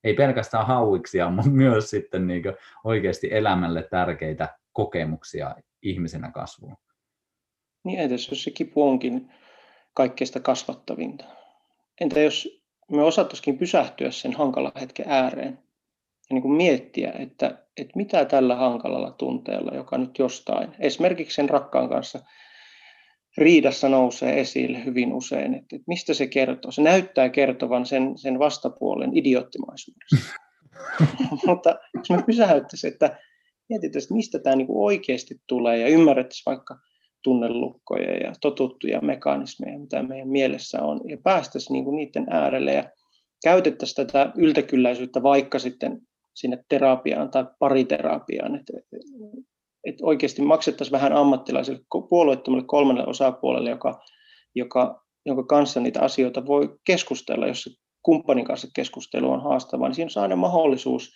ei 0.04 0.14
pelkästään 0.14 0.66
hauiksia, 0.66 1.30
mutta 1.36 1.50
myös 1.50 1.90
sitten 1.90 2.26
niin 2.26 2.42
oikeasti 2.84 3.28
elämälle 3.30 3.82
tärkeitä 3.82 4.58
kokemuksia 4.72 5.54
ihmisenä 5.82 6.30
kasvuun. 6.30 6.76
Niin 7.84 7.98
entäs 7.98 8.28
jos 8.30 8.44
se 8.44 8.50
kipu 8.50 8.88
onkin 8.88 9.30
kaikkeista 9.94 10.40
kasvattavinta? 10.40 11.24
Entä 12.00 12.20
jos 12.20 12.62
me 12.90 13.02
osattaisikin 13.02 13.58
pysähtyä 13.58 14.10
sen 14.10 14.32
hankalan 14.32 14.72
hetken 14.80 15.06
ääreen 15.08 15.58
ja 16.30 16.34
niin 16.34 16.42
kuin 16.42 16.54
miettiä, 16.54 17.12
että, 17.18 17.46
että 17.76 17.92
mitä 17.96 18.24
tällä 18.24 18.56
hankalalla 18.56 19.10
tunteella, 19.10 19.70
joka 19.74 19.98
nyt 19.98 20.18
jostain, 20.18 20.74
esimerkiksi 20.78 21.34
sen 21.34 21.48
rakkaan 21.48 21.88
kanssa 21.88 22.18
riidassa 23.38 23.88
nousee 23.88 24.40
esille 24.40 24.84
hyvin 24.84 25.12
usein, 25.12 25.54
että, 25.54 25.76
että 25.76 25.84
mistä 25.86 26.14
se 26.14 26.26
kertoo. 26.26 26.70
Se 26.70 26.82
näyttää 26.82 27.28
kertovan 27.28 27.86
sen, 27.86 28.18
sen 28.18 28.38
vastapuolen 28.38 29.16
idioottimaisuudesta. 29.16 30.16
Mutta 31.46 31.78
jos 31.94 32.10
me 32.10 32.22
pysäyttäisiin, 32.26 32.92
että 32.92 33.18
mietitään, 33.68 34.02
että 34.02 34.14
mistä 34.14 34.38
tämä 34.38 34.56
niin 34.56 34.68
oikeasti 34.70 35.40
tulee 35.46 35.78
ja 35.78 35.88
ymmärrettäisiin 35.88 36.42
vaikka 36.46 36.78
tunnelukkoja 37.22 38.16
ja 38.16 38.32
totuttuja 38.40 39.00
mekanismeja, 39.00 39.78
mitä 39.78 40.02
meidän 40.02 40.28
mielessä 40.28 40.82
on, 40.82 41.00
ja 41.04 41.18
päästäisiin 41.24 41.72
niin 41.72 41.96
niiden 41.96 42.26
äärelle 42.30 42.72
ja 42.72 42.84
käytettäisiin 43.44 44.06
tätä 44.06 44.32
yltäkylläisyyttä 44.36 45.22
vaikka 45.22 45.58
sitten 45.58 46.00
sinne 46.34 46.64
terapiaan 46.68 47.30
tai 47.30 47.46
pariterapiaan, 47.58 48.54
että, 48.54 48.72
että 49.88 50.06
oikeasti 50.06 50.42
maksettaisiin 50.42 50.92
vähän 50.92 51.12
ammattilaisille 51.12 51.80
puolueettomalle 52.08 52.64
kolmannelle 52.66 53.10
osapuolelle, 53.10 53.70
joka, 53.70 54.00
joka, 54.54 55.04
jonka 55.26 55.42
kanssa 55.42 55.80
niitä 55.80 56.00
asioita 56.00 56.46
voi 56.46 56.78
keskustella, 56.84 57.46
jos 57.46 57.80
kumppanin 58.02 58.44
kanssa 58.44 58.68
keskustelu 58.74 59.30
on 59.30 59.42
haastavaa, 59.42 59.88
niin 59.88 59.94
siinä 59.94 60.10
on 60.16 60.22
aina 60.22 60.36
mahdollisuus 60.36 61.12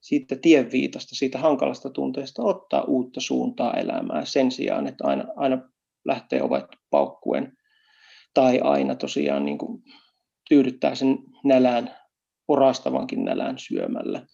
siitä 0.00 0.36
tienviitasta, 0.36 1.14
siitä 1.14 1.38
hankalasta 1.38 1.90
tunteesta 1.90 2.42
ottaa 2.42 2.82
uutta 2.82 3.20
suuntaa 3.20 3.74
elämään 3.74 4.26
sen 4.26 4.50
sijaan, 4.50 4.86
että 4.86 5.06
aina, 5.06 5.24
aina 5.36 5.58
lähtee 6.04 6.42
ovet 6.42 6.64
paukkuen 6.90 7.52
tai 8.34 8.60
aina 8.60 8.94
tosiaan 8.94 9.44
niin 9.44 9.58
kuin 9.58 9.82
tyydyttää 10.48 10.94
sen 10.94 11.18
nälän, 11.44 11.96
orastavankin 12.48 13.24
nälän 13.24 13.58
syömällä. 13.58 14.26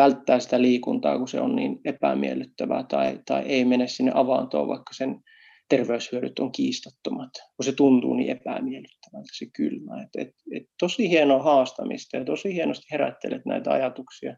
Välttää 0.00 0.40
sitä 0.40 0.62
liikuntaa, 0.62 1.18
kun 1.18 1.28
se 1.28 1.40
on 1.40 1.56
niin 1.56 1.80
epämiellyttävää 1.84 2.84
tai, 2.88 3.18
tai 3.26 3.42
ei 3.42 3.64
mene 3.64 3.88
sinne 3.88 4.12
avaantoon, 4.14 4.68
vaikka 4.68 4.94
sen 4.94 5.20
terveyshyödyt 5.68 6.38
on 6.38 6.52
kiistattomat, 6.52 7.30
kun 7.56 7.64
se 7.64 7.72
tuntuu 7.72 8.14
niin 8.14 8.30
epämiellyttävältä 8.30 9.28
se 9.32 9.46
kylmä. 9.56 10.02
Et, 10.02 10.08
et, 10.18 10.34
et 10.56 10.62
tosi 10.78 11.10
hienoa 11.10 11.42
haastamista 11.42 12.16
ja 12.16 12.24
tosi 12.24 12.54
hienosti 12.54 12.86
herättelet 12.92 13.42
näitä 13.46 13.70
ajatuksia 13.70 14.36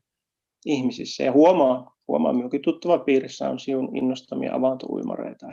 ihmisissä. 0.66 1.22
Ja 1.22 1.32
huomaa, 1.32 1.96
huomaa 2.08 2.32
minunkin 2.32 2.62
tuttava 2.62 2.98
piirissä 2.98 3.50
on 3.50 3.60
sinun 3.60 3.96
innostamia 3.96 4.54
avantouimareita. 4.54 5.46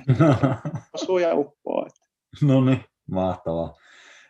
Asuu 0.93 1.17
ja 1.25 1.35
uppoo. 1.35 1.87
No 2.41 2.65
niin, 2.65 2.83
mahtavaa. 3.11 3.73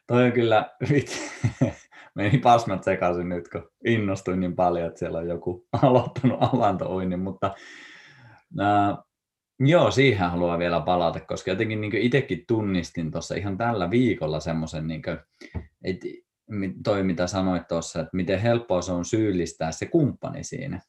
Toi 0.08 0.24
on 0.24 0.32
kyllä, 0.32 0.70
meni 2.16 2.38
pasmat 2.38 2.84
sekaisin 2.84 3.30
nyt, 3.30 3.48
kun 3.48 3.70
innostuin 3.86 4.40
niin 4.40 4.56
paljon, 4.56 4.88
että 4.88 5.00
siellä 5.00 5.18
on 5.18 5.28
joku 5.28 5.68
aloittanut 5.82 6.38
avantouinnin, 6.42 7.20
mutta 7.20 7.56
äh, 8.60 8.98
joo, 9.60 9.92
siihen 9.92 10.30
haluan 10.30 10.60
vielä 10.60 10.80
palata, 10.80 11.20
koska 11.20 11.52
jotenkin 11.52 11.82
niin 11.82 11.96
itsekin 11.96 12.44
tunnistin 12.48 13.12
tuossa 13.12 13.36
ihan 13.36 13.58
tällä 13.58 13.90
viikolla 13.90 14.40
semmoisen, 14.40 14.88
niin 14.88 15.02
toi 16.84 17.04
mitä 17.04 17.28
sanoit 17.28 17.68
tuossa, 17.68 18.00
että 18.00 18.10
miten 18.14 18.40
helppoa 18.40 18.82
se 18.82 18.92
on 18.92 19.06
syyllistää 19.06 19.72
se 19.72 19.86
kumppani 19.86 20.44
siinä. 20.44 20.82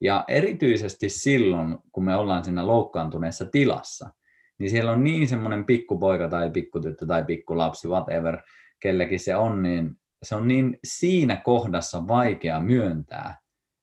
Ja 0.00 0.24
erityisesti 0.28 1.08
silloin, 1.08 1.78
kun 1.92 2.04
me 2.04 2.16
ollaan 2.16 2.44
siinä 2.44 2.66
loukkaantuneessa 2.66 3.46
tilassa, 3.46 4.10
niin 4.58 4.70
siellä 4.70 4.92
on 4.92 5.04
niin 5.04 5.28
semmoinen 5.28 5.64
pikkupoika 5.64 6.28
tai 6.28 6.50
pikkutyttö 6.50 7.06
tai 7.06 7.24
pikkulapsi, 7.24 7.88
whatever, 7.88 8.38
kellekin 8.80 9.20
se 9.20 9.36
on, 9.36 9.62
niin 9.62 9.96
se 10.22 10.34
on 10.34 10.48
niin 10.48 10.78
siinä 10.84 11.36
kohdassa 11.36 12.08
vaikea 12.08 12.60
myöntää, 12.60 13.36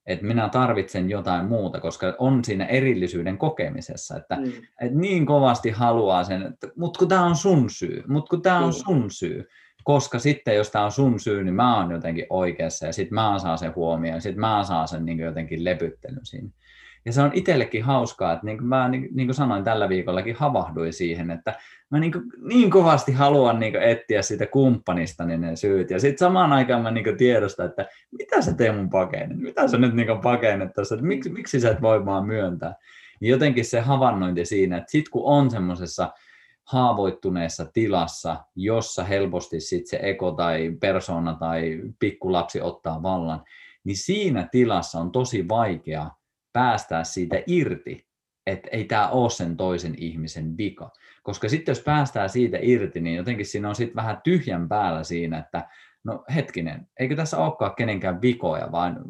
että 0.06 0.26
minä 0.26 0.50
tarvitsen 0.50 1.10
jotain 1.10 1.46
muuta, 1.46 1.80
koska 1.80 2.16
on 2.18 2.46
siinä 2.46 2.66
erillisyyden 2.66 3.38
kokemisessa, 3.38 4.18
että, 4.18 4.36
mm. 4.36 4.52
että 4.82 5.00
niin 5.00 5.26
kovasti 5.26 5.70
haluaa 5.70 6.24
sen, 6.24 6.42
että 6.44 6.68
mutta 6.76 7.00
kun 7.00 7.08
tämä 7.08 7.26
on 7.26 7.36
sun 7.36 7.70
syy, 7.70 8.04
mutta 8.08 8.30
kun 8.30 8.42
tämä 8.42 8.60
on 8.60 8.74
mm. 8.74 8.84
sun 8.86 9.12
syy, 9.12 9.48
koska 9.84 10.20
sitten 10.20 10.56
jos 10.56 10.72
tämä 10.72 10.86
on 10.86 10.92
sun 10.92 11.20
syy, 11.20 11.44
niin 11.44 11.56
mä 11.56 11.78
oon 11.78 11.92
jotenkin 11.92 12.26
oikeassa 12.30 12.86
ja 12.86 12.94
sitten 12.94 13.16
mä 13.16 13.40
saan 13.40 13.58
sen 13.58 13.76
huomioon 13.76 14.16
ja 14.16 14.22
sitten 14.22 14.40
mä 14.40 14.64
saan 14.64 14.88
sen 14.88 15.06
niin 15.06 15.20
jotenkin 15.20 15.64
lepyttelyn 15.64 16.26
siinä. 16.26 16.50
Ja 17.06 17.14
se 17.14 17.22
on 17.22 17.32
itsellekin 17.34 17.84
hauskaa, 17.84 18.34
että 18.34 18.46
niin 18.46 18.58
kuin 18.58 18.68
mä 18.68 18.90
niin, 18.90 19.10
niin 19.12 19.28
kuin 19.28 19.36
sanoin 19.36 19.64
tällä 19.64 19.90
viikollakin 19.90 20.36
havahduin 20.36 20.94
siihen, 20.94 21.32
että 21.32 21.56
mä 21.92 22.00
niin, 22.00 22.12
kuin, 22.12 22.24
niin 22.42 22.70
kovasti 22.70 23.12
haluan 23.12 23.60
niin 23.60 23.74
kuin 23.74 23.84
etsiä 23.84 24.22
siitä 24.22 24.46
kumppanista 24.46 25.26
niin 25.26 25.42
ne 25.42 25.56
syyt. 25.56 25.90
Ja 25.90 26.00
sitten 26.00 26.18
samaan 26.18 26.54
aikaan 26.54 26.82
mä 26.82 26.92
niin 26.92 27.18
tiedostan, 27.18 27.66
että 27.66 27.86
mitä 28.12 28.42
sä 28.42 28.54
teet 28.54 28.76
mun 28.76 28.90
pakeinen, 28.90 29.42
mitä 29.42 29.68
sä 29.68 29.78
nyt 29.78 29.94
niin 29.94 30.08
pakenet 30.24 30.74
tuossa, 30.74 30.96
että 30.96 31.08
miksi, 31.08 31.30
miksi 31.30 31.60
sä 31.60 31.72
et 31.72 31.82
voi 31.82 32.06
vaan 32.06 32.26
myöntää. 32.26 32.76
Ja 33.22 33.30
jotenkin 33.30 33.66
se 33.66 33.80
havainnointi 33.80 34.46
siinä, 34.46 34.78
että 34.78 34.92
sit 34.92 35.10
kun 35.10 35.26
on 35.26 35.52
semmoisessa 35.52 36.12
haavoittuneessa 36.64 37.66
tilassa, 37.74 38.38
jossa 38.56 39.04
helposti 39.04 39.60
sit 39.60 39.88
se 39.88 40.00
eko 40.02 40.32
tai 40.32 40.78
persona 40.80 41.34
tai 41.34 41.82
pikkulapsi 42.00 42.62
ottaa 42.62 43.04
vallan, 43.04 43.44
niin 43.84 43.98
siinä 43.98 44.48
tilassa 44.52 45.00
on 45.00 45.12
tosi 45.12 45.48
vaikea 45.50 46.10
päästää 46.54 47.04
siitä 47.04 47.44
irti, 47.48 48.08
että 48.46 48.70
ei 48.72 48.86
tämä 48.86 49.10
ole 49.10 49.30
sen 49.30 49.58
toisen 49.58 49.96
ihmisen 49.98 50.58
vika. 50.58 50.92
Koska 51.24 51.50
sitten 51.50 51.72
jos 51.72 51.84
päästään 51.84 52.30
siitä 52.30 52.58
irti, 52.62 53.02
niin 53.02 53.16
jotenkin 53.16 53.46
siinä 53.46 53.70
on 53.70 53.76
sitten 53.76 53.96
vähän 53.96 54.22
tyhjän 54.24 54.70
päällä 54.70 55.04
siinä, 55.04 55.38
että 55.40 55.70
no 56.04 56.24
hetkinen, 56.36 56.88
eikö 57.00 57.16
tässä 57.16 57.38
olekaan 57.38 57.76
kenenkään 57.76 58.22
vikoja, 58.22 58.72
vaan 58.72 59.02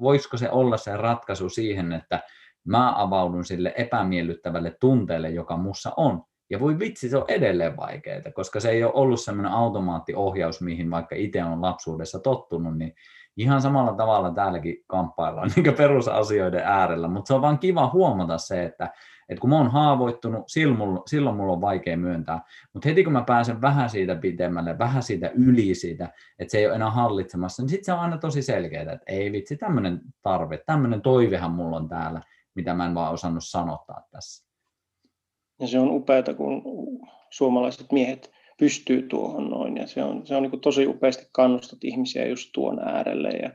voisiko 0.00 0.36
se 0.36 0.50
olla 0.50 0.76
se 0.76 0.96
ratkaisu 0.96 1.48
siihen, 1.48 1.92
että 1.92 2.20
mä 2.64 3.02
avaudun 3.02 3.44
sille 3.44 3.74
epämiellyttävälle 3.76 4.76
tunteelle, 4.80 5.30
joka 5.30 5.56
mussa 5.56 5.92
on, 5.96 6.22
ja 6.50 6.60
voi 6.60 6.78
vitsi, 6.78 7.08
se 7.08 7.16
on 7.16 7.24
edelleen 7.28 7.76
vaikeaa, 7.76 8.32
koska 8.34 8.60
se 8.60 8.70
ei 8.70 8.84
ole 8.84 8.92
ollut 8.94 9.20
semmoinen 9.20 9.52
automaattiohjaus, 9.52 10.60
mihin 10.60 10.90
vaikka 10.90 11.14
itse 11.14 11.44
on 11.44 11.62
lapsuudessa 11.62 12.18
tottunut, 12.18 12.78
niin 12.78 12.94
ihan 13.36 13.62
samalla 13.62 13.92
tavalla 13.92 14.30
täälläkin 14.30 14.84
kamppaillaan 14.86 15.50
niin 15.56 15.74
perusasioiden 15.74 16.62
äärellä, 16.64 17.08
mutta 17.08 17.28
se 17.28 17.34
on 17.34 17.42
vaan 17.42 17.58
kiva 17.58 17.90
huomata 17.92 18.38
se, 18.38 18.64
että, 18.64 18.92
että 19.28 19.40
kun 19.40 19.50
mä 19.50 19.56
oon 19.56 19.70
haavoittunut, 19.70 20.44
silloin 20.46 20.78
mulla, 20.78 21.02
silloin 21.06 21.36
mulla 21.36 21.52
on 21.52 21.60
vaikea 21.60 21.96
myöntää, 21.96 22.40
mutta 22.72 22.88
heti 22.88 23.04
kun 23.04 23.12
mä 23.12 23.22
pääsen 23.22 23.60
vähän 23.60 23.90
siitä 23.90 24.14
pitemmälle, 24.14 24.78
vähän 24.78 25.02
siitä 25.02 25.30
yli 25.34 25.74
siitä, 25.74 26.12
että 26.38 26.52
se 26.52 26.58
ei 26.58 26.66
ole 26.66 26.74
enää 26.74 26.90
hallitsemassa, 26.90 27.62
niin 27.62 27.70
sitten 27.70 27.84
se 27.84 27.92
on 27.92 28.00
aina 28.00 28.18
tosi 28.18 28.42
selkeää, 28.42 28.92
että 28.92 29.04
ei 29.06 29.32
vitsi, 29.32 29.56
tämmöinen 29.56 30.00
tarve, 30.22 30.58
tämmöinen 30.66 31.02
toivehan 31.02 31.50
mulla 31.50 31.76
on 31.76 31.88
täällä, 31.88 32.22
mitä 32.54 32.74
mä 32.74 32.86
en 32.86 32.94
vaan 32.94 33.12
osannut 33.12 33.44
sanottaa 33.44 34.02
tässä. 34.10 34.46
Ja 35.60 35.68
se 35.68 35.78
on 35.78 35.90
upeaa, 35.90 36.34
kun 36.36 36.62
suomalaiset 37.30 37.92
miehet 37.92 38.35
pystyy 38.56 39.02
tuohon 39.02 39.50
noin. 39.50 39.76
Ja 39.76 39.86
se 39.86 40.02
on, 40.02 40.26
se 40.26 40.36
on 40.36 40.42
niin 40.42 40.60
tosi 40.60 40.86
upeasti 40.86 41.26
kannustat 41.32 41.84
ihmisiä 41.84 42.26
just 42.26 42.50
tuon 42.52 42.88
äärelle. 42.88 43.28
Ja, 43.28 43.50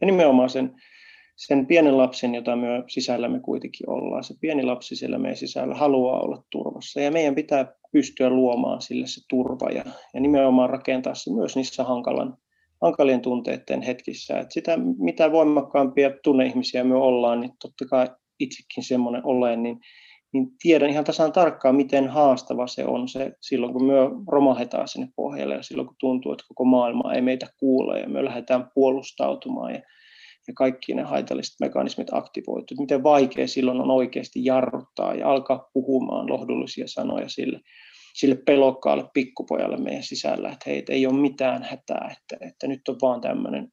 ja 0.00 0.06
nimenomaan 0.06 0.50
sen, 0.50 0.74
sen 1.36 1.66
pienen 1.66 1.98
lapsen, 1.98 2.34
jota 2.34 2.56
me 2.56 2.66
sisällämme 2.88 3.40
kuitenkin 3.40 3.90
ollaan, 3.90 4.24
se 4.24 4.34
pieni 4.40 4.62
lapsi 4.62 4.96
siellä 4.96 5.18
meidän 5.18 5.36
sisällä 5.36 5.74
haluaa 5.74 6.20
olla 6.20 6.42
turvassa. 6.50 7.00
Ja 7.00 7.10
meidän 7.10 7.34
pitää 7.34 7.72
pystyä 7.92 8.30
luomaan 8.30 8.82
sille 8.82 9.06
se 9.06 9.20
turva 9.28 9.70
ja, 9.70 9.84
ja 10.14 10.20
nimenomaan 10.20 10.70
rakentaa 10.70 11.14
se 11.14 11.32
myös 11.34 11.56
niissä 11.56 11.84
hankalan, 11.84 12.36
hankalien 12.82 13.20
tunteiden 13.20 13.82
hetkissä. 13.82 14.38
Et 14.38 14.52
sitä, 14.52 14.78
mitä 14.98 15.32
voimakkaampia 15.32 16.10
tunneihmisiä 16.22 16.84
me 16.84 16.94
ollaan, 16.94 17.40
niin 17.40 17.52
totta 17.62 17.84
kai 17.90 18.08
itsekin 18.40 18.84
semmoinen 18.84 19.22
olen, 19.24 19.62
niin 19.62 19.80
niin 20.36 20.50
tiedän 20.62 20.90
ihan 20.90 21.04
tasan 21.04 21.32
tarkkaan, 21.32 21.76
miten 21.76 22.08
haastava 22.08 22.66
se 22.66 22.84
on 22.84 23.08
se 23.08 23.32
silloin, 23.40 23.72
kun 23.72 23.84
me 23.84 23.94
romahetaan 24.28 24.88
sinne 24.88 25.08
pohjalle 25.16 25.54
ja 25.54 25.62
silloin, 25.62 25.86
kun 25.86 25.96
tuntuu, 26.00 26.32
että 26.32 26.44
koko 26.48 26.64
maailma 26.64 27.14
ei 27.14 27.20
meitä 27.20 27.46
kuule 27.60 28.00
ja 28.00 28.08
me 28.08 28.24
lähdetään 28.24 28.70
puolustautumaan 28.74 29.72
ja, 29.72 29.80
ja 30.48 30.54
kaikki 30.54 30.94
ne 30.94 31.02
haitalliset 31.02 31.54
mekanismit 31.60 32.08
aktivoituu. 32.12 32.76
Miten 32.80 33.02
vaikea 33.02 33.48
silloin 33.48 33.80
on 33.80 33.90
oikeasti 33.90 34.44
jarruttaa 34.44 35.14
ja 35.14 35.30
alkaa 35.30 35.70
puhumaan 35.72 36.30
lohdullisia 36.30 36.88
sanoja 36.88 37.28
sille, 37.28 37.60
sille 38.16 38.36
pelokkaalle 38.46 39.04
pikkupojalle 39.14 39.76
meidän 39.76 40.02
sisällä, 40.02 40.48
että 40.48 40.70
hei, 40.70 40.84
ei 40.88 41.06
ole 41.06 41.20
mitään 41.20 41.62
hätää, 41.62 42.16
että, 42.18 42.46
että 42.46 42.66
nyt 42.66 42.88
on 42.88 42.96
vaan 43.02 43.20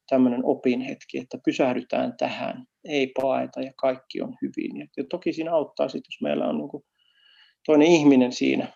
tämmöinen, 0.09 0.41
opin 0.43 0.81
hetki, 0.81 1.17
että 1.17 1.37
pysähdytään 1.45 2.13
tähän, 2.17 2.65
ei 2.85 3.11
paeta 3.21 3.61
ja 3.61 3.73
kaikki 3.75 4.21
on 4.21 4.35
hyvin. 4.41 4.77
Ja, 4.77 4.87
ja 4.97 5.03
toki 5.09 5.33
siinä 5.33 5.53
auttaa 5.53 5.89
sitten, 5.89 6.07
jos 6.07 6.21
meillä 6.21 6.45
on 6.47 6.57
niin 6.57 6.83
toinen 7.65 7.87
ihminen 7.87 8.31
siinä, 8.31 8.67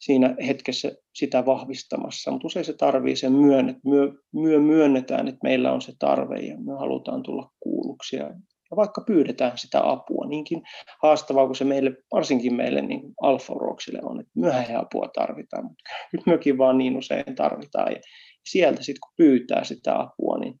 siinä 0.00 0.36
hetkessä 0.46 0.92
sitä 1.14 1.46
vahvistamassa, 1.46 2.30
mutta 2.30 2.46
usein 2.46 2.64
se 2.64 2.72
tarvii 2.72 3.16
sen 3.16 3.32
myön, 3.32 3.68
että 3.68 3.88
myö, 3.88 4.12
myö 4.34 4.60
myönnetään, 4.60 5.28
että 5.28 5.40
meillä 5.42 5.72
on 5.72 5.82
se 5.82 5.92
tarve 5.98 6.38
ja 6.38 6.58
me 6.58 6.72
halutaan 6.72 7.22
tulla 7.22 7.50
kuulluksi 7.60 8.16
ja 8.16 8.30
ja 8.70 8.76
vaikka 8.76 9.00
pyydetään 9.06 9.58
sitä 9.58 9.90
apua, 9.90 10.26
niinkin 10.26 10.62
haastavaa 11.02 11.46
kuin 11.46 11.56
se 11.56 11.64
meille, 11.64 11.92
varsinkin 12.12 12.54
meille 12.54 12.82
niin 12.82 13.02
alfa-uroksille 13.22 14.00
on, 14.02 14.20
että 14.20 14.32
myöhään 14.36 14.80
apua 14.80 15.08
tarvitaan, 15.14 15.64
mutta 15.64 15.84
nyt 16.12 16.26
myökin 16.26 16.58
vaan 16.58 16.78
niin 16.78 16.96
usein 16.96 17.34
tarvitaan. 17.34 17.92
Ja 17.92 18.00
sieltä 18.46 18.82
sitten 18.82 19.00
kun 19.00 19.14
pyytää 19.16 19.64
sitä 19.64 20.00
apua, 20.00 20.38
niin, 20.38 20.60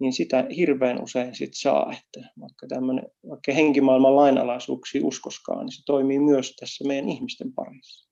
niin 0.00 0.12
sitä 0.12 0.46
hirveän 0.56 1.02
usein 1.02 1.34
sit 1.34 1.54
saa, 1.54 1.92
että 1.92 2.30
vaikka 2.40 2.66
tämmöinen, 2.68 3.04
vaikka 3.28 3.52
henkimaailman 3.52 4.16
lainalaisuuksia 4.16 5.00
uskoskaan, 5.04 5.66
niin 5.66 5.72
se 5.72 5.82
toimii 5.86 6.18
myös 6.18 6.56
tässä 6.60 6.84
meidän 6.88 7.08
ihmisten 7.08 7.52
parissa. 7.52 8.09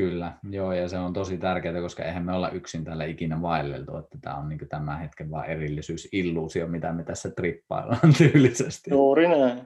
Kyllä, 0.00 0.32
joo, 0.50 0.72
ja 0.72 0.88
se 0.88 0.98
on 0.98 1.12
tosi 1.12 1.38
tärkeää, 1.38 1.80
koska 1.80 2.04
eihän 2.04 2.24
me 2.24 2.32
olla 2.32 2.50
yksin 2.50 2.84
tällä 2.84 3.04
ikinä 3.04 3.42
vaelleltu, 3.42 3.96
että 3.96 4.18
tämä 4.20 4.36
on 4.36 4.48
niin 4.48 4.68
tämän 4.68 5.00
hetken 5.00 5.30
vaan 5.30 5.46
erillisyysilluusio, 5.46 6.66
mitä 6.66 6.92
me 6.92 7.04
tässä 7.04 7.30
trippaillaan 7.30 8.14
tyylisesti. 8.18 8.90
Juuri 8.90 9.28
näin, 9.28 9.62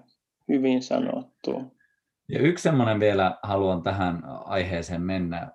hyvin 0.48 0.82
sanottu. 0.82 1.62
Ja 2.28 2.38
yksi 2.38 2.62
semmoinen 2.62 3.00
vielä 3.00 3.38
haluan 3.42 3.82
tähän 3.82 4.22
aiheeseen 4.44 5.02
mennä, 5.02 5.50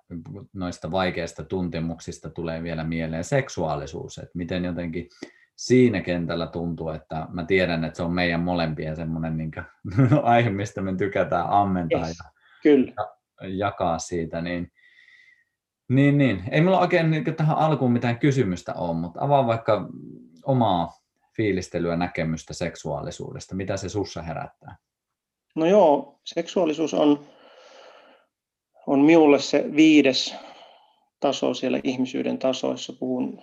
noista 0.52 0.90
vaikeista 0.90 1.44
tuntemuksista 1.44 2.30
tulee 2.30 2.62
vielä 2.62 2.84
mieleen 2.84 3.24
seksuaalisuus, 3.24 4.18
että 4.18 4.38
miten 4.38 4.64
jotenkin 4.64 5.08
siinä 5.56 6.00
kentällä 6.00 6.46
tuntuu, 6.46 6.88
että 6.88 7.26
mä 7.32 7.44
tiedän, 7.44 7.84
että 7.84 7.96
se 7.96 8.02
on 8.02 8.12
meidän 8.12 8.40
molempien 8.40 8.96
semmoinen 8.96 9.36
niin 9.36 9.50
aihe, 10.22 10.50
mistä 10.50 10.80
me 10.80 10.96
tykätään 10.96 11.46
ammentaa 11.48 12.06
yes, 12.06 12.18
ja 12.18 12.30
kyllä. 12.62 13.19
Jakaa 13.48 13.98
siitä, 13.98 14.40
niin, 14.40 14.72
niin, 15.88 16.18
niin. 16.18 16.42
ei 16.50 16.60
mulla 16.60 16.80
oikein 16.80 17.10
niin 17.10 17.36
tähän 17.36 17.58
alkuun 17.58 17.92
mitään 17.92 18.18
kysymystä 18.18 18.74
ole, 18.74 18.94
mutta 18.94 19.20
avaa 19.24 19.46
vaikka 19.46 19.88
omaa 20.44 20.92
fiilistelyä, 21.36 21.96
näkemystä 21.96 22.54
seksuaalisuudesta, 22.54 23.54
mitä 23.54 23.76
se 23.76 23.88
sussa 23.88 24.22
herättää? 24.22 24.76
No 25.56 25.66
joo, 25.66 26.20
seksuaalisuus 26.24 26.94
on, 26.94 27.26
on 28.86 29.00
minulle 29.00 29.38
se 29.38 29.64
viides 29.76 30.34
taso 31.20 31.54
siellä 31.54 31.80
ihmisyyden 31.84 32.38
tasoissa. 32.38 32.92
Puhun, 32.92 33.42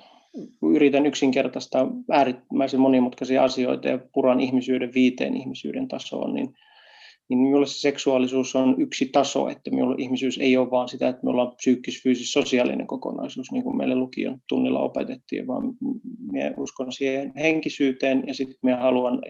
yritän 0.76 1.06
yksinkertaistaa 1.06 1.88
äärimmäisen 2.12 2.80
monimutkaisia 2.80 3.44
asioita 3.44 3.88
ja 3.88 4.00
puran 4.14 4.40
ihmisyyden 4.40 4.94
viiteen 4.94 5.38
ihmisyyden 5.38 5.88
tasoon, 5.88 6.34
niin, 6.34 6.56
niin 7.30 7.40
minulle 7.40 7.66
se 7.66 7.80
seksuaalisuus 7.80 8.56
on 8.56 8.76
yksi 8.82 9.06
taso, 9.06 9.50
että 9.50 9.72
minulle 9.72 9.96
ihmisyys 9.98 10.38
ei 10.38 10.58
ole 10.58 10.72
vaan 10.72 10.90
sitä, 10.90 11.08
että 11.08 11.24
me 11.24 11.30
ollaan 11.30 11.56
psyykkis, 11.56 12.04
fyysis, 12.04 12.32
sosiaalinen 12.32 12.88
kokonaisuus, 12.88 13.52
niin 13.52 13.64
kuin 13.64 13.78
meille 13.78 13.96
lukion 13.96 14.40
tunnilla 14.50 14.80
opetettiin, 14.80 15.48
vaan 15.48 15.64
minä 16.32 16.54
uskon 16.58 16.92
siihen 16.92 17.34
henkisyyteen 17.36 18.24
ja 18.28 18.34
sitten 18.34 18.58
minä 18.62 18.78
haluan 18.78 19.22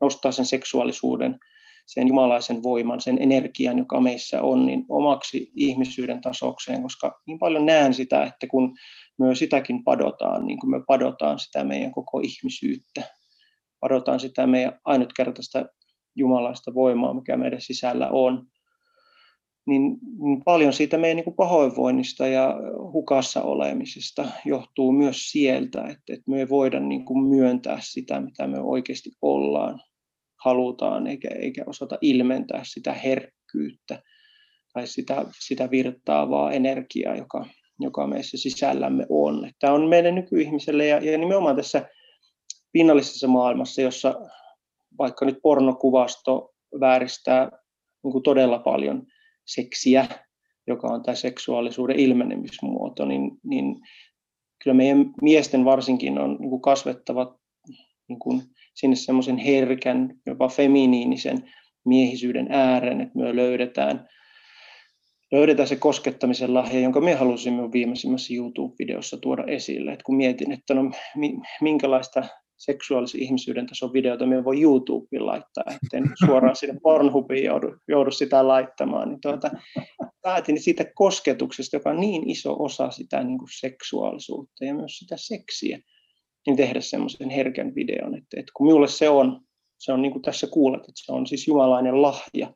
nostaa 0.00 0.32
sen 0.32 0.46
seksuaalisuuden– 0.46 1.38
sen 1.86 2.08
jumalaisen 2.08 2.62
voiman, 2.62 3.00
sen 3.00 3.22
energian, 3.22 3.78
joka 3.78 4.00
meissä 4.00 4.42
on, 4.42 4.66
niin 4.66 4.84
omaksi 4.88 5.52
ihmisyyden 5.56 6.20
tasokseen, 6.20 6.82
koska 6.82 7.20
niin 7.26 7.38
paljon 7.38 7.66
näen 7.66 7.94
sitä, 7.94 8.22
että 8.22 8.46
kun 8.46 8.74
me 9.18 9.34
sitäkin 9.34 9.84
padotaan, 9.84 10.46
niin 10.46 10.58
kuin 10.58 10.70
me 10.70 10.80
padotaan 10.86 11.38
sitä 11.38 11.64
meidän 11.64 11.92
koko 11.92 12.20
ihmisyyttä, 12.20 13.02
padotaan 13.80 14.20
sitä 14.20 14.46
meidän 14.46 14.80
ainutkertaista 14.84 15.64
jumalaista 16.14 16.74
voimaa, 16.74 17.14
mikä 17.14 17.36
meidän 17.36 17.60
sisällä 17.60 18.08
on, 18.08 18.46
niin, 19.66 19.98
paljon 20.44 20.72
siitä 20.72 20.98
meidän 20.98 21.16
niin 21.16 21.36
pahoinvoinnista 21.36 22.26
ja 22.26 22.54
hukassa 22.92 23.42
olemisesta 23.42 24.28
johtuu 24.44 24.92
myös 24.92 25.30
sieltä, 25.30 25.80
että, 25.80 26.12
että 26.12 26.30
me 26.30 26.38
ei 26.38 26.48
voida 26.48 26.80
niin 26.80 27.04
kuin 27.04 27.24
myöntää 27.24 27.78
sitä, 27.80 28.20
mitä 28.20 28.46
me 28.46 28.60
oikeasti 28.60 29.10
ollaan 29.22 29.80
halutaan, 30.44 31.06
eikä, 31.06 31.28
eikä 31.28 31.64
osata 31.66 31.98
ilmentää 32.00 32.60
sitä 32.64 32.92
herkkyyttä 32.92 34.02
tai 34.72 34.86
sitä, 34.86 35.24
sitä 35.40 35.70
virtaavaa 35.70 36.52
energiaa, 36.52 37.16
joka, 37.16 37.46
joka 37.80 38.06
meissä 38.06 38.36
sisällämme 38.36 39.06
on. 39.08 39.50
Tämä 39.58 39.72
on 39.72 39.88
meidän 39.88 40.14
nykyihmiselle 40.14 40.86
ja, 40.86 40.96
ja 40.96 41.18
nimenomaan 41.18 41.56
tässä 41.56 41.88
pinnallisessa 42.72 43.28
maailmassa, 43.28 43.82
jossa 43.82 44.14
vaikka 45.02 45.24
nyt 45.24 45.38
pornokuvasto 45.42 46.54
vääristää 46.80 47.50
niin 48.04 48.12
kuin 48.12 48.22
todella 48.22 48.58
paljon 48.58 49.06
seksiä, 49.46 50.06
joka 50.66 50.88
on 50.88 51.02
tämä 51.02 51.14
seksuaalisuuden 51.14 52.00
ilmenemismuoto, 52.00 53.04
niin, 53.04 53.30
niin 53.44 53.76
kyllä 54.64 54.74
meidän 54.74 55.10
miesten 55.22 55.64
varsinkin 55.64 56.18
on 56.18 56.36
niin 56.40 56.50
kuin 56.50 56.62
kasvettava 56.62 57.38
niin 58.08 58.18
kuin 58.18 58.42
sinne 58.74 58.96
semmoisen 58.96 59.36
herkän, 59.36 60.14
jopa 60.26 60.48
feminiinisen 60.48 61.50
miehisyyden 61.84 62.46
ääreen, 62.50 63.00
että 63.00 63.18
me 63.18 63.36
löydetään, 63.36 64.08
löydetään 65.32 65.68
se 65.68 65.76
koskettamisen 65.76 66.54
lahja, 66.54 66.80
jonka 66.80 67.00
me 67.00 67.14
halusimme 67.14 67.72
viimeisimmässä 67.72 68.34
YouTube-videossa 68.34 69.16
tuoda 69.16 69.44
esille. 69.46 69.92
Että 69.92 70.04
kun 70.04 70.16
mietin, 70.16 70.52
että 70.52 70.74
no, 70.74 70.90
minkälaista 71.60 72.24
seksuaalisen 72.64 73.22
ihmisyyden 73.22 73.66
tason 73.66 73.92
videota 73.92 74.26
me 74.26 74.44
voi 74.44 74.62
YouTubeen 74.62 75.26
laittaa, 75.26 75.64
etten 75.68 76.12
suoraan 76.26 76.56
sinne 76.56 76.80
Pornhubiin 76.82 77.44
joudu, 77.44 77.76
joudu 77.88 78.10
sitä 78.10 78.48
laittamaan, 78.48 79.08
niin 79.08 79.20
tuota, 79.20 79.50
päätin 80.22 80.60
siitä 80.60 80.84
kosketuksesta, 80.94 81.76
joka 81.76 81.90
on 81.90 82.00
niin 82.00 82.30
iso 82.30 82.56
osa 82.58 82.90
sitä 82.90 83.24
niin 83.24 83.38
kuin 83.38 83.48
seksuaalisuutta 83.60 84.64
ja 84.64 84.74
myös 84.74 84.98
sitä 84.98 85.16
seksiä, 85.18 85.78
niin 86.46 86.56
tehdä 86.56 86.80
semmoisen 86.80 87.30
herkän 87.30 87.74
videon. 87.74 88.14
Että, 88.14 88.40
että 88.40 88.52
kun 88.56 88.66
minulle 88.66 88.88
se 88.88 89.08
on, 89.08 89.40
se 89.78 89.92
on 89.92 90.02
niin 90.02 90.12
kuin 90.12 90.22
tässä 90.22 90.46
kuulet, 90.46 90.80
että 90.80 91.02
se 91.04 91.12
on 91.12 91.26
siis 91.26 91.48
jumalainen 91.48 92.02
lahja, 92.02 92.54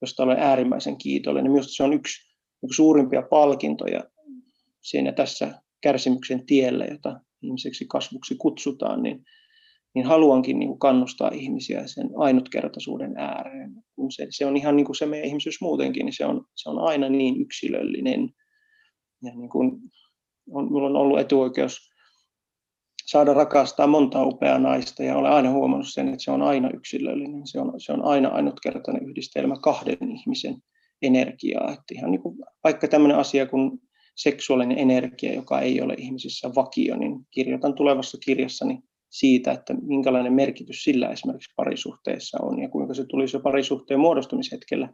josta 0.00 0.22
olen 0.22 0.38
äärimmäisen 0.38 0.98
kiitollinen. 0.98 1.52
Minusta 1.52 1.72
se 1.72 1.82
on 1.82 1.92
yksi, 1.92 2.28
yksi 2.64 2.76
suurimpia 2.76 3.22
palkintoja 3.22 4.00
siinä 4.82 5.12
tässä 5.12 5.54
kärsimyksen 5.82 6.46
tiellä, 6.46 6.84
jota 6.84 7.20
ihmiseksi 7.42 7.86
kasvuksi 7.88 8.34
kutsutaan, 8.34 9.02
niin, 9.02 9.24
niin 9.94 10.06
haluankin 10.06 10.58
niin 10.58 10.68
kuin 10.68 10.78
kannustaa 10.78 11.30
ihmisiä 11.34 11.86
sen 11.86 12.10
ainutkertaisuuden 12.16 13.16
ääreen. 13.16 13.72
Kun 13.96 14.12
se, 14.12 14.26
se 14.30 14.46
on 14.46 14.56
ihan 14.56 14.76
niin 14.76 14.86
kuin 14.86 14.96
se 14.96 15.06
meidän 15.06 15.28
ihmisyys 15.28 15.60
muutenkin, 15.60 16.06
niin 16.06 16.16
se 16.16 16.26
on, 16.26 16.44
se 16.54 16.68
on 16.70 16.78
aina 16.78 17.08
niin 17.08 17.40
yksilöllinen. 17.40 18.30
Ja 19.22 19.34
niin 19.34 19.50
kuin 19.50 19.78
on, 20.50 20.64
minulla 20.64 20.88
on 20.88 20.96
ollut 20.96 21.18
etuoikeus 21.18 21.88
saada 23.06 23.34
rakastaa 23.34 23.86
monta 23.86 24.24
upeaa 24.24 24.58
naista 24.58 25.02
ja 25.02 25.16
olen 25.16 25.32
aina 25.32 25.50
huomannut 25.50 25.88
sen, 25.88 26.08
että 26.08 26.24
se 26.24 26.30
on 26.30 26.42
aina 26.42 26.70
yksilöllinen, 26.74 27.46
se 27.46 27.60
on, 27.60 27.80
se 27.80 27.92
on 27.92 28.04
aina 28.04 28.28
ainutkertainen 28.28 29.08
yhdistelmä 29.08 29.54
kahden 29.62 30.10
ihmisen 30.10 30.56
energiaa. 31.02 31.72
Että 31.72 31.94
ihan 31.94 32.10
niin 32.10 32.22
kuin, 32.22 32.38
vaikka 32.64 32.88
tämmöinen 32.88 33.18
asia 33.18 33.46
kuin 33.46 33.70
seksuaalinen 34.16 34.78
energia, 34.78 35.34
joka 35.34 35.60
ei 35.60 35.80
ole 35.80 35.94
ihmisissä 35.98 36.50
vakio, 36.54 36.96
niin 36.96 37.26
kirjoitan 37.30 37.74
tulevassa 37.74 38.18
kirjassani 38.24 38.78
siitä, 39.10 39.52
että 39.52 39.74
minkälainen 39.74 40.32
merkitys 40.32 40.84
sillä 40.84 41.08
esimerkiksi 41.08 41.52
parisuhteessa 41.56 42.38
on 42.42 42.62
ja 42.62 42.68
kuinka 42.68 42.94
se 42.94 43.04
tulisi 43.04 43.36
jo 43.36 43.40
parisuhteen 43.40 44.00
muodostumishetkellä 44.00 44.88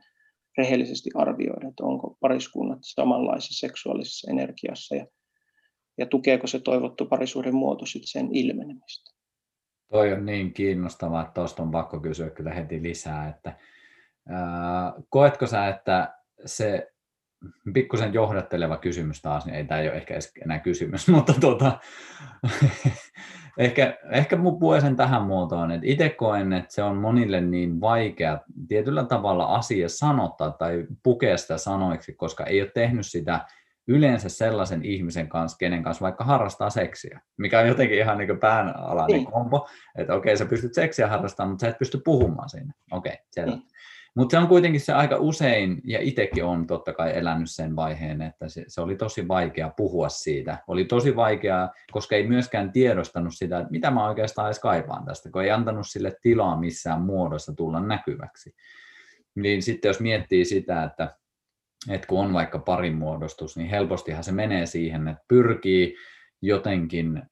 rehellisesti 0.59 1.11
arvioida, 1.15 1.69
että 1.69 1.85
onko 1.85 2.17
pariskunnat 2.21 2.79
samanlaisessa 2.83 3.67
seksuaalisessa 3.67 4.31
energiassa 4.31 4.95
ja 4.95 5.07
ja 5.99 6.07
tukeeko 6.07 6.47
se 6.47 6.59
toivottu 6.59 7.07
parisuuden 7.07 7.55
muoto 7.55 7.87
sitten 7.87 8.09
sen 8.09 8.29
ilmenemistä. 8.33 9.11
Toi 9.91 10.13
on 10.13 10.27
niin 10.27 10.53
kiinnostavaa, 10.53 11.23
että 11.23 11.35
tuosta 11.35 11.63
on 11.63 11.71
pakko 11.71 12.01
kysyä 12.01 12.31
kyllä 12.31 12.55
heti 12.55 12.83
lisää, 12.83 13.29
että 13.29 13.57
ää, 14.29 14.93
koetko 15.09 15.47
sä, 15.47 15.69
että 15.69 16.15
se 16.47 16.93
pikkusen 17.75 18.15
johdatteleva 18.15 18.77
kysymys 18.77 19.23
taas, 19.23 19.47
niin 19.47 19.55
ei 19.55 19.65
tämä 19.65 19.81
ei 19.81 19.89
ole 19.89 19.97
ehkä 19.97 20.15
enää 20.45 20.59
kysymys, 20.59 21.09
mutta 21.15 21.33
tuota, 21.41 21.79
ehkä, 23.59 23.99
ehkä 24.11 24.37
mun 24.37 24.59
puhuen 24.59 24.81
sen 24.81 24.97
tähän 24.97 25.23
muotoon, 25.23 25.71
että 25.71 25.87
itse 25.87 26.09
koen, 26.09 26.53
että 26.53 26.75
se 26.75 26.83
on 26.83 26.97
monille 26.97 27.41
niin 27.41 27.81
vaikea 27.81 28.39
tietyllä 28.69 29.05
tavalla 29.05 29.45
asia 29.45 29.89
sanottaa 29.89 30.51
tai 30.51 30.87
pukea 31.03 31.37
sitä 31.37 31.59
sanoiksi, 31.59 32.13
koska 32.13 32.45
ei 32.45 32.63
ole 32.63 32.71
tehnyt 32.75 33.07
sitä 33.07 33.41
yleensä 33.89 34.29
sellaisen 34.29 34.85
ihmisen 34.85 35.29
kanssa, 35.29 35.59
kenen 35.59 35.83
kanssa 35.83 36.03
vaikka 36.03 36.25
harrastaa 36.25 36.71
seksiä, 36.71 37.21
mikä 37.37 37.61
on 37.61 37.69
jotenkin 37.69 37.99
ihan 37.99 38.19
niin 38.19 38.39
päänalainen 38.39 39.17
niin. 39.17 39.33
kombo, 39.33 39.69
että 39.99 40.15
okei, 40.15 40.37
sä 40.37 40.47
pystyt 40.47 40.75
seksiä 40.75 41.09
harrastamaan, 41.09 41.51
mutta 41.51 41.67
sä 41.67 41.69
et 41.71 41.79
pysty 41.79 42.01
puhumaan 42.05 42.49
siinä. 42.49 42.73
Okei, 42.91 43.19
selvä. 43.31 43.51
Niin. 43.51 43.63
Mutta 44.17 44.31
se 44.31 44.39
on 44.39 44.49
kuitenkin 44.49 44.81
se 44.81 44.93
aika 44.93 45.17
usein, 45.17 45.81
ja 45.85 45.99
itsekin 46.01 46.45
on 46.45 46.67
totta 46.67 46.93
kai 46.93 47.19
elänyt 47.19 47.51
sen 47.51 47.77
vaiheen, 47.77 48.23
että 48.23 48.49
se, 48.49 48.65
se 48.69 48.81
oli 48.81 48.97
tosi 48.97 49.29
vaikea 49.29 49.71
puhua 49.77 50.09
siitä. 50.09 50.59
Oli 50.67 50.85
tosi 50.85 51.17
vaikeaa, 51.17 51.73
koska 51.93 52.17
ei 52.17 52.27
myöskään 52.27 52.73
tiedostanut 52.73 53.35
sitä, 53.35 53.59
että 53.59 53.71
mitä 53.71 53.91
mä 53.91 54.09
oikeastaan 54.09 54.49
edes 54.49 54.59
kaipaan 54.59 55.05
tästä, 55.05 55.31
kun 55.31 55.43
ei 55.43 55.51
antanut 55.51 55.87
sille 55.87 56.17
tilaa 56.23 56.61
missään 56.61 57.01
muodossa 57.01 57.55
tulla 57.55 57.81
näkyväksi. 57.81 58.55
Niin 59.35 59.63
sitten 59.63 59.89
jos 59.89 60.01
miettii 60.01 60.45
sitä, 60.45 60.85
että 60.85 61.17
että 61.89 62.07
kun 62.07 62.21
on 62.21 62.33
vaikka 62.33 62.59
parin 62.59 62.95
muodostus, 62.95 63.57
niin 63.57 63.69
helpostihan 63.69 64.25
se 64.25 64.33
menee 64.33 64.67
siihen, 64.67 65.09
että 65.09 65.25
pyrkii 65.29 65.97
jotenkin, 66.43 67.23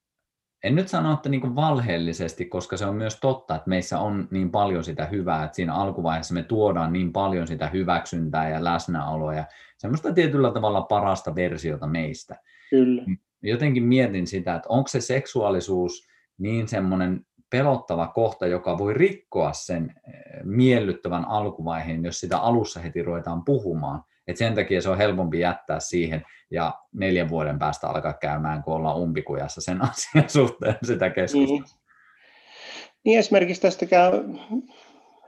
en 0.63 0.75
nyt 0.75 0.89
sano, 0.89 1.13
että 1.13 1.29
niin 1.29 1.55
valheellisesti, 1.55 2.45
koska 2.45 2.77
se 2.77 2.87
on 2.87 2.97
myös 2.97 3.21
totta, 3.21 3.55
että 3.55 3.69
meissä 3.69 3.99
on 3.99 4.29
niin 4.31 4.51
paljon 4.51 4.85
sitä 4.85 5.07
hyvää, 5.07 5.45
että 5.45 5.57
siinä 5.57 5.75
alkuvaiheessa 5.75 6.35
me 6.35 6.43
tuodaan 6.43 6.93
niin 6.93 7.13
paljon 7.13 7.47
sitä 7.47 7.67
hyväksyntää 7.67 8.49
ja 8.49 8.65
läsnäoloa 8.65 9.35
ja 9.35 9.45
semmoista 9.79 10.13
tietyllä 10.13 10.51
tavalla 10.51 10.83
parasta 10.83 11.35
versiota 11.35 11.87
meistä. 11.87 12.37
Kyllä. 12.71 13.03
Jotenkin 13.43 13.83
mietin 13.83 14.27
sitä, 14.27 14.55
että 14.55 14.69
onko 14.69 14.89
se 14.89 15.01
seksuaalisuus 15.01 16.07
niin 16.39 16.69
semmoinen 16.69 17.27
pelottava 17.51 18.07
kohta, 18.07 18.47
joka 18.47 18.79
voi 18.79 18.95
rikkoa 18.95 19.53
sen 19.53 19.95
eh, 20.07 20.15
miellyttävän 20.45 21.25
alkuvaiheen, 21.25 22.05
jos 22.05 22.21
sitä 22.21 22.39
alussa 22.39 22.81
heti 22.81 23.03
ruvetaan 23.03 23.45
puhumaan, 23.45 24.05
Et 24.27 24.37
sen 24.37 24.55
takia 24.55 24.83
se 24.83 24.91
on 24.91 24.99
helpompi 24.99 25.41
jättää 25.41 25.81
siihen 25.81 26.23
ja 26.51 26.75
neljän 26.95 27.29
vuoden 27.29 27.59
päästä 27.59 27.89
alkaa 27.89 28.13
käymään, 28.13 28.63
kun 28.63 28.75
ollaan 28.75 28.97
umpikujassa 28.97 29.61
sen 29.61 29.83
asian 29.91 30.31
suhteen 30.31 30.77
sitä 30.83 31.11
keskustelua. 31.11 31.61
Niin. 31.61 31.65
niin 33.05 33.19
esimerkiksi 33.19 33.63
tästä 33.63 33.87
käy, 33.87 34.13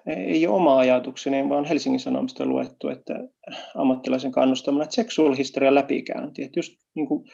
ei 0.07 0.47
ole 0.47 0.57
oma 0.57 0.79
ajatukseni, 0.79 1.49
vaan 1.49 1.65
Helsingin 1.65 2.01
Sanomista 2.01 2.47
luettu, 2.47 2.89
että 2.89 3.15
ammattilaisen 3.75 4.33
kannustamana, 4.33 4.85
että 4.85 4.95
seksuaalihistoria 4.95 5.75
läpikäynti. 5.75 6.43
Että 6.43 6.59
just 6.59 6.73
niin 6.95 7.09
kuin, 7.09 7.31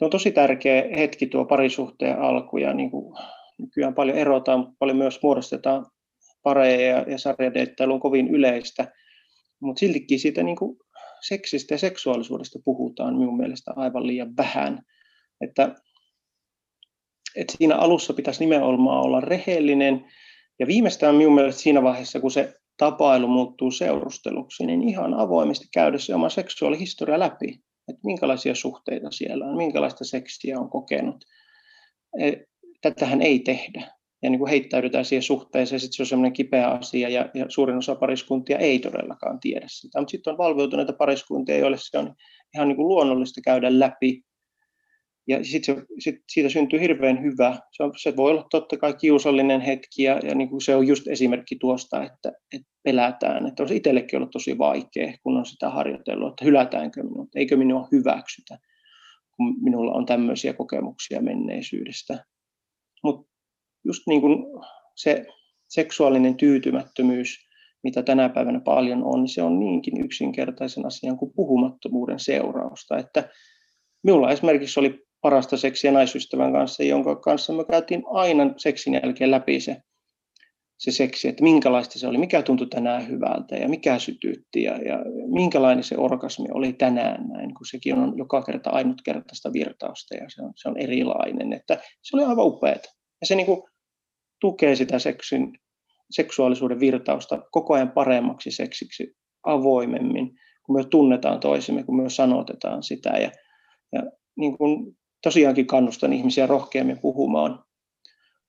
on 0.00 0.10
tosi 0.10 0.32
tärkeä 0.32 0.84
hetki 0.96 1.26
tuo 1.26 1.44
parisuhteen 1.44 2.18
alku 2.18 2.56
ja 2.56 2.74
niin 2.74 2.90
kuin, 2.90 3.18
nykyään 3.58 3.94
paljon 3.94 4.18
erotaan, 4.18 4.60
mutta 4.60 4.74
paljon 4.78 4.96
myös 4.96 5.20
muodostetaan 5.22 5.86
pareja 6.42 6.96
ja, 6.96 7.04
ja 7.08 7.18
sarjadeittailu 7.18 7.94
on 7.94 8.00
kovin 8.00 8.28
yleistä. 8.28 8.92
Mutta 9.62 9.80
siltikin 9.80 10.20
siitä 10.20 10.42
niin 10.42 10.56
kuin 10.56 10.78
seksistä 11.26 11.74
ja 11.74 11.78
seksuaalisuudesta 11.78 12.58
puhutaan 12.64 13.18
minun 13.18 13.36
mielestä 13.36 13.72
aivan 13.76 14.06
liian 14.06 14.36
vähän. 14.36 14.82
Että, 15.40 15.74
että 17.36 17.54
siinä 17.58 17.76
alussa 17.76 18.14
pitäisi 18.14 18.44
nimenomaan 18.44 19.04
olla 19.04 19.20
rehellinen 19.20 20.04
ja 20.58 20.66
viimeistään 20.66 21.14
minun 21.14 21.34
mielestä 21.34 21.62
siinä 21.62 21.82
vaiheessa, 21.82 22.20
kun 22.20 22.30
se 22.30 22.54
tapailu 22.76 23.28
muuttuu 23.28 23.70
seurusteluksi, 23.70 24.66
niin 24.66 24.88
ihan 24.88 25.14
avoimesti 25.14 25.68
käydä 25.72 25.98
se 25.98 26.14
oma 26.14 26.28
seksuaalihistoria 26.28 27.18
läpi. 27.18 27.60
Että 27.88 28.00
minkälaisia 28.04 28.54
suhteita 28.54 29.10
siellä 29.10 29.44
on, 29.44 29.56
minkälaista 29.56 30.04
seksiä 30.04 30.58
on 30.58 30.70
kokenut. 30.70 31.24
E, 32.20 32.32
tätähän 32.80 33.22
ei 33.22 33.38
tehdä 33.38 33.92
ja 34.22 34.30
niin 34.30 34.38
kuin 34.38 34.50
heittäydytään 34.50 35.04
siihen 35.04 35.22
suhteeseen, 35.22 35.80
sitten 35.80 35.96
se 35.96 36.02
on 36.02 36.06
semmoinen 36.06 36.32
kipeä 36.32 36.68
asia, 36.68 37.08
ja, 37.08 37.30
ja 37.34 37.46
suurin 37.48 37.76
osa 37.76 37.94
pariskuntia 37.94 38.58
ei 38.58 38.78
todellakaan 38.78 39.40
tiedä 39.40 39.66
sitä. 39.68 40.00
Mutta 40.00 40.10
sitten 40.10 40.30
on 40.30 40.38
valveutuneita 40.38 40.92
pariskuntia, 40.92 41.58
joille 41.58 41.76
se 41.80 41.98
on 41.98 42.14
ihan 42.54 42.68
niin 42.68 42.76
kuin 42.76 42.88
luonnollista 42.88 43.40
käydä 43.44 43.78
läpi, 43.78 44.22
ja 45.28 45.44
sitten 45.44 45.86
sit 45.98 46.14
siitä 46.32 46.48
syntyy 46.48 46.80
hirveän 46.80 47.22
hyvä. 47.22 47.58
Se, 47.72 47.82
on, 47.82 47.92
se 47.96 48.16
voi 48.16 48.30
olla 48.30 48.46
totta 48.50 48.76
kai 48.76 48.94
kiusallinen 48.94 49.60
hetki, 49.60 50.02
ja, 50.02 50.18
ja 50.18 50.34
niin 50.34 50.48
kuin 50.48 50.60
se 50.60 50.76
on 50.76 50.86
just 50.86 51.08
esimerkki 51.08 51.56
tuosta, 51.60 52.02
että, 52.02 52.32
että 52.54 52.68
pelätään. 52.82 53.46
Että 53.46 53.62
on 53.62 53.68
se 53.68 53.76
itsellekin 53.76 54.16
ollut 54.16 54.30
tosi 54.30 54.58
vaikea, 54.58 55.12
kun 55.22 55.36
on 55.36 55.46
sitä 55.46 55.70
harjoitellut, 55.70 56.28
että 56.28 56.44
hylätäänkö 56.44 57.02
minua, 57.02 57.26
eikö 57.34 57.56
minua 57.56 57.88
hyväksytä, 57.92 58.58
kun 59.36 59.54
minulla 59.62 59.92
on 59.92 60.06
tämmöisiä 60.06 60.52
kokemuksia 60.52 61.22
menneisyydestä. 61.22 62.24
Mutta 63.02 63.31
just 63.84 64.02
niin 64.06 64.20
kuin 64.20 64.44
se 64.96 65.26
seksuaalinen 65.68 66.36
tyytymättömyys, 66.36 67.38
mitä 67.82 68.02
tänä 68.02 68.28
päivänä 68.28 68.60
paljon 68.60 69.04
on, 69.04 69.20
niin 69.20 69.28
se 69.28 69.42
on 69.42 69.60
niinkin 69.60 70.04
yksinkertaisen 70.04 70.86
asian 70.86 71.18
kuin 71.18 71.32
puhumattomuuden 71.36 72.20
seurausta. 72.20 72.98
Että 72.98 73.28
minulla 74.02 74.30
esimerkiksi 74.30 74.80
oli 74.80 74.98
parasta 75.20 75.56
seksiä 75.56 75.92
naisystävän 75.92 76.52
kanssa, 76.52 76.82
jonka 76.82 77.16
kanssa 77.16 77.52
me 77.52 77.64
käytiin 77.64 78.02
aina 78.06 78.54
seksin 78.56 78.94
jälkeen 78.94 79.30
läpi 79.30 79.60
se, 79.60 79.76
se 80.78 80.90
seksi, 80.90 81.28
että 81.28 81.42
minkälaista 81.42 81.98
se 81.98 82.06
oli, 82.06 82.18
mikä 82.18 82.42
tuntui 82.42 82.66
tänään 82.66 83.08
hyvältä 83.08 83.56
ja 83.56 83.68
mikä 83.68 83.98
sytytti 83.98 84.62
ja, 84.62 84.76
ja 84.76 84.98
minkälainen 85.26 85.84
se 85.84 85.96
orgasmi 85.98 86.48
oli 86.54 86.72
tänään 86.72 87.28
näin, 87.28 87.54
kun 87.54 87.66
sekin 87.66 87.94
on 87.94 88.18
joka 88.18 88.42
kerta 88.42 88.70
ainutkertaista 88.70 89.52
virtausta 89.52 90.14
ja 90.14 90.24
se 90.28 90.42
on, 90.42 90.52
se 90.56 90.68
on 90.68 90.78
erilainen. 90.78 91.52
Että 91.52 91.78
se 92.02 92.16
oli 92.16 92.24
aivan 92.24 92.46
upeaa. 92.46 92.76
Ja 93.20 93.26
se 93.26 93.34
niin 93.34 93.46
kuin 93.46 93.62
tukee 94.42 94.76
sitä 94.76 94.98
seksin, 94.98 95.52
seksuaalisuuden 96.10 96.80
virtausta 96.80 97.42
koko 97.50 97.74
ajan 97.74 97.90
paremmaksi 97.90 98.50
seksiksi 98.50 99.16
avoimemmin, 99.46 100.30
kun 100.66 100.76
me 100.76 100.84
tunnetaan 100.84 101.40
toisemme, 101.40 101.82
kun 101.82 102.02
me 102.02 102.10
sanotetaan 102.10 102.82
sitä. 102.82 103.10
Ja, 103.10 103.30
ja 103.92 104.02
niin 104.36 104.58
kuin 104.58 104.96
tosiaankin 105.22 105.66
kannustan 105.66 106.12
ihmisiä 106.12 106.46
rohkeammin 106.46 106.98
puhumaan, 106.98 107.64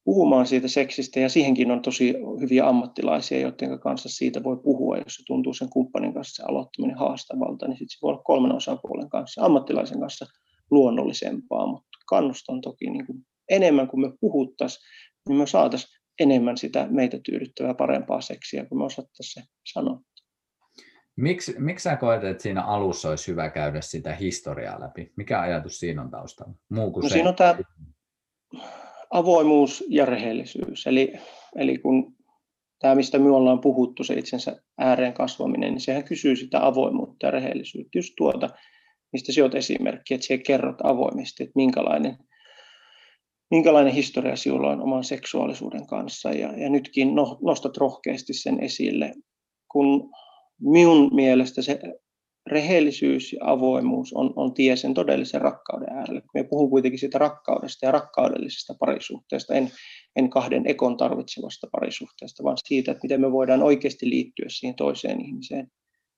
puhumaan 0.04 0.48
siitä 0.48 0.68
seksistä, 0.68 1.20
ja 1.20 1.30
siihenkin 1.30 1.72
on 1.72 1.82
tosi 1.82 2.14
hyviä 2.42 2.68
ammattilaisia, 2.68 3.40
joiden 3.40 3.80
kanssa 3.80 4.10
siitä 4.10 4.44
voi 4.44 4.58
puhua, 4.64 4.98
jos 4.98 5.16
se 5.16 5.24
tuntuu 5.28 5.54
sen 5.54 5.70
kumppanin 5.70 6.14
kanssa 6.14 6.44
se 6.44 6.50
aloittaminen 6.50 6.98
haastavalta, 6.98 7.68
niin 7.68 7.78
sitten 7.78 7.90
se 7.90 8.00
voi 8.02 8.10
olla 8.10 8.24
kolmen 8.24 8.56
osapuolen 8.56 9.10
kanssa, 9.10 9.46
ammattilaisen 9.46 10.00
kanssa 10.00 10.26
luonnollisempaa, 10.72 11.68
mutta 11.68 11.88
kannustan 12.08 12.62
toki 12.62 12.90
niin 12.90 13.06
kuin 13.06 13.18
enemmän 13.50 13.88
kuin 13.88 14.02
me 14.02 14.12
puhuttaisiin, 14.22 14.84
niin 15.30 15.38
me 15.38 15.48
saataisiin 15.48 16.00
enemmän 16.20 16.58
sitä 16.58 16.88
meitä 16.90 17.20
tyydyttävää 17.26 17.74
parempaa 17.74 18.22
seksiä, 18.22 18.66
kun 18.66 18.78
me 18.78 18.84
osattaisiin 18.84 19.44
se 19.44 19.50
sanoa. 19.74 20.00
Miksi, 21.16 21.56
miksi 21.60 21.84
sä 21.84 21.96
koet, 21.96 22.24
että 22.24 22.44
siinä 22.44 22.64
alussa 22.64 23.10
olisi 23.10 23.32
hyvä 23.32 23.50
käydä 23.50 23.82
sitä 23.82 24.16
historiaa 24.16 24.80
läpi? 24.80 25.14
Mikä 25.18 25.42
ajatus 25.42 25.80
siinä 25.80 26.02
on 26.02 26.12
taustalla? 26.12 26.54
Muu 26.70 26.92
kuin 26.92 27.04
no 27.04 27.10
se... 27.10 27.14
siinä 27.14 27.30
on 27.30 27.36
tämä 27.36 27.56
avoimuus 29.10 29.84
ja 29.90 30.06
rehellisyys. 30.06 30.88
Eli, 30.88 31.14
eli 31.56 31.78
kun 31.78 32.16
tämä, 32.80 32.96
mistä 32.96 33.20
me 33.20 33.32
ollaan 33.32 33.62
puhuttu, 33.62 34.04
se 34.04 34.14
itsensä 34.14 34.64
ääreen 34.78 35.14
kasvaminen, 35.14 35.72
niin 35.72 35.82
sehän 35.82 36.04
kysyy 36.04 36.36
sitä 36.36 36.66
avoimuutta 36.66 37.26
ja 37.26 37.32
rehellisyyttä. 37.32 37.98
Just 37.98 38.14
tuota, 38.18 38.50
mistä 39.14 39.32
sinä 39.32 39.44
olet 39.44 39.56
esimerkki, 39.56 40.14
että 40.14 40.28
sinä 40.28 40.44
kerrot 40.48 40.78
avoimesti, 40.84 41.44
että 41.44 41.54
minkälainen– 41.56 42.18
minkälainen 43.54 43.94
historia 43.94 44.36
sinulla 44.36 44.70
on 44.70 44.82
oman 44.82 45.04
seksuaalisuuden 45.04 45.88
kanssa. 45.88 46.30
Ja, 46.32 46.54
ja 46.58 46.70
nytkin 46.70 47.16
no, 47.16 47.38
nostat 47.42 47.78
rohkeasti 47.78 48.34
sen 48.34 48.60
esille, 48.60 49.14
kun 49.72 50.10
minun 50.62 51.16
mielestä 51.16 51.62
se 51.62 51.80
rehellisyys 52.48 53.34
ja 53.34 53.40
avoimuus 53.42 54.14
on, 54.14 54.34
on 54.36 54.54
tie 54.54 54.76
sen 54.76 54.94
todellisen 54.94 55.42
rakkauden 55.42 55.90
äärelle. 55.90 56.22
Me 56.34 56.44
puhun 56.44 56.70
kuitenkin 56.70 57.00
siitä 57.00 57.18
rakkaudesta 57.18 57.86
ja 57.86 57.92
rakkaudellisesta 57.92 58.74
parisuhteesta, 58.80 59.54
en, 59.54 59.72
en 60.16 60.30
kahden 60.30 60.68
ekon 60.68 60.98
tarvitsevasta 60.98 61.68
parisuhteesta, 61.72 62.44
vaan 62.44 62.58
siitä, 62.66 62.92
että 62.92 63.04
miten 63.04 63.22
me 63.22 63.32
voidaan 63.32 63.64
oikeasti 63.64 64.10
liittyä 64.10 64.46
siihen 64.50 64.76
toiseen 64.76 65.22
ihmiseen. 65.26 65.68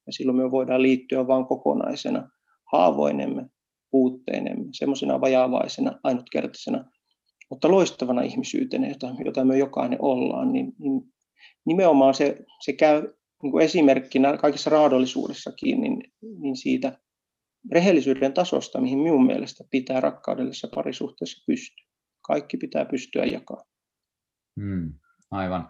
Ja 0.08 0.14
silloin 0.14 0.38
me 0.38 0.52
voidaan 0.52 0.82
liittyä 0.82 1.28
vain 1.28 1.46
kokonaisena, 1.46 2.30
haavoinemme, 2.72 3.46
puutteinemme, 3.92 4.66
semmoisena 4.72 5.22
vajaavaisena, 5.22 6.00
ainutkertaisena 6.04 6.86
mutta 7.50 7.72
loistavana 7.72 8.22
ihmisyytenä, 8.22 8.88
jota, 8.88 9.08
jota 9.26 9.46
me 9.46 9.58
jokainen 9.58 10.02
ollaan, 10.02 10.54
niin, 10.54 10.74
niin 10.80 11.02
nimenomaan 11.66 12.14
se, 12.14 12.38
se 12.62 12.74
käy 12.74 13.14
niin 13.44 13.52
kuin 13.52 13.66
esimerkkinä 13.66 14.38
kaikessa 14.38 14.70
raadollisuudessakin 14.70 15.82
niin, 15.82 16.04
niin 16.40 16.56
siitä 16.56 17.00
rehellisyyden 17.72 18.34
tasosta, 18.34 18.82
mihin 18.82 19.00
minun 19.00 19.26
mielestä 19.26 19.64
pitää 19.72 20.00
rakkaudellisessa 20.00 20.68
parisuhteessa 20.76 21.44
pystyä. 21.48 21.86
Kaikki 22.22 22.58
pitää 22.58 22.86
pystyä 22.86 23.26
jakamaan. 23.26 23.68
Hmm, 24.62 24.94
aivan. 25.32 25.70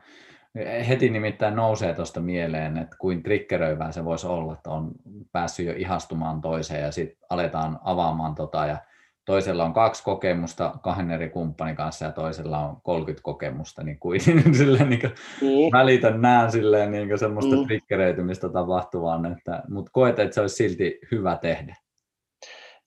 Heti 0.87 1.09
nimittäin 1.09 1.55
nousee 1.55 1.93
tuosta 1.93 2.21
mieleen, 2.21 2.77
että 2.77 2.95
kuin 2.99 3.23
triggeröivää 3.23 3.91
se 3.91 4.05
voisi 4.05 4.27
olla, 4.27 4.53
että 4.53 4.69
on 4.69 4.91
päässyt 5.31 5.65
jo 5.65 5.73
ihastumaan 5.77 6.41
toiseen 6.41 6.81
ja 6.81 6.91
sitten 6.91 7.17
aletaan 7.29 7.79
avaamaan 7.83 8.35
tota 8.35 8.65
ja 8.65 8.77
toisella 9.25 9.65
on 9.65 9.73
kaksi 9.73 10.03
kokemusta 10.03 10.73
kahden 10.83 11.11
eri 11.11 11.29
kumppanin 11.29 11.75
kanssa 11.75 12.05
ja 12.05 12.11
toisella 12.11 12.57
on 12.57 12.77
30 12.83 13.23
kokemusta, 13.23 13.83
niin 13.83 13.99
kuitenkin 13.99 14.55
silleen, 14.57 14.89
niin 14.89 15.01
niin. 15.41 15.71
välitän 15.71 16.21
näen 16.21 16.51
silleen 16.51 16.91
niin 16.91 17.19
semmoista 17.19 17.55
mm. 17.55 17.65
triggeröitymistä 17.65 18.49
tapahtuvan, 18.49 19.25
että, 19.25 19.63
mutta 19.69 19.91
koet, 19.93 20.19
että 20.19 20.35
se 20.35 20.41
olisi 20.41 20.55
silti 20.55 20.99
hyvä 21.11 21.37
tehdä. 21.41 21.75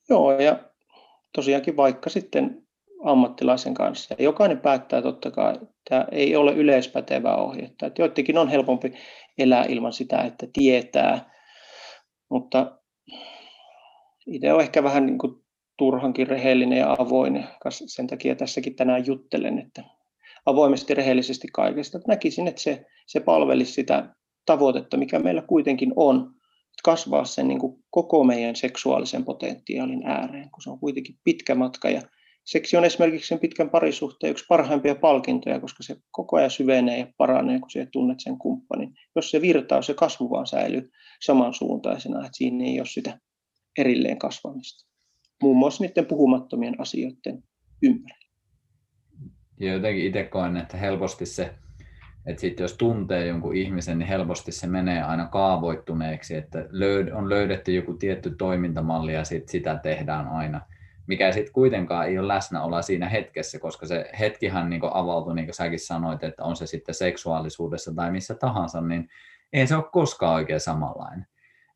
Joo, 0.08 0.40
ja 0.40 0.58
tosiaankin 1.34 1.76
vaikka 1.76 2.10
sitten 2.10 2.62
ammattilaisen 3.04 3.74
kanssa. 3.74 4.14
Ja 4.18 4.24
jokainen 4.24 4.60
päättää 4.60 5.02
totta 5.02 5.30
kai, 5.30 5.54
että 5.54 6.06
ei 6.12 6.36
ole 6.36 6.52
yleispätevää 6.52 7.36
ohjetta. 7.36 7.86
Että 7.86 8.02
joidenkin 8.02 8.38
on 8.38 8.48
helpompi 8.48 8.92
elää 9.38 9.64
ilman 9.68 9.92
sitä, 9.92 10.20
että 10.20 10.46
tietää, 10.52 11.30
mutta 12.30 12.78
itse 14.26 14.52
on 14.52 14.60
ehkä 14.60 14.82
vähän 14.82 15.06
niin 15.06 15.18
kuin 15.18 15.44
turhankin 15.78 16.26
rehellinen 16.26 16.78
ja 16.78 16.96
avoin. 16.98 17.44
Sen 17.70 18.06
takia 18.06 18.34
tässäkin 18.34 18.76
tänään 18.76 19.06
juttelen, 19.06 19.58
että 19.58 19.84
avoimesti 20.46 20.94
rehellisesti 20.94 21.48
kaikesta. 21.52 22.00
Näkisin, 22.06 22.48
että 22.48 22.62
se, 22.62 22.84
se 23.06 23.20
palvelisi 23.20 23.72
sitä 23.72 24.14
tavoitetta, 24.46 24.96
mikä 24.96 25.18
meillä 25.18 25.42
kuitenkin 25.42 25.92
on, 25.96 26.34
kasvaa 26.84 27.24
sen 27.24 27.48
niin 27.48 27.58
kuin 27.58 27.84
koko 27.90 28.24
meidän 28.24 28.56
seksuaalisen 28.56 29.24
potentiaalin 29.24 30.06
ääreen, 30.06 30.50
kun 30.50 30.62
se 30.62 30.70
on 30.70 30.80
kuitenkin 30.80 31.18
pitkä 31.24 31.54
matka 31.54 31.90
ja 31.90 32.02
seksi 32.44 32.76
on 32.76 32.84
esimerkiksi 32.84 33.28
sen 33.28 33.38
pitkän 33.38 33.70
parisuhteen 33.70 34.30
yksi 34.30 34.44
parhaimpia 34.48 34.94
palkintoja, 34.94 35.60
koska 35.60 35.82
se 35.82 35.96
koko 36.10 36.36
ajan 36.36 36.50
syvenee 36.50 36.98
ja 36.98 37.06
paranee, 37.16 37.60
kun 37.60 37.70
sinä 37.70 37.86
tunnet 37.92 38.20
sen 38.20 38.38
kumppanin. 38.38 38.94
Jos 39.16 39.30
se 39.30 39.40
virtaus 39.40 39.88
ja 39.88 39.94
kasvu 39.94 40.30
vaan 40.30 40.46
säilyy 40.46 40.90
samansuuntaisena, 41.24 42.18
että 42.18 42.36
siinä 42.36 42.64
ei 42.64 42.80
ole 42.80 42.86
sitä 42.86 43.18
erilleen 43.78 44.18
kasvamista 44.18 44.88
muun 45.42 45.56
muassa 45.56 45.84
niiden 45.84 46.06
puhumattomien 46.06 46.80
asioiden 46.80 47.42
ympärillä. 47.82 48.28
Ja 49.60 49.72
jotenkin 49.72 50.06
itse 50.06 50.24
koen, 50.24 50.56
että 50.56 50.76
helposti 50.76 51.26
se 51.26 51.54
että 52.28 52.40
sitten 52.40 52.64
jos 52.64 52.76
tuntee 52.76 53.26
jonkun 53.26 53.56
ihmisen, 53.56 53.98
niin 53.98 54.08
helposti 54.08 54.52
se 54.52 54.66
menee 54.66 55.02
aina 55.02 55.26
kaavoittuneeksi, 55.26 56.36
että 56.36 56.58
on 57.14 57.28
löydetty 57.28 57.74
joku 57.74 57.94
tietty 57.94 58.30
toimintamalli 58.30 59.14
ja 59.14 59.24
sit 59.24 59.48
sitä 59.48 59.80
tehdään 59.82 60.28
aina, 60.28 60.60
mikä 61.06 61.32
sitten 61.32 61.52
kuitenkaan 61.52 62.06
ei 62.06 62.18
ole 62.18 62.28
läsnäoloa 62.28 62.82
siinä 62.82 63.08
hetkessä, 63.08 63.58
koska 63.58 63.86
se 63.86 64.10
hetkihän 64.18 64.70
niin 64.70 64.80
avautuu, 64.94 65.32
niin 65.32 65.46
kuin 65.46 65.54
säkin 65.54 65.80
sanoit, 65.80 66.24
että 66.24 66.44
on 66.44 66.56
se 66.56 66.66
sitten 66.66 66.94
seksuaalisuudessa 66.94 67.94
tai 67.94 68.10
missä 68.10 68.34
tahansa, 68.34 68.80
niin 68.80 69.08
ei 69.52 69.66
se 69.66 69.76
ole 69.76 69.84
koskaan 69.92 70.34
oikein 70.34 70.60
samanlainen. 70.60 71.26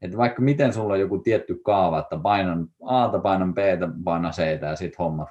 Että 0.02 0.16
vaikka 0.16 0.42
miten 0.42 0.72
sulla 0.72 0.92
on 0.92 1.00
joku 1.00 1.18
tietty 1.18 1.60
kaava, 1.64 1.98
että 1.98 2.16
painan 2.22 2.68
A, 2.84 3.18
painan 3.18 3.54
B, 3.54 3.58
painan 4.04 4.32
C 4.32 4.60
ja 4.62 4.76
sitten 4.76 4.98
homma 4.98 5.26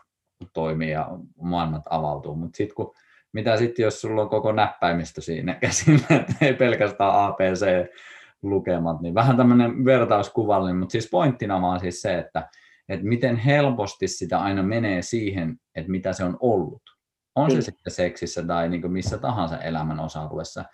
toimii 0.53 0.91
ja 0.91 1.09
maailmat 1.41 1.83
avautuu, 1.89 2.35
mutta 2.35 2.57
sitten 2.57 2.75
kun 2.75 2.93
mitä 3.33 3.57
sitten, 3.57 3.83
jos 3.83 4.01
sulla 4.01 4.21
on 4.21 4.29
koko 4.29 4.51
näppäimistö 4.51 5.21
siinä 5.21 5.55
käsillä, 5.55 6.05
että 6.19 6.33
ei 6.41 6.53
pelkästään 6.53 7.11
ABC-lukemat, 7.15 9.01
niin 9.01 9.13
vähän 9.13 9.37
tämmöinen 9.37 9.85
vertauskuvallinen, 9.85 10.77
mutta 10.77 10.91
siis 10.91 11.09
pointtina 11.11 11.61
vaan 11.61 11.79
siis 11.79 12.01
se, 12.01 12.17
että, 12.19 12.49
että 12.89 13.05
miten 13.05 13.35
helposti 13.35 14.07
sitä 14.07 14.39
aina 14.39 14.63
menee 14.63 15.01
siihen, 15.01 15.57
että 15.75 15.91
mitä 15.91 16.13
se 16.13 16.23
on 16.23 16.37
ollut. 16.39 16.81
On 17.35 17.51
se 17.51 17.61
sitten 17.61 17.93
seksissä 17.93 18.43
tai 18.43 18.69
niin 18.69 18.91
missä 18.91 19.17
tahansa 19.17 19.57
elämän 19.57 19.99
osa-alueessa. 19.99 20.65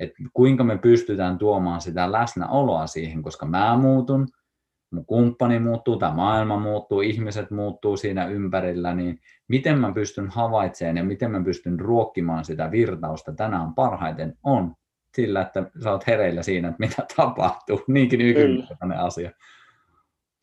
Että 0.00 0.16
kuinka 0.32 0.64
me 0.64 0.78
pystytään 0.78 1.38
tuomaan 1.38 1.80
sitä 1.80 2.12
läsnäoloa 2.12 2.86
siihen, 2.86 3.22
koska 3.22 3.46
mä 3.46 3.76
muutun, 3.76 4.28
mun 4.90 5.06
kumppani 5.06 5.58
muuttuu, 5.58 5.96
tämä 5.96 6.12
maailma 6.12 6.58
muuttuu, 6.58 7.00
ihmiset 7.00 7.50
muuttuu 7.50 7.96
siinä 7.96 8.26
ympärillä, 8.26 8.94
niin 8.94 9.20
miten 9.48 9.78
mä 9.78 9.92
pystyn 9.92 10.28
havaitsemaan 10.28 10.96
ja 10.96 11.04
miten 11.04 11.30
mä 11.30 11.44
pystyn 11.44 11.80
ruokkimaan 11.80 12.44
sitä 12.44 12.70
virtausta 12.70 13.32
tänään 13.32 13.74
parhaiten 13.74 14.34
on 14.42 14.74
sillä, 15.16 15.40
että 15.40 15.70
sä 15.82 15.92
oot 15.92 16.06
hereillä 16.06 16.42
siinä, 16.42 16.68
että 16.68 16.86
mitä 16.86 17.06
tapahtuu. 17.16 17.82
Niinkin 17.88 18.20
yksinkertainen 18.20 18.98
asia. 18.98 19.30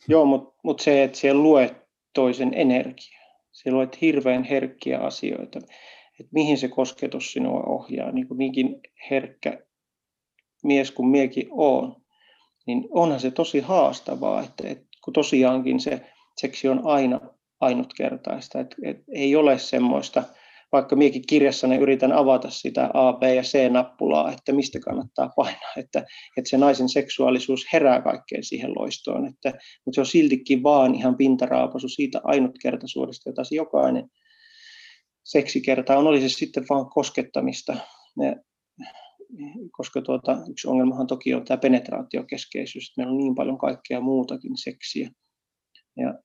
Joo, 0.07 0.25
mutta 0.25 0.59
mut 0.63 0.79
se, 0.79 1.03
että 1.03 1.17
siellä 1.17 1.43
luet 1.43 1.75
toisen 2.13 2.53
energiaa. 2.53 3.23
Siellä 3.51 3.77
luet 3.77 4.01
hirveän 4.01 4.43
herkkiä 4.43 4.99
asioita. 4.99 5.59
Että 6.19 6.29
mihin 6.33 6.57
se 6.57 6.67
kosketus 6.67 7.31
sinua 7.31 7.63
ohjaa. 7.63 8.11
Niin 8.11 8.27
kuin 8.27 8.37
niinkin 8.37 8.81
herkkä 9.09 9.59
mies 10.63 10.91
kuin 10.91 11.07
miekin 11.07 11.47
on, 11.51 11.95
niin 12.67 12.87
onhan 12.91 13.19
se 13.19 13.31
tosi 13.31 13.59
haastavaa, 13.59 14.43
että, 14.43 14.67
että 14.67 14.85
kun 15.03 15.13
tosiaankin 15.13 15.79
se 15.79 16.05
seksi 16.41 16.67
on 16.67 16.81
aina 16.83 17.19
ainutkertaista, 17.61 18.59
että, 18.59 18.75
että 18.83 19.03
ei 19.15 19.35
ole 19.35 19.59
semmoista, 19.59 20.23
vaikka 20.71 20.95
miekin 20.95 21.27
kirjassani 21.27 21.75
yritän 21.75 22.11
avata 22.11 22.49
sitä 22.49 22.89
A, 22.93 23.13
B 23.13 23.23
ja 23.23 23.41
C-nappulaa, 23.41 24.31
että 24.31 24.51
mistä 24.51 24.79
kannattaa 24.79 25.33
painaa, 25.35 25.73
että, 25.77 25.99
että 26.37 26.49
se 26.49 26.57
naisen 26.57 26.89
seksuaalisuus 26.89 27.65
herää 27.73 28.01
kaikkeen 28.01 28.43
siihen 28.43 28.71
loistoon, 28.75 29.25
että, 29.25 29.49
mutta 29.85 29.95
se 29.95 30.01
on 30.01 30.05
siltikin 30.05 30.63
vaan 30.63 30.95
ihan 30.95 31.17
pintaraapasu 31.17 31.89
siitä 31.89 32.21
ainutkertaisuudesta, 32.23 33.29
jota 33.29 33.43
se 33.43 33.55
jokainen 33.55 34.09
seksikerta 35.23 35.97
on, 35.97 36.07
oli 36.07 36.21
se 36.21 36.29
sitten 36.29 36.65
vaan 36.69 36.89
koskettamista. 36.89 37.75
Ja 38.17 38.35
koska 39.71 40.01
tuota, 40.01 40.37
yksi 40.49 40.67
ongelmahan 40.67 41.07
toki 41.07 41.33
on 41.33 41.45
tämä 41.45 41.57
penetraatiokeskeisyys, 41.57 42.89
että 42.89 43.01
meillä 43.01 43.11
on 43.11 43.17
niin 43.17 43.35
paljon 43.35 43.57
kaikkea 43.57 44.01
muutakin 44.01 44.57
seksiä. 44.57 45.09
Ja 45.97 46.19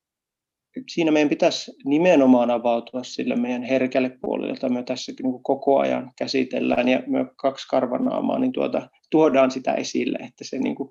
siinä 0.88 1.10
meidän 1.10 1.28
pitäisi 1.28 1.72
nimenomaan 1.84 2.50
avautua 2.50 3.02
sille 3.02 3.36
meidän 3.36 3.62
herkälle 3.62 4.18
puolelle, 4.20 4.52
jota 4.52 4.68
me 4.68 4.82
tässä 4.82 5.12
niin 5.22 5.42
koko 5.42 5.78
ajan 5.78 6.12
käsitellään, 6.18 6.88
ja 6.88 7.02
me 7.06 7.26
kaksi 7.36 7.68
karvanaamaa, 7.68 8.38
niin 8.38 8.52
tuota, 8.52 8.88
tuodaan 9.10 9.50
sitä 9.50 9.74
esille, 9.74 10.18
että 10.18 10.44
se, 10.44 10.58
niin 10.58 10.74
kuin, 10.74 10.90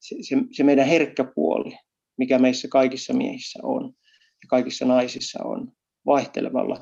se, 0.00 0.16
se, 0.20 0.36
se 0.52 0.64
meidän 0.64 0.86
herkkä 0.86 1.24
puoli, 1.34 1.78
mikä 2.18 2.38
meissä 2.38 2.68
kaikissa 2.68 3.14
miehissä 3.14 3.58
on 3.62 3.84
ja 4.42 4.48
kaikissa 4.48 4.84
naisissa 4.84 5.44
on 5.44 5.72
vaihtelevalla 6.06 6.76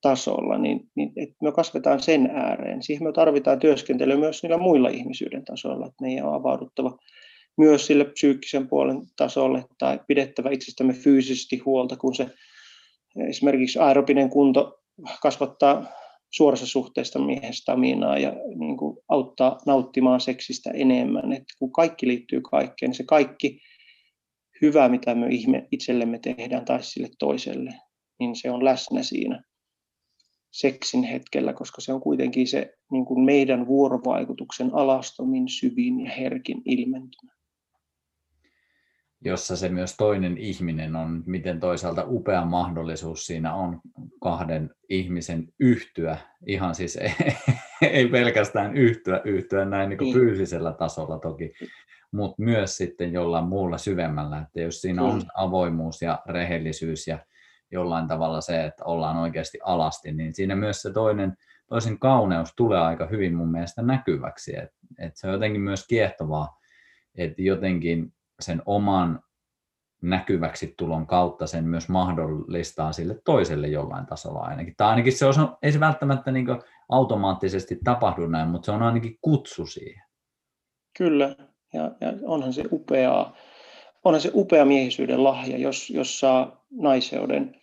tasolla, 0.00 0.58
niin, 0.58 0.80
niin 0.94 1.12
että 1.16 1.36
me 1.42 1.52
kasvetaan 1.52 2.02
sen 2.02 2.30
ääreen. 2.34 2.82
Siihen 2.82 3.04
me 3.04 3.12
tarvitaan 3.12 3.58
työskentelyä 3.58 4.16
myös 4.16 4.42
niillä 4.42 4.58
muilla 4.58 4.88
ihmisyyden 4.88 5.44
tasoilla, 5.44 5.86
että 5.86 6.04
meidän 6.04 6.26
on 6.26 6.34
avauduttava 6.34 6.98
myös 7.58 7.86
sille 7.86 8.04
psyykkisen 8.04 8.68
puolen 8.68 9.00
tasolle 9.16 9.64
tai 9.78 10.00
pidettävä 10.08 10.50
itsestämme 10.50 10.92
fyysisesti 10.92 11.58
huolta, 11.58 11.96
kun 11.96 12.14
se 12.14 12.26
esimerkiksi 13.28 13.78
aerobinen 13.78 14.30
kunto 14.30 14.78
kasvattaa 15.22 15.86
suorassa 16.30 16.66
suhteessa 16.66 17.18
miehen 17.18 17.54
staminaa 17.54 18.18
ja 18.18 18.32
niin 18.58 18.76
kuin 18.76 18.98
auttaa 19.08 19.58
nauttimaan 19.66 20.20
seksistä 20.20 20.70
enemmän. 20.74 21.32
että 21.32 21.54
kun 21.58 21.72
kaikki 21.72 22.08
liittyy 22.08 22.40
kaikkeen, 22.50 22.90
niin 22.90 22.96
se 22.96 23.04
kaikki 23.04 23.60
hyvä, 24.62 24.88
mitä 24.88 25.14
me 25.14 25.26
itsellemme 25.72 26.18
tehdään 26.18 26.64
tai 26.64 26.82
sille 26.82 27.08
toiselle, 27.18 27.74
niin 28.20 28.36
se 28.36 28.50
on 28.50 28.64
läsnä 28.64 29.02
siinä 29.02 29.42
seksin 30.50 31.02
hetkellä, 31.02 31.52
koska 31.52 31.80
se 31.80 31.92
on 31.92 32.00
kuitenkin 32.00 32.46
se 32.46 32.74
niin 32.90 33.04
kuin 33.04 33.24
meidän 33.24 33.66
vuorovaikutuksen 33.66 34.70
alastomin, 34.72 35.48
syvin 35.48 36.00
ja 36.00 36.10
herkin 36.10 36.62
ilmentymä. 36.64 37.32
Jossa 39.24 39.56
se 39.56 39.68
myös 39.68 39.96
toinen 39.96 40.38
ihminen 40.38 40.96
on, 40.96 41.22
miten 41.26 41.60
toisaalta 41.60 42.04
upea 42.08 42.44
mahdollisuus 42.44 43.26
siinä 43.26 43.54
on 43.54 43.80
kahden 44.22 44.70
ihmisen 44.88 45.48
yhtyä, 45.60 46.18
ihan 46.46 46.74
siis 46.74 46.96
ei, 46.96 47.12
ei 47.90 48.08
pelkästään 48.08 48.76
yhtyä, 48.76 49.20
yhtyä 49.24 49.64
näin 49.64 49.88
niin 49.88 49.98
kuin 49.98 50.06
niin. 50.06 50.14
fyysisellä 50.14 50.72
tasolla 50.72 51.18
toki, 51.18 51.52
mutta 52.12 52.42
myös 52.42 52.76
sitten 52.76 53.12
jollain 53.12 53.44
muulla 53.44 53.78
syvemmällä, 53.78 54.38
että 54.38 54.60
jos 54.60 54.80
siinä 54.80 55.02
on 55.02 55.22
avoimuus 55.34 56.02
ja 56.02 56.22
rehellisyys 56.26 57.06
ja 57.06 57.18
jollain 57.70 58.08
tavalla 58.08 58.40
se, 58.40 58.64
että 58.64 58.84
ollaan 58.84 59.16
oikeasti 59.16 59.58
alasti, 59.64 60.12
niin 60.12 60.34
siinä 60.34 60.56
myös 60.56 60.82
se 60.82 60.92
toinen, 60.92 61.36
toisen 61.66 61.98
kauneus 61.98 62.52
tulee 62.56 62.80
aika 62.80 63.06
hyvin 63.06 63.34
mun 63.34 63.50
mielestä 63.50 63.82
näkyväksi. 63.82 64.58
Et, 64.58 64.70
et 64.98 65.16
se 65.16 65.26
on 65.26 65.32
jotenkin 65.32 65.60
myös 65.60 65.86
kiehtovaa, 65.86 66.58
että 67.14 67.42
jotenkin 67.42 68.12
sen 68.40 68.62
oman 68.66 69.20
näkyväksi 70.02 70.74
tulon 70.78 71.06
kautta 71.06 71.46
sen 71.46 71.64
myös 71.64 71.88
mahdollistaa 71.88 72.92
sille 72.92 73.20
toiselle 73.24 73.68
jollain 73.68 74.06
tasolla 74.06 74.40
ainakin. 74.40 74.74
Tai 74.76 74.88
ainakin 74.88 75.12
se 75.12 75.26
on, 75.26 75.34
ei 75.62 75.72
se 75.72 75.80
välttämättä 75.80 76.30
niin 76.32 76.46
automaattisesti 76.88 77.78
tapahdu 77.84 78.26
näin, 78.26 78.48
mutta 78.48 78.66
se 78.66 78.72
on 78.72 78.82
ainakin 78.82 79.18
kutsu 79.22 79.66
siihen. 79.66 80.02
Kyllä, 80.98 81.36
ja, 81.72 81.82
ja 82.00 82.12
onhan 82.22 82.52
se 82.52 82.64
upeaa, 82.72 83.36
onhan 84.04 84.20
se 84.20 84.30
upea 84.34 84.64
miehisyyden 84.64 85.24
lahja, 85.24 85.58
jos, 85.58 85.90
jos 85.90 86.20
saa 86.20 86.64
naiseuden 86.70 87.54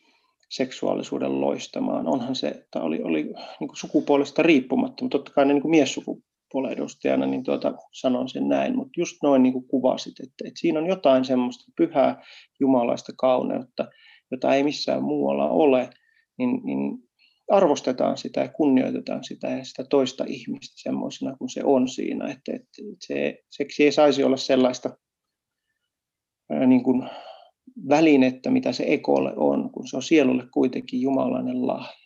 seksuaalisuuden 0.49 1.41
loistamaan. 1.41 2.07
Onhan 2.07 2.35
se, 2.35 2.47
että 2.47 2.81
oli, 2.81 3.03
oli 3.03 3.23
niin 3.23 3.67
kuin 3.67 3.77
sukupuolesta 3.77 4.43
riippumatta, 4.43 5.03
mutta 5.03 5.17
totta 5.17 5.31
kai 5.31 5.45
ne 5.45 5.53
niin 5.53 5.69
miessukupuolen 5.69 6.71
edustajana 6.71 7.25
niin 7.25 7.43
tuota, 7.43 7.73
sanon 7.91 8.29
sen 8.29 8.47
näin, 8.49 8.75
mutta 8.75 8.99
just 8.99 9.17
noin 9.23 9.43
niin 9.43 9.53
kuin 9.53 9.67
kuvasit, 9.67 10.19
että, 10.19 10.47
että 10.47 10.59
siinä 10.59 10.79
on 10.79 10.87
jotain 10.87 11.25
semmoista 11.25 11.71
pyhää 11.77 12.23
jumalaista 12.59 13.13
kauneutta, 13.17 13.87
jota 14.31 14.55
ei 14.55 14.63
missään 14.63 15.03
muualla 15.03 15.49
ole, 15.49 15.89
niin, 16.37 16.61
niin 16.63 16.97
arvostetaan 17.51 18.17
sitä 18.17 18.41
ja 18.41 18.47
kunnioitetaan 18.47 19.23
sitä 19.23 19.47
ja 19.47 19.63
sitä 19.63 19.83
toista 19.89 20.25
ihmistä 20.27 20.73
semmoisena 20.75 21.35
kuin 21.37 21.49
se 21.49 21.61
on 21.63 21.87
siinä. 21.87 22.25
Että, 22.25 22.55
että 22.55 22.81
se, 22.99 23.39
seksi 23.49 23.83
ei 23.83 23.91
saisi 23.91 24.23
olla 24.23 24.37
sellaista 24.37 24.97
niin 26.49 26.83
kuin 26.83 27.09
välinettä, 27.89 28.51
mitä 28.51 28.71
se 28.71 28.83
ekolle 28.87 29.33
on, 29.35 29.71
kun 29.71 29.87
se 29.87 29.95
on 29.95 30.03
sielulle 30.03 30.43
kuitenkin 30.51 31.01
jumalainen 31.01 31.67
lahja. 31.67 32.05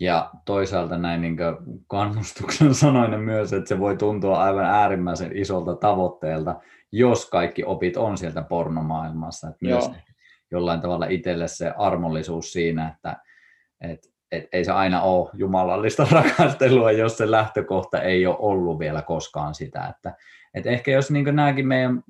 Ja 0.00 0.30
toisaalta 0.44 0.98
näin 0.98 1.20
niin 1.20 1.36
kannustuksen 1.86 2.74
sanoinen 2.84 3.20
myös, 3.20 3.52
että 3.52 3.68
se 3.68 3.78
voi 3.78 3.96
tuntua 3.96 4.42
aivan 4.42 4.64
äärimmäisen 4.64 5.36
isolta 5.36 5.76
tavoitteelta, 5.76 6.60
jos 6.92 7.30
kaikki 7.30 7.64
opit 7.64 7.96
on 7.96 8.18
sieltä 8.18 8.42
pornomaailmassa. 8.42 9.48
Että 9.48 9.66
myös 9.66 9.90
jollain 10.50 10.80
tavalla 10.80 11.06
itselle 11.06 11.48
se 11.48 11.72
armollisuus 11.78 12.52
siinä, 12.52 12.88
että, 12.88 13.16
että 13.80 14.08
et 14.32 14.48
ei 14.52 14.64
se 14.64 14.72
aina 14.72 15.02
ole 15.02 15.30
jumalallista 15.34 16.06
rakastelua, 16.12 16.92
jos 16.92 17.18
se 17.18 17.30
lähtökohta 17.30 18.02
ei 18.02 18.26
ole 18.26 18.36
ollut 18.38 18.78
vielä 18.78 19.02
koskaan 19.02 19.54
sitä. 19.54 19.86
Että, 19.86 20.16
et 20.54 20.66
ehkä 20.66 20.90
jos 20.90 21.10
niin 21.10 21.36
nämäkin 21.36 21.68
meidän 21.68 22.02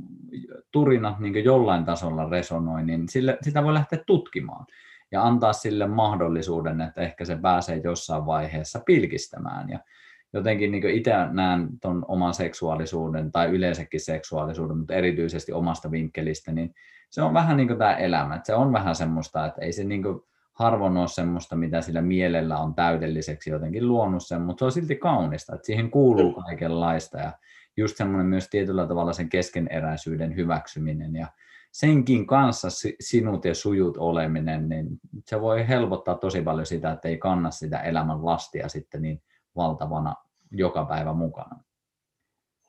turinat 0.72 1.18
niin 1.18 1.44
jollain 1.44 1.84
tasolla 1.84 2.28
resonoi, 2.28 2.82
niin 2.82 3.08
sille, 3.08 3.38
sitä 3.42 3.64
voi 3.64 3.74
lähteä 3.74 3.98
tutkimaan 4.06 4.66
ja 5.12 5.22
antaa 5.22 5.52
sille 5.52 5.86
mahdollisuuden, 5.86 6.80
että 6.80 7.00
ehkä 7.00 7.24
se 7.24 7.36
pääsee 7.36 7.80
jossain 7.84 8.26
vaiheessa 8.26 8.80
pilkistämään. 8.86 9.68
Ja 9.68 9.78
jotenkin 10.32 10.72
niin 10.72 10.90
itse 10.90 11.12
näen 11.30 11.68
tuon 11.82 12.04
oman 12.08 12.34
seksuaalisuuden 12.34 13.32
tai 13.32 13.48
yleensäkin 13.48 14.00
seksuaalisuuden, 14.00 14.78
mutta 14.78 14.94
erityisesti 14.94 15.52
omasta 15.52 15.90
vinkkelistä, 15.90 16.52
niin 16.52 16.74
se 17.10 17.22
on 17.22 17.34
vähän 17.34 17.56
niin 17.56 17.68
kuin 17.68 17.78
tämä 17.78 17.94
elämä. 17.94 18.34
Että 18.34 18.46
se 18.46 18.54
on 18.54 18.72
vähän 18.72 18.94
semmoista, 18.94 19.46
että 19.46 19.60
ei 19.60 19.72
se 19.72 19.84
niin 19.84 20.02
harvoin 20.58 20.96
ole 20.96 21.08
semmoista, 21.08 21.56
mitä 21.56 21.80
sillä 21.80 22.02
mielellä 22.02 22.58
on 22.58 22.74
täydelliseksi 22.74 23.50
jotenkin 23.50 23.88
luonut 23.88 24.26
sen, 24.26 24.42
mutta 24.42 24.60
se 24.60 24.64
on 24.64 24.72
silti 24.72 24.96
kaunista, 24.96 25.54
että 25.54 25.66
siihen 25.66 25.90
kuuluu 25.90 26.32
kaikenlaista 26.32 27.18
ja 27.18 27.32
just 27.76 27.96
semmoinen 27.96 28.26
myös 28.26 28.48
tietyllä 28.48 28.86
tavalla 28.86 29.12
sen 29.12 29.28
keskeneräisyyden 29.28 30.36
hyväksyminen 30.36 31.16
ja 31.16 31.26
senkin 31.72 32.26
kanssa 32.26 32.68
sinut 33.00 33.44
ja 33.44 33.54
sujut 33.54 33.96
oleminen, 33.96 34.68
niin 34.68 34.86
se 35.26 35.40
voi 35.40 35.68
helpottaa 35.68 36.14
tosi 36.14 36.42
paljon 36.42 36.66
sitä, 36.66 36.92
että 36.92 37.08
ei 37.08 37.18
kanna 37.18 37.50
sitä 37.50 37.82
elämän 37.82 38.26
lastia 38.26 38.68
sitten 38.68 39.02
niin 39.02 39.22
valtavana 39.56 40.14
joka 40.50 40.84
päivä 40.84 41.12
mukana. 41.12 41.64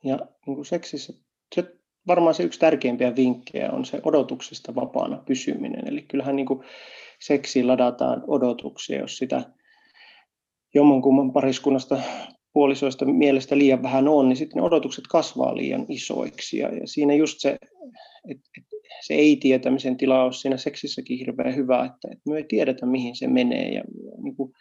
Ja 0.04 0.16
niin 0.46 0.54
kuin 0.54 0.66
seksissä, 0.66 1.12
se, 1.54 1.76
varmaan 2.06 2.34
se 2.34 2.42
yksi 2.42 2.60
tärkeimpiä 2.60 3.16
vinkkejä 3.16 3.70
on 3.70 3.84
se 3.84 4.00
odotuksesta 4.04 4.74
vapaana 4.74 5.16
pysyminen. 5.16 5.88
Eli 5.88 6.02
kyllähän 6.02 6.36
niin 6.36 6.46
kuin 6.46 6.64
seksiin 7.20 7.66
ladataan 7.66 8.24
odotuksia, 8.26 8.98
jos 8.98 9.16
sitä 9.16 9.42
jommankumman 10.74 11.32
pariskunnasta 11.32 11.98
puolisoista 12.52 13.04
mielestä 13.04 13.58
liian 13.58 13.82
vähän 13.82 14.08
on, 14.08 14.28
niin 14.28 14.36
sitten 14.36 14.56
ne 14.56 14.66
odotukset 14.66 15.04
kasvaa 15.10 15.56
liian 15.56 15.86
isoiksi. 15.88 16.58
Ja, 16.58 16.74
ja 16.74 16.86
siinä 16.86 17.14
just 17.14 17.40
se, 17.40 17.56
että 18.30 18.50
et, 18.58 18.64
se 19.06 19.14
ei-tietämisen 19.14 19.96
tila 19.96 20.24
on 20.24 20.34
siinä 20.34 20.56
seksissäkin 20.56 21.18
hirveän 21.18 21.56
hyvä, 21.56 21.84
että, 21.84 22.08
et 22.12 22.18
me 22.28 22.36
ei 22.36 22.44
tiedetä, 22.44 22.86
mihin 22.86 23.16
se 23.16 23.26
menee. 23.26 23.68
Ja, 23.68 23.84
niin 24.22 24.36
kuin, 24.36 24.52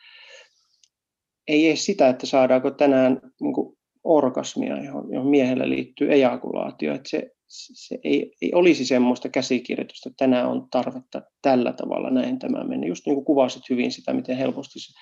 ei 1.47 1.68
edes 1.68 1.86
sitä, 1.86 2.10
että 2.10 2.26
saadaanko 2.26 2.72
tänään 2.72 3.22
niin 3.41 3.53
kuin 3.53 3.78
orgasmia, 4.03 4.84
johon, 4.84 5.14
johon 5.14 5.30
miehelle 5.30 5.70
liittyy 5.70 6.14
ejakulaatio. 6.14 6.93
Että 6.93 7.10
se, 7.10 7.32
se 7.50 8.00
ei, 8.04 8.36
ei 8.41 8.52
olisi 8.54 8.86
semmoista 8.86 9.30
käsikirjoitusta, 9.30 10.10
että 10.10 10.26
tänään 10.26 10.47
on 10.47 10.68
tarvetta 10.72 11.22
tällä 11.41 11.74
tavalla, 11.74 12.10
näin 12.10 12.39
tämä 12.39 12.64
menee. 12.64 12.89
Just 12.89 13.06
niin 13.06 13.16
kuin 13.16 13.26
kuvasit 13.26 13.70
hyvin 13.70 13.91
sitä, 13.91 14.14
miten 14.14 14.38
helposti 14.38 14.80
se 14.80 14.93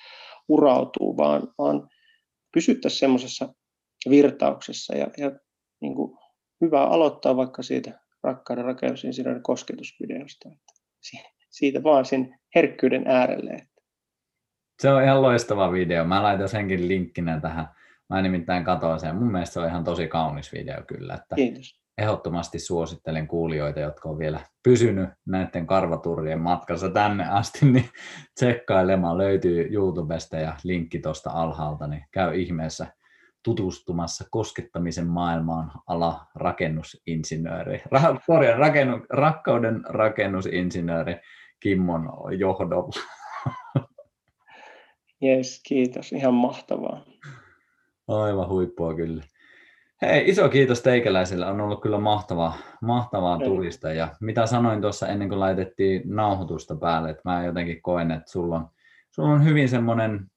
urautuu, 0.48 1.16
vaan, 1.16 1.42
vaan 1.58 1.88
pysyttäisiin 2.54 2.98
semmoisessa 2.98 3.54
virtauksessa 4.10 4.96
ja, 4.96 5.06
ja 5.16 5.32
niin 5.80 5.94
kuin 5.94 6.18
hyvä 6.60 6.84
aloittaa 6.84 7.36
vaikka 7.36 7.62
siitä 7.62 8.00
rakkauden 8.22 8.64
rakennusinsinöörin 8.64 9.42
kosketusvideosta. 9.42 10.48
Että 10.48 10.72
siitä 11.50 11.82
vaan 11.82 12.04
sen 12.04 12.38
herkkyyden 12.54 13.04
äärelle. 13.06 13.68
Se 14.82 14.90
on 14.90 15.02
ihan 15.02 15.22
loistava 15.22 15.72
video. 15.72 16.04
Mä 16.04 16.22
laitan 16.22 16.48
senkin 16.48 16.88
linkkinä 16.88 17.40
tähän. 17.40 17.68
Mä 18.08 18.22
nimittäin 18.22 18.64
katsoin 18.64 19.00
sen. 19.00 19.16
Mun 19.16 19.32
mielestä 19.32 19.52
se 19.54 19.60
on 19.60 19.68
ihan 19.68 19.84
tosi 19.84 20.08
kaunis 20.08 20.52
video 20.52 20.82
kyllä. 20.86 21.14
Että 21.14 21.36
Kiitos. 21.36 21.87
Ehdottomasti 21.98 22.58
suosittelen 22.58 23.28
kuulijoita, 23.28 23.80
jotka 23.80 24.08
on 24.08 24.18
vielä 24.18 24.40
pysynyt 24.62 25.08
näiden 25.26 25.66
karvaturien 25.66 26.40
matkassa 26.40 26.90
tänne 26.90 27.28
asti, 27.28 27.66
niin 27.66 27.88
tsekkailemaan. 28.34 29.18
Löytyy 29.18 29.68
YouTubesta 29.72 30.36
ja 30.36 30.54
linkki 30.64 30.98
tuosta 30.98 31.30
alhaalta, 31.30 31.86
niin 31.86 32.04
käy 32.10 32.40
ihmeessä 32.40 32.86
tutustumassa 33.44 34.24
koskettamisen 34.30 35.06
maailmaan 35.06 35.70
ala 35.86 36.26
rakennusinsinööri, 36.34 37.82
ra, 37.90 38.00
rakennu, 38.56 39.00
rakkauden 39.10 39.80
rakennusinsinööri 39.88 41.20
Kimmon 41.60 42.10
johdolla. 42.38 43.02
Jes, 45.20 45.60
kiitos. 45.68 46.12
Ihan 46.12 46.34
mahtavaa. 46.34 47.04
Aivan 48.08 48.48
huippua 48.48 48.94
kyllä. 48.94 49.22
Hei, 50.02 50.30
iso 50.30 50.48
kiitos 50.48 50.82
teikäläisille. 50.82 51.46
On 51.46 51.60
ollut 51.60 51.82
kyllä 51.82 51.98
mahtavaa, 51.98 52.58
mahtavaa 52.82 53.38
tulista. 53.38 53.92
Ja 53.92 54.16
mitä 54.20 54.46
sanoin 54.46 54.80
tuossa 54.80 55.08
ennen 55.08 55.28
kuin 55.28 55.40
laitettiin 55.40 56.02
nauhoitusta 56.04 56.76
päälle, 56.76 57.10
että 57.10 57.22
mä 57.24 57.44
jotenkin 57.44 57.82
koen, 57.82 58.10
että 58.10 58.30
sulla 58.30 58.56
on, 58.56 58.68
sulla 59.10 59.28
on 59.28 59.44
hyvin 59.44 59.68
semmoinen 59.68 60.30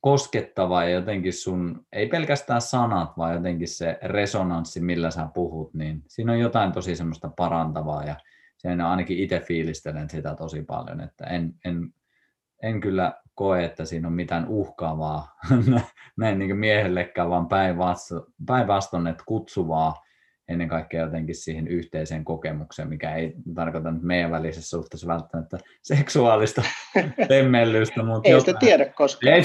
koskettava 0.00 0.84
ja 0.84 0.90
jotenkin 0.90 1.32
sun, 1.32 1.86
ei 1.92 2.06
pelkästään 2.06 2.60
sanat, 2.60 3.18
vaan 3.18 3.34
jotenkin 3.34 3.68
se 3.68 3.98
resonanssi, 4.02 4.80
millä 4.80 5.10
sä 5.10 5.28
puhut, 5.34 5.74
niin 5.74 6.02
siinä 6.06 6.32
on 6.32 6.38
jotain 6.38 6.72
tosi 6.72 6.96
semmoista 6.96 7.30
parantavaa 7.36 8.04
ja 8.04 8.16
sen 8.56 8.80
ainakin 8.80 9.18
itse 9.18 9.40
fiilistelen 9.40 10.10
sitä 10.10 10.34
tosi 10.34 10.62
paljon, 10.62 11.00
että 11.00 11.24
en, 11.24 11.54
en, 11.64 11.94
en 12.62 12.80
kyllä 12.80 13.12
koe, 13.38 13.64
että 13.64 13.84
siinä 13.84 14.08
on 14.08 14.14
mitään 14.14 14.48
uhkaavaa 14.48 15.38
näin 16.16 16.38
niin 16.38 16.56
miehellekään, 16.56 17.30
vaan 17.30 17.48
päinvastoin, 18.46 19.06
että 19.06 19.22
kutsuvaa 19.26 20.04
ennen 20.48 20.68
kaikkea 20.68 21.04
jotenkin 21.04 21.34
siihen 21.34 21.68
yhteiseen 21.68 22.24
kokemukseen, 22.24 22.88
mikä 22.88 23.14
ei 23.14 23.34
tarkoita 23.54 23.90
nyt 23.90 24.02
meidän 24.02 24.30
välisessä 24.30 24.76
suhteessa 24.76 25.06
välttämättä 25.06 25.58
seksuaalista 25.82 26.62
temmellystä. 27.28 28.02
Mutta 28.02 28.28
ei 28.28 28.40
sitä 28.40 28.54
tiedä 28.60 28.84
koskaan. 28.84 29.32
Ei, 29.32 29.44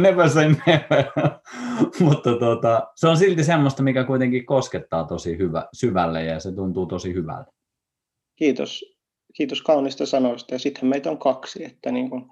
never 0.00 0.30
say 0.30 0.54
never. 0.66 1.04
mutta 2.00 2.36
tuota, 2.38 2.88
se 2.94 3.08
on 3.08 3.16
silti 3.16 3.44
semmoista, 3.44 3.82
mikä 3.82 4.04
kuitenkin 4.04 4.46
koskettaa 4.46 5.04
tosi 5.04 5.38
hyvä, 5.38 5.68
syvälle 5.72 6.24
ja 6.24 6.40
se 6.40 6.52
tuntuu 6.52 6.86
tosi 6.86 7.14
hyvältä. 7.14 7.52
Kiitos. 8.36 8.94
Kiitos 9.34 9.62
kaunista 9.62 10.06
sanoista. 10.06 10.54
Ja 10.54 10.58
sitten 10.58 10.88
meitä 10.88 11.10
on 11.10 11.18
kaksi, 11.18 11.64
että 11.64 11.92
niin 11.92 12.10
kun, 12.10 12.30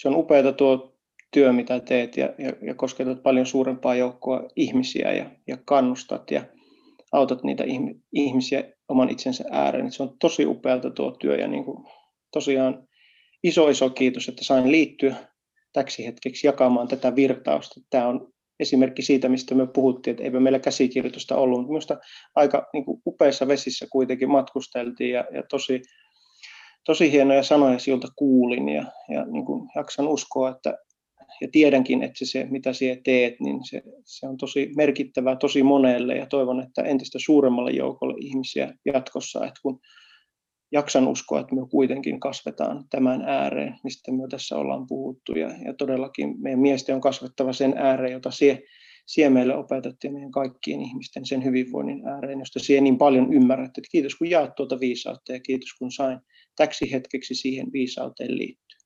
se 0.00 0.08
on 0.08 0.16
upeata 0.16 0.52
tuo 0.52 0.96
työ, 1.30 1.52
mitä 1.52 1.80
teet 1.80 2.16
ja, 2.16 2.34
ja, 2.38 2.52
ja 2.62 2.74
kosketat 2.74 3.22
paljon 3.22 3.46
suurempaa 3.46 3.94
joukkoa 3.94 4.48
ihmisiä 4.56 5.12
ja, 5.12 5.30
ja 5.46 5.56
kannustat 5.64 6.30
ja 6.30 6.44
autat 7.12 7.42
niitä 7.42 7.64
ihmisiä 8.12 8.64
oman 8.88 9.10
itsensä 9.10 9.44
ääreen. 9.50 9.92
Se 9.92 10.02
on 10.02 10.16
tosi 10.18 10.46
upealta 10.46 10.90
tuo 10.90 11.10
työ 11.10 11.36
ja 11.36 11.48
niin 11.48 11.64
kuin, 11.64 11.86
tosiaan 12.32 12.88
iso 13.42 13.68
iso 13.68 13.90
kiitos, 13.90 14.28
että 14.28 14.44
sain 14.44 14.72
liittyä 14.72 15.16
täksi 15.72 16.06
hetkeksi 16.06 16.46
jakamaan 16.46 16.88
tätä 16.88 17.16
virtausta. 17.16 17.80
Tämä 17.90 18.08
on 18.08 18.32
esimerkki 18.60 19.02
siitä, 19.02 19.28
mistä 19.28 19.54
me 19.54 19.66
puhuttiin, 19.66 20.12
että 20.12 20.24
eipä 20.24 20.40
meillä 20.40 20.58
käsikirjoitusta 20.58 21.36
ollut. 21.36 21.66
Minusta 21.66 21.98
aika 22.34 22.68
niin 22.72 22.84
kuin 22.84 23.02
upeissa 23.06 23.48
vesissä 23.48 23.86
kuitenkin 23.92 24.30
matkusteltiin 24.30 25.10
ja, 25.10 25.24
ja 25.32 25.42
tosi, 25.50 25.82
tosi 26.84 27.12
hienoja 27.12 27.42
sanoja 27.42 27.78
siltä 27.78 28.08
kuulin 28.16 28.68
ja, 28.68 28.84
ja 29.08 29.24
niin 29.24 29.44
kuin 29.44 29.68
jaksan 29.76 30.08
uskoa, 30.08 30.50
että 30.50 30.78
ja 31.40 31.48
tiedänkin, 31.52 32.02
että 32.02 32.24
se, 32.26 32.46
mitä 32.50 32.72
sinä 32.72 32.96
teet, 33.04 33.40
niin 33.40 33.64
se, 33.64 33.82
se 34.04 34.28
on 34.28 34.36
tosi 34.36 34.70
merkittävää 34.76 35.36
tosi 35.36 35.62
monelle 35.62 36.16
ja 36.16 36.26
toivon, 36.26 36.60
että 36.60 36.82
entistä 36.82 37.18
suuremmalle 37.24 37.70
joukolle 37.70 38.14
ihmisiä 38.20 38.74
jatkossa, 38.86 39.46
että 39.46 39.60
kun 39.62 39.80
jaksan 40.72 41.08
uskoa, 41.08 41.40
että 41.40 41.54
me 41.54 41.60
kuitenkin 41.70 42.20
kasvetaan 42.20 42.84
tämän 42.90 43.22
ääreen, 43.22 43.76
mistä 43.84 44.12
me 44.12 44.28
tässä 44.30 44.56
ollaan 44.56 44.86
puhuttu 44.86 45.32
ja, 45.32 45.50
ja 45.64 45.74
todellakin 45.74 46.34
meidän 46.42 46.60
miesten 46.60 46.94
on 46.94 47.00
kasvettava 47.00 47.52
sen 47.52 47.74
ääreen, 47.76 48.12
jota 48.12 48.30
sie, 48.30 48.62
sie 49.06 49.30
meille 49.30 49.56
opetettiin 49.56 50.12
meidän 50.12 50.30
kaikkien 50.30 50.80
ihmisten 50.80 51.26
sen 51.26 51.44
hyvinvoinnin 51.44 52.08
ääreen, 52.08 52.38
josta 52.38 52.58
sie 52.58 52.80
niin 52.80 52.98
paljon 52.98 53.32
ymmärrät. 53.32 53.78
Että 53.78 53.88
kiitos 53.92 54.14
kun 54.14 54.30
jaat 54.30 54.54
tuota 54.54 54.80
viisautta 54.80 55.32
ja 55.32 55.40
kiitos 55.40 55.68
kun 55.78 55.92
sain 55.92 56.18
täksi 56.60 56.92
hetkeksi 56.92 57.34
siihen 57.34 57.72
viisauteen 57.72 58.38
liittyä. 58.38 58.78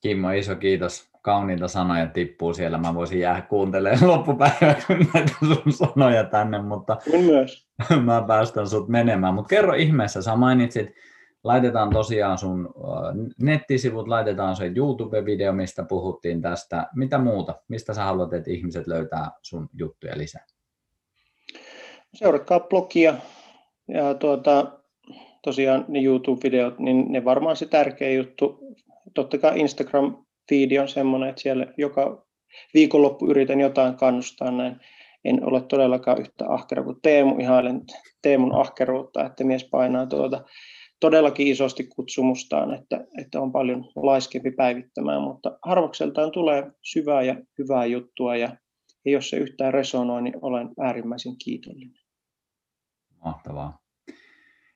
Kimmo, 0.00 0.30
iso 0.30 0.56
kiitos. 0.56 1.08
Kauniita 1.22 1.68
sanoja 1.68 2.06
tippuu 2.06 2.54
siellä. 2.54 2.78
Mä 2.78 2.94
voisin 2.94 3.20
jäädä 3.20 3.42
kuuntelemaan 3.42 4.08
loppupäiväksi 4.12 4.92
näitä 5.14 5.32
sun 5.40 5.72
sanoja 5.72 6.24
tänne, 6.24 6.62
mutta 6.62 6.96
myös. 7.26 7.68
mä 8.04 8.24
päästän 8.26 8.68
sut 8.68 8.88
menemään. 8.88 9.34
Mutta 9.34 9.48
kerro 9.48 9.74
ihmeessä, 9.74 10.22
sä 10.22 10.36
mainitsit, 10.36 10.90
laitetaan 11.44 11.90
tosiaan 11.90 12.38
sun 12.38 12.74
nettisivut, 13.42 14.08
laitetaan 14.08 14.56
se 14.56 14.68
YouTube-video, 14.68 15.52
mistä 15.52 15.84
puhuttiin 15.84 16.42
tästä. 16.42 16.86
Mitä 16.96 17.18
muuta? 17.18 17.54
Mistä 17.68 17.94
sä 17.94 18.04
haluat, 18.04 18.32
että 18.32 18.50
ihmiset 18.50 18.86
löytää 18.86 19.30
sun 19.42 19.68
juttuja 19.78 20.18
lisää? 20.18 20.46
Seuratkaa 22.14 22.60
blogia 22.60 23.14
ja 23.88 24.14
tuota, 24.14 24.81
tosiaan 25.42 25.84
ne 25.88 26.00
YouTube-videot, 26.00 26.78
niin 26.78 27.12
ne 27.12 27.24
varmaan 27.24 27.56
se 27.56 27.66
tärkeä 27.66 28.10
juttu 28.10 28.58
totta 29.14 29.38
kai 29.38 29.58
Instagram-feedi 29.58 30.78
on 30.78 30.88
semmoinen, 30.88 31.28
että 31.28 31.42
siellä 31.42 31.66
joka 31.76 32.26
viikonloppu 32.74 33.26
yritän 33.30 33.60
jotain 33.60 33.94
kannustaa 33.94 34.50
näin. 34.50 34.76
En 35.24 35.44
ole 35.44 35.62
todellakaan 35.62 36.20
yhtä 36.20 36.44
ahkera 36.48 36.82
kuin 36.82 36.96
Teemu, 37.02 37.36
ihailen 37.38 37.80
Teemun 38.22 38.54
ahkeruutta, 38.54 39.26
että 39.26 39.44
mies 39.44 39.64
painaa 39.64 40.06
tuota 40.06 40.44
todellakin 41.00 41.46
isosti 41.46 41.84
kutsumustaan, 41.84 42.74
että, 42.74 43.04
että 43.20 43.40
on 43.40 43.52
paljon 43.52 43.84
laiskempi 43.96 44.50
päivittämään, 44.50 45.22
mutta 45.22 45.58
harvakseltaan 45.64 46.32
tulee 46.32 46.72
syvää 46.82 47.22
ja 47.22 47.36
hyvää 47.58 47.86
juttua 47.86 48.36
ja, 48.36 48.56
ja 49.04 49.12
jos 49.12 49.30
se 49.30 49.36
yhtään 49.36 49.74
resonoi, 49.74 50.22
niin 50.22 50.34
olen 50.42 50.68
äärimmäisen 50.80 51.32
kiitollinen. 51.44 52.00
Mahtavaa. 53.24 53.81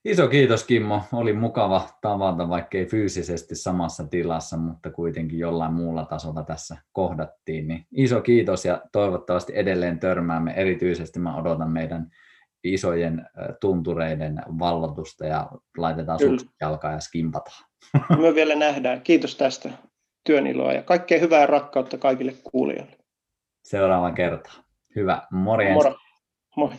Iso 0.07 0.29
kiitos 0.29 0.65
Kimmo, 0.65 1.03
oli 1.13 1.33
mukava 1.33 1.89
tavata, 2.01 2.49
vaikkei 2.49 2.87
fyysisesti 2.87 3.55
samassa 3.55 4.07
tilassa, 4.07 4.57
mutta 4.57 4.91
kuitenkin 4.91 5.39
jollain 5.39 5.73
muulla 5.73 6.05
tasolla 6.05 6.43
tässä 6.43 6.77
kohdattiin. 6.93 7.69
Niin 7.69 7.87
iso 7.93 8.21
kiitos 8.21 8.65
ja 8.65 8.83
toivottavasti 8.93 9.53
edelleen 9.57 9.99
törmäämme. 9.99 10.53
Erityisesti 10.57 11.19
mä 11.19 11.37
odotan 11.37 11.71
meidän 11.71 12.11
isojen 12.65 13.27
tuntureiden 13.61 14.43
vallotusta 14.59 15.27
ja 15.27 15.51
laitetaan 15.77 16.19
jalkaa 16.61 16.93
ja 16.93 17.01
skimpataan. 17.01 17.65
Me 18.19 18.35
vielä 18.35 18.55
nähdään. 18.55 19.01
Kiitos 19.03 19.37
tästä 19.37 19.71
työn 20.25 20.47
iloa 20.47 20.73
ja 20.73 20.83
kaikkea 20.83 21.21
hyvää 21.21 21.47
rakkautta 21.47 21.99
kaikille 21.99 22.35
kuulijoille. 22.45 22.97
Seuraavan 23.65 24.15
kertaan. 24.15 24.65
Hyvä. 24.97 25.23
Morjens. 25.31 25.75
Moro. 25.75 25.95
Moi. 26.57 26.71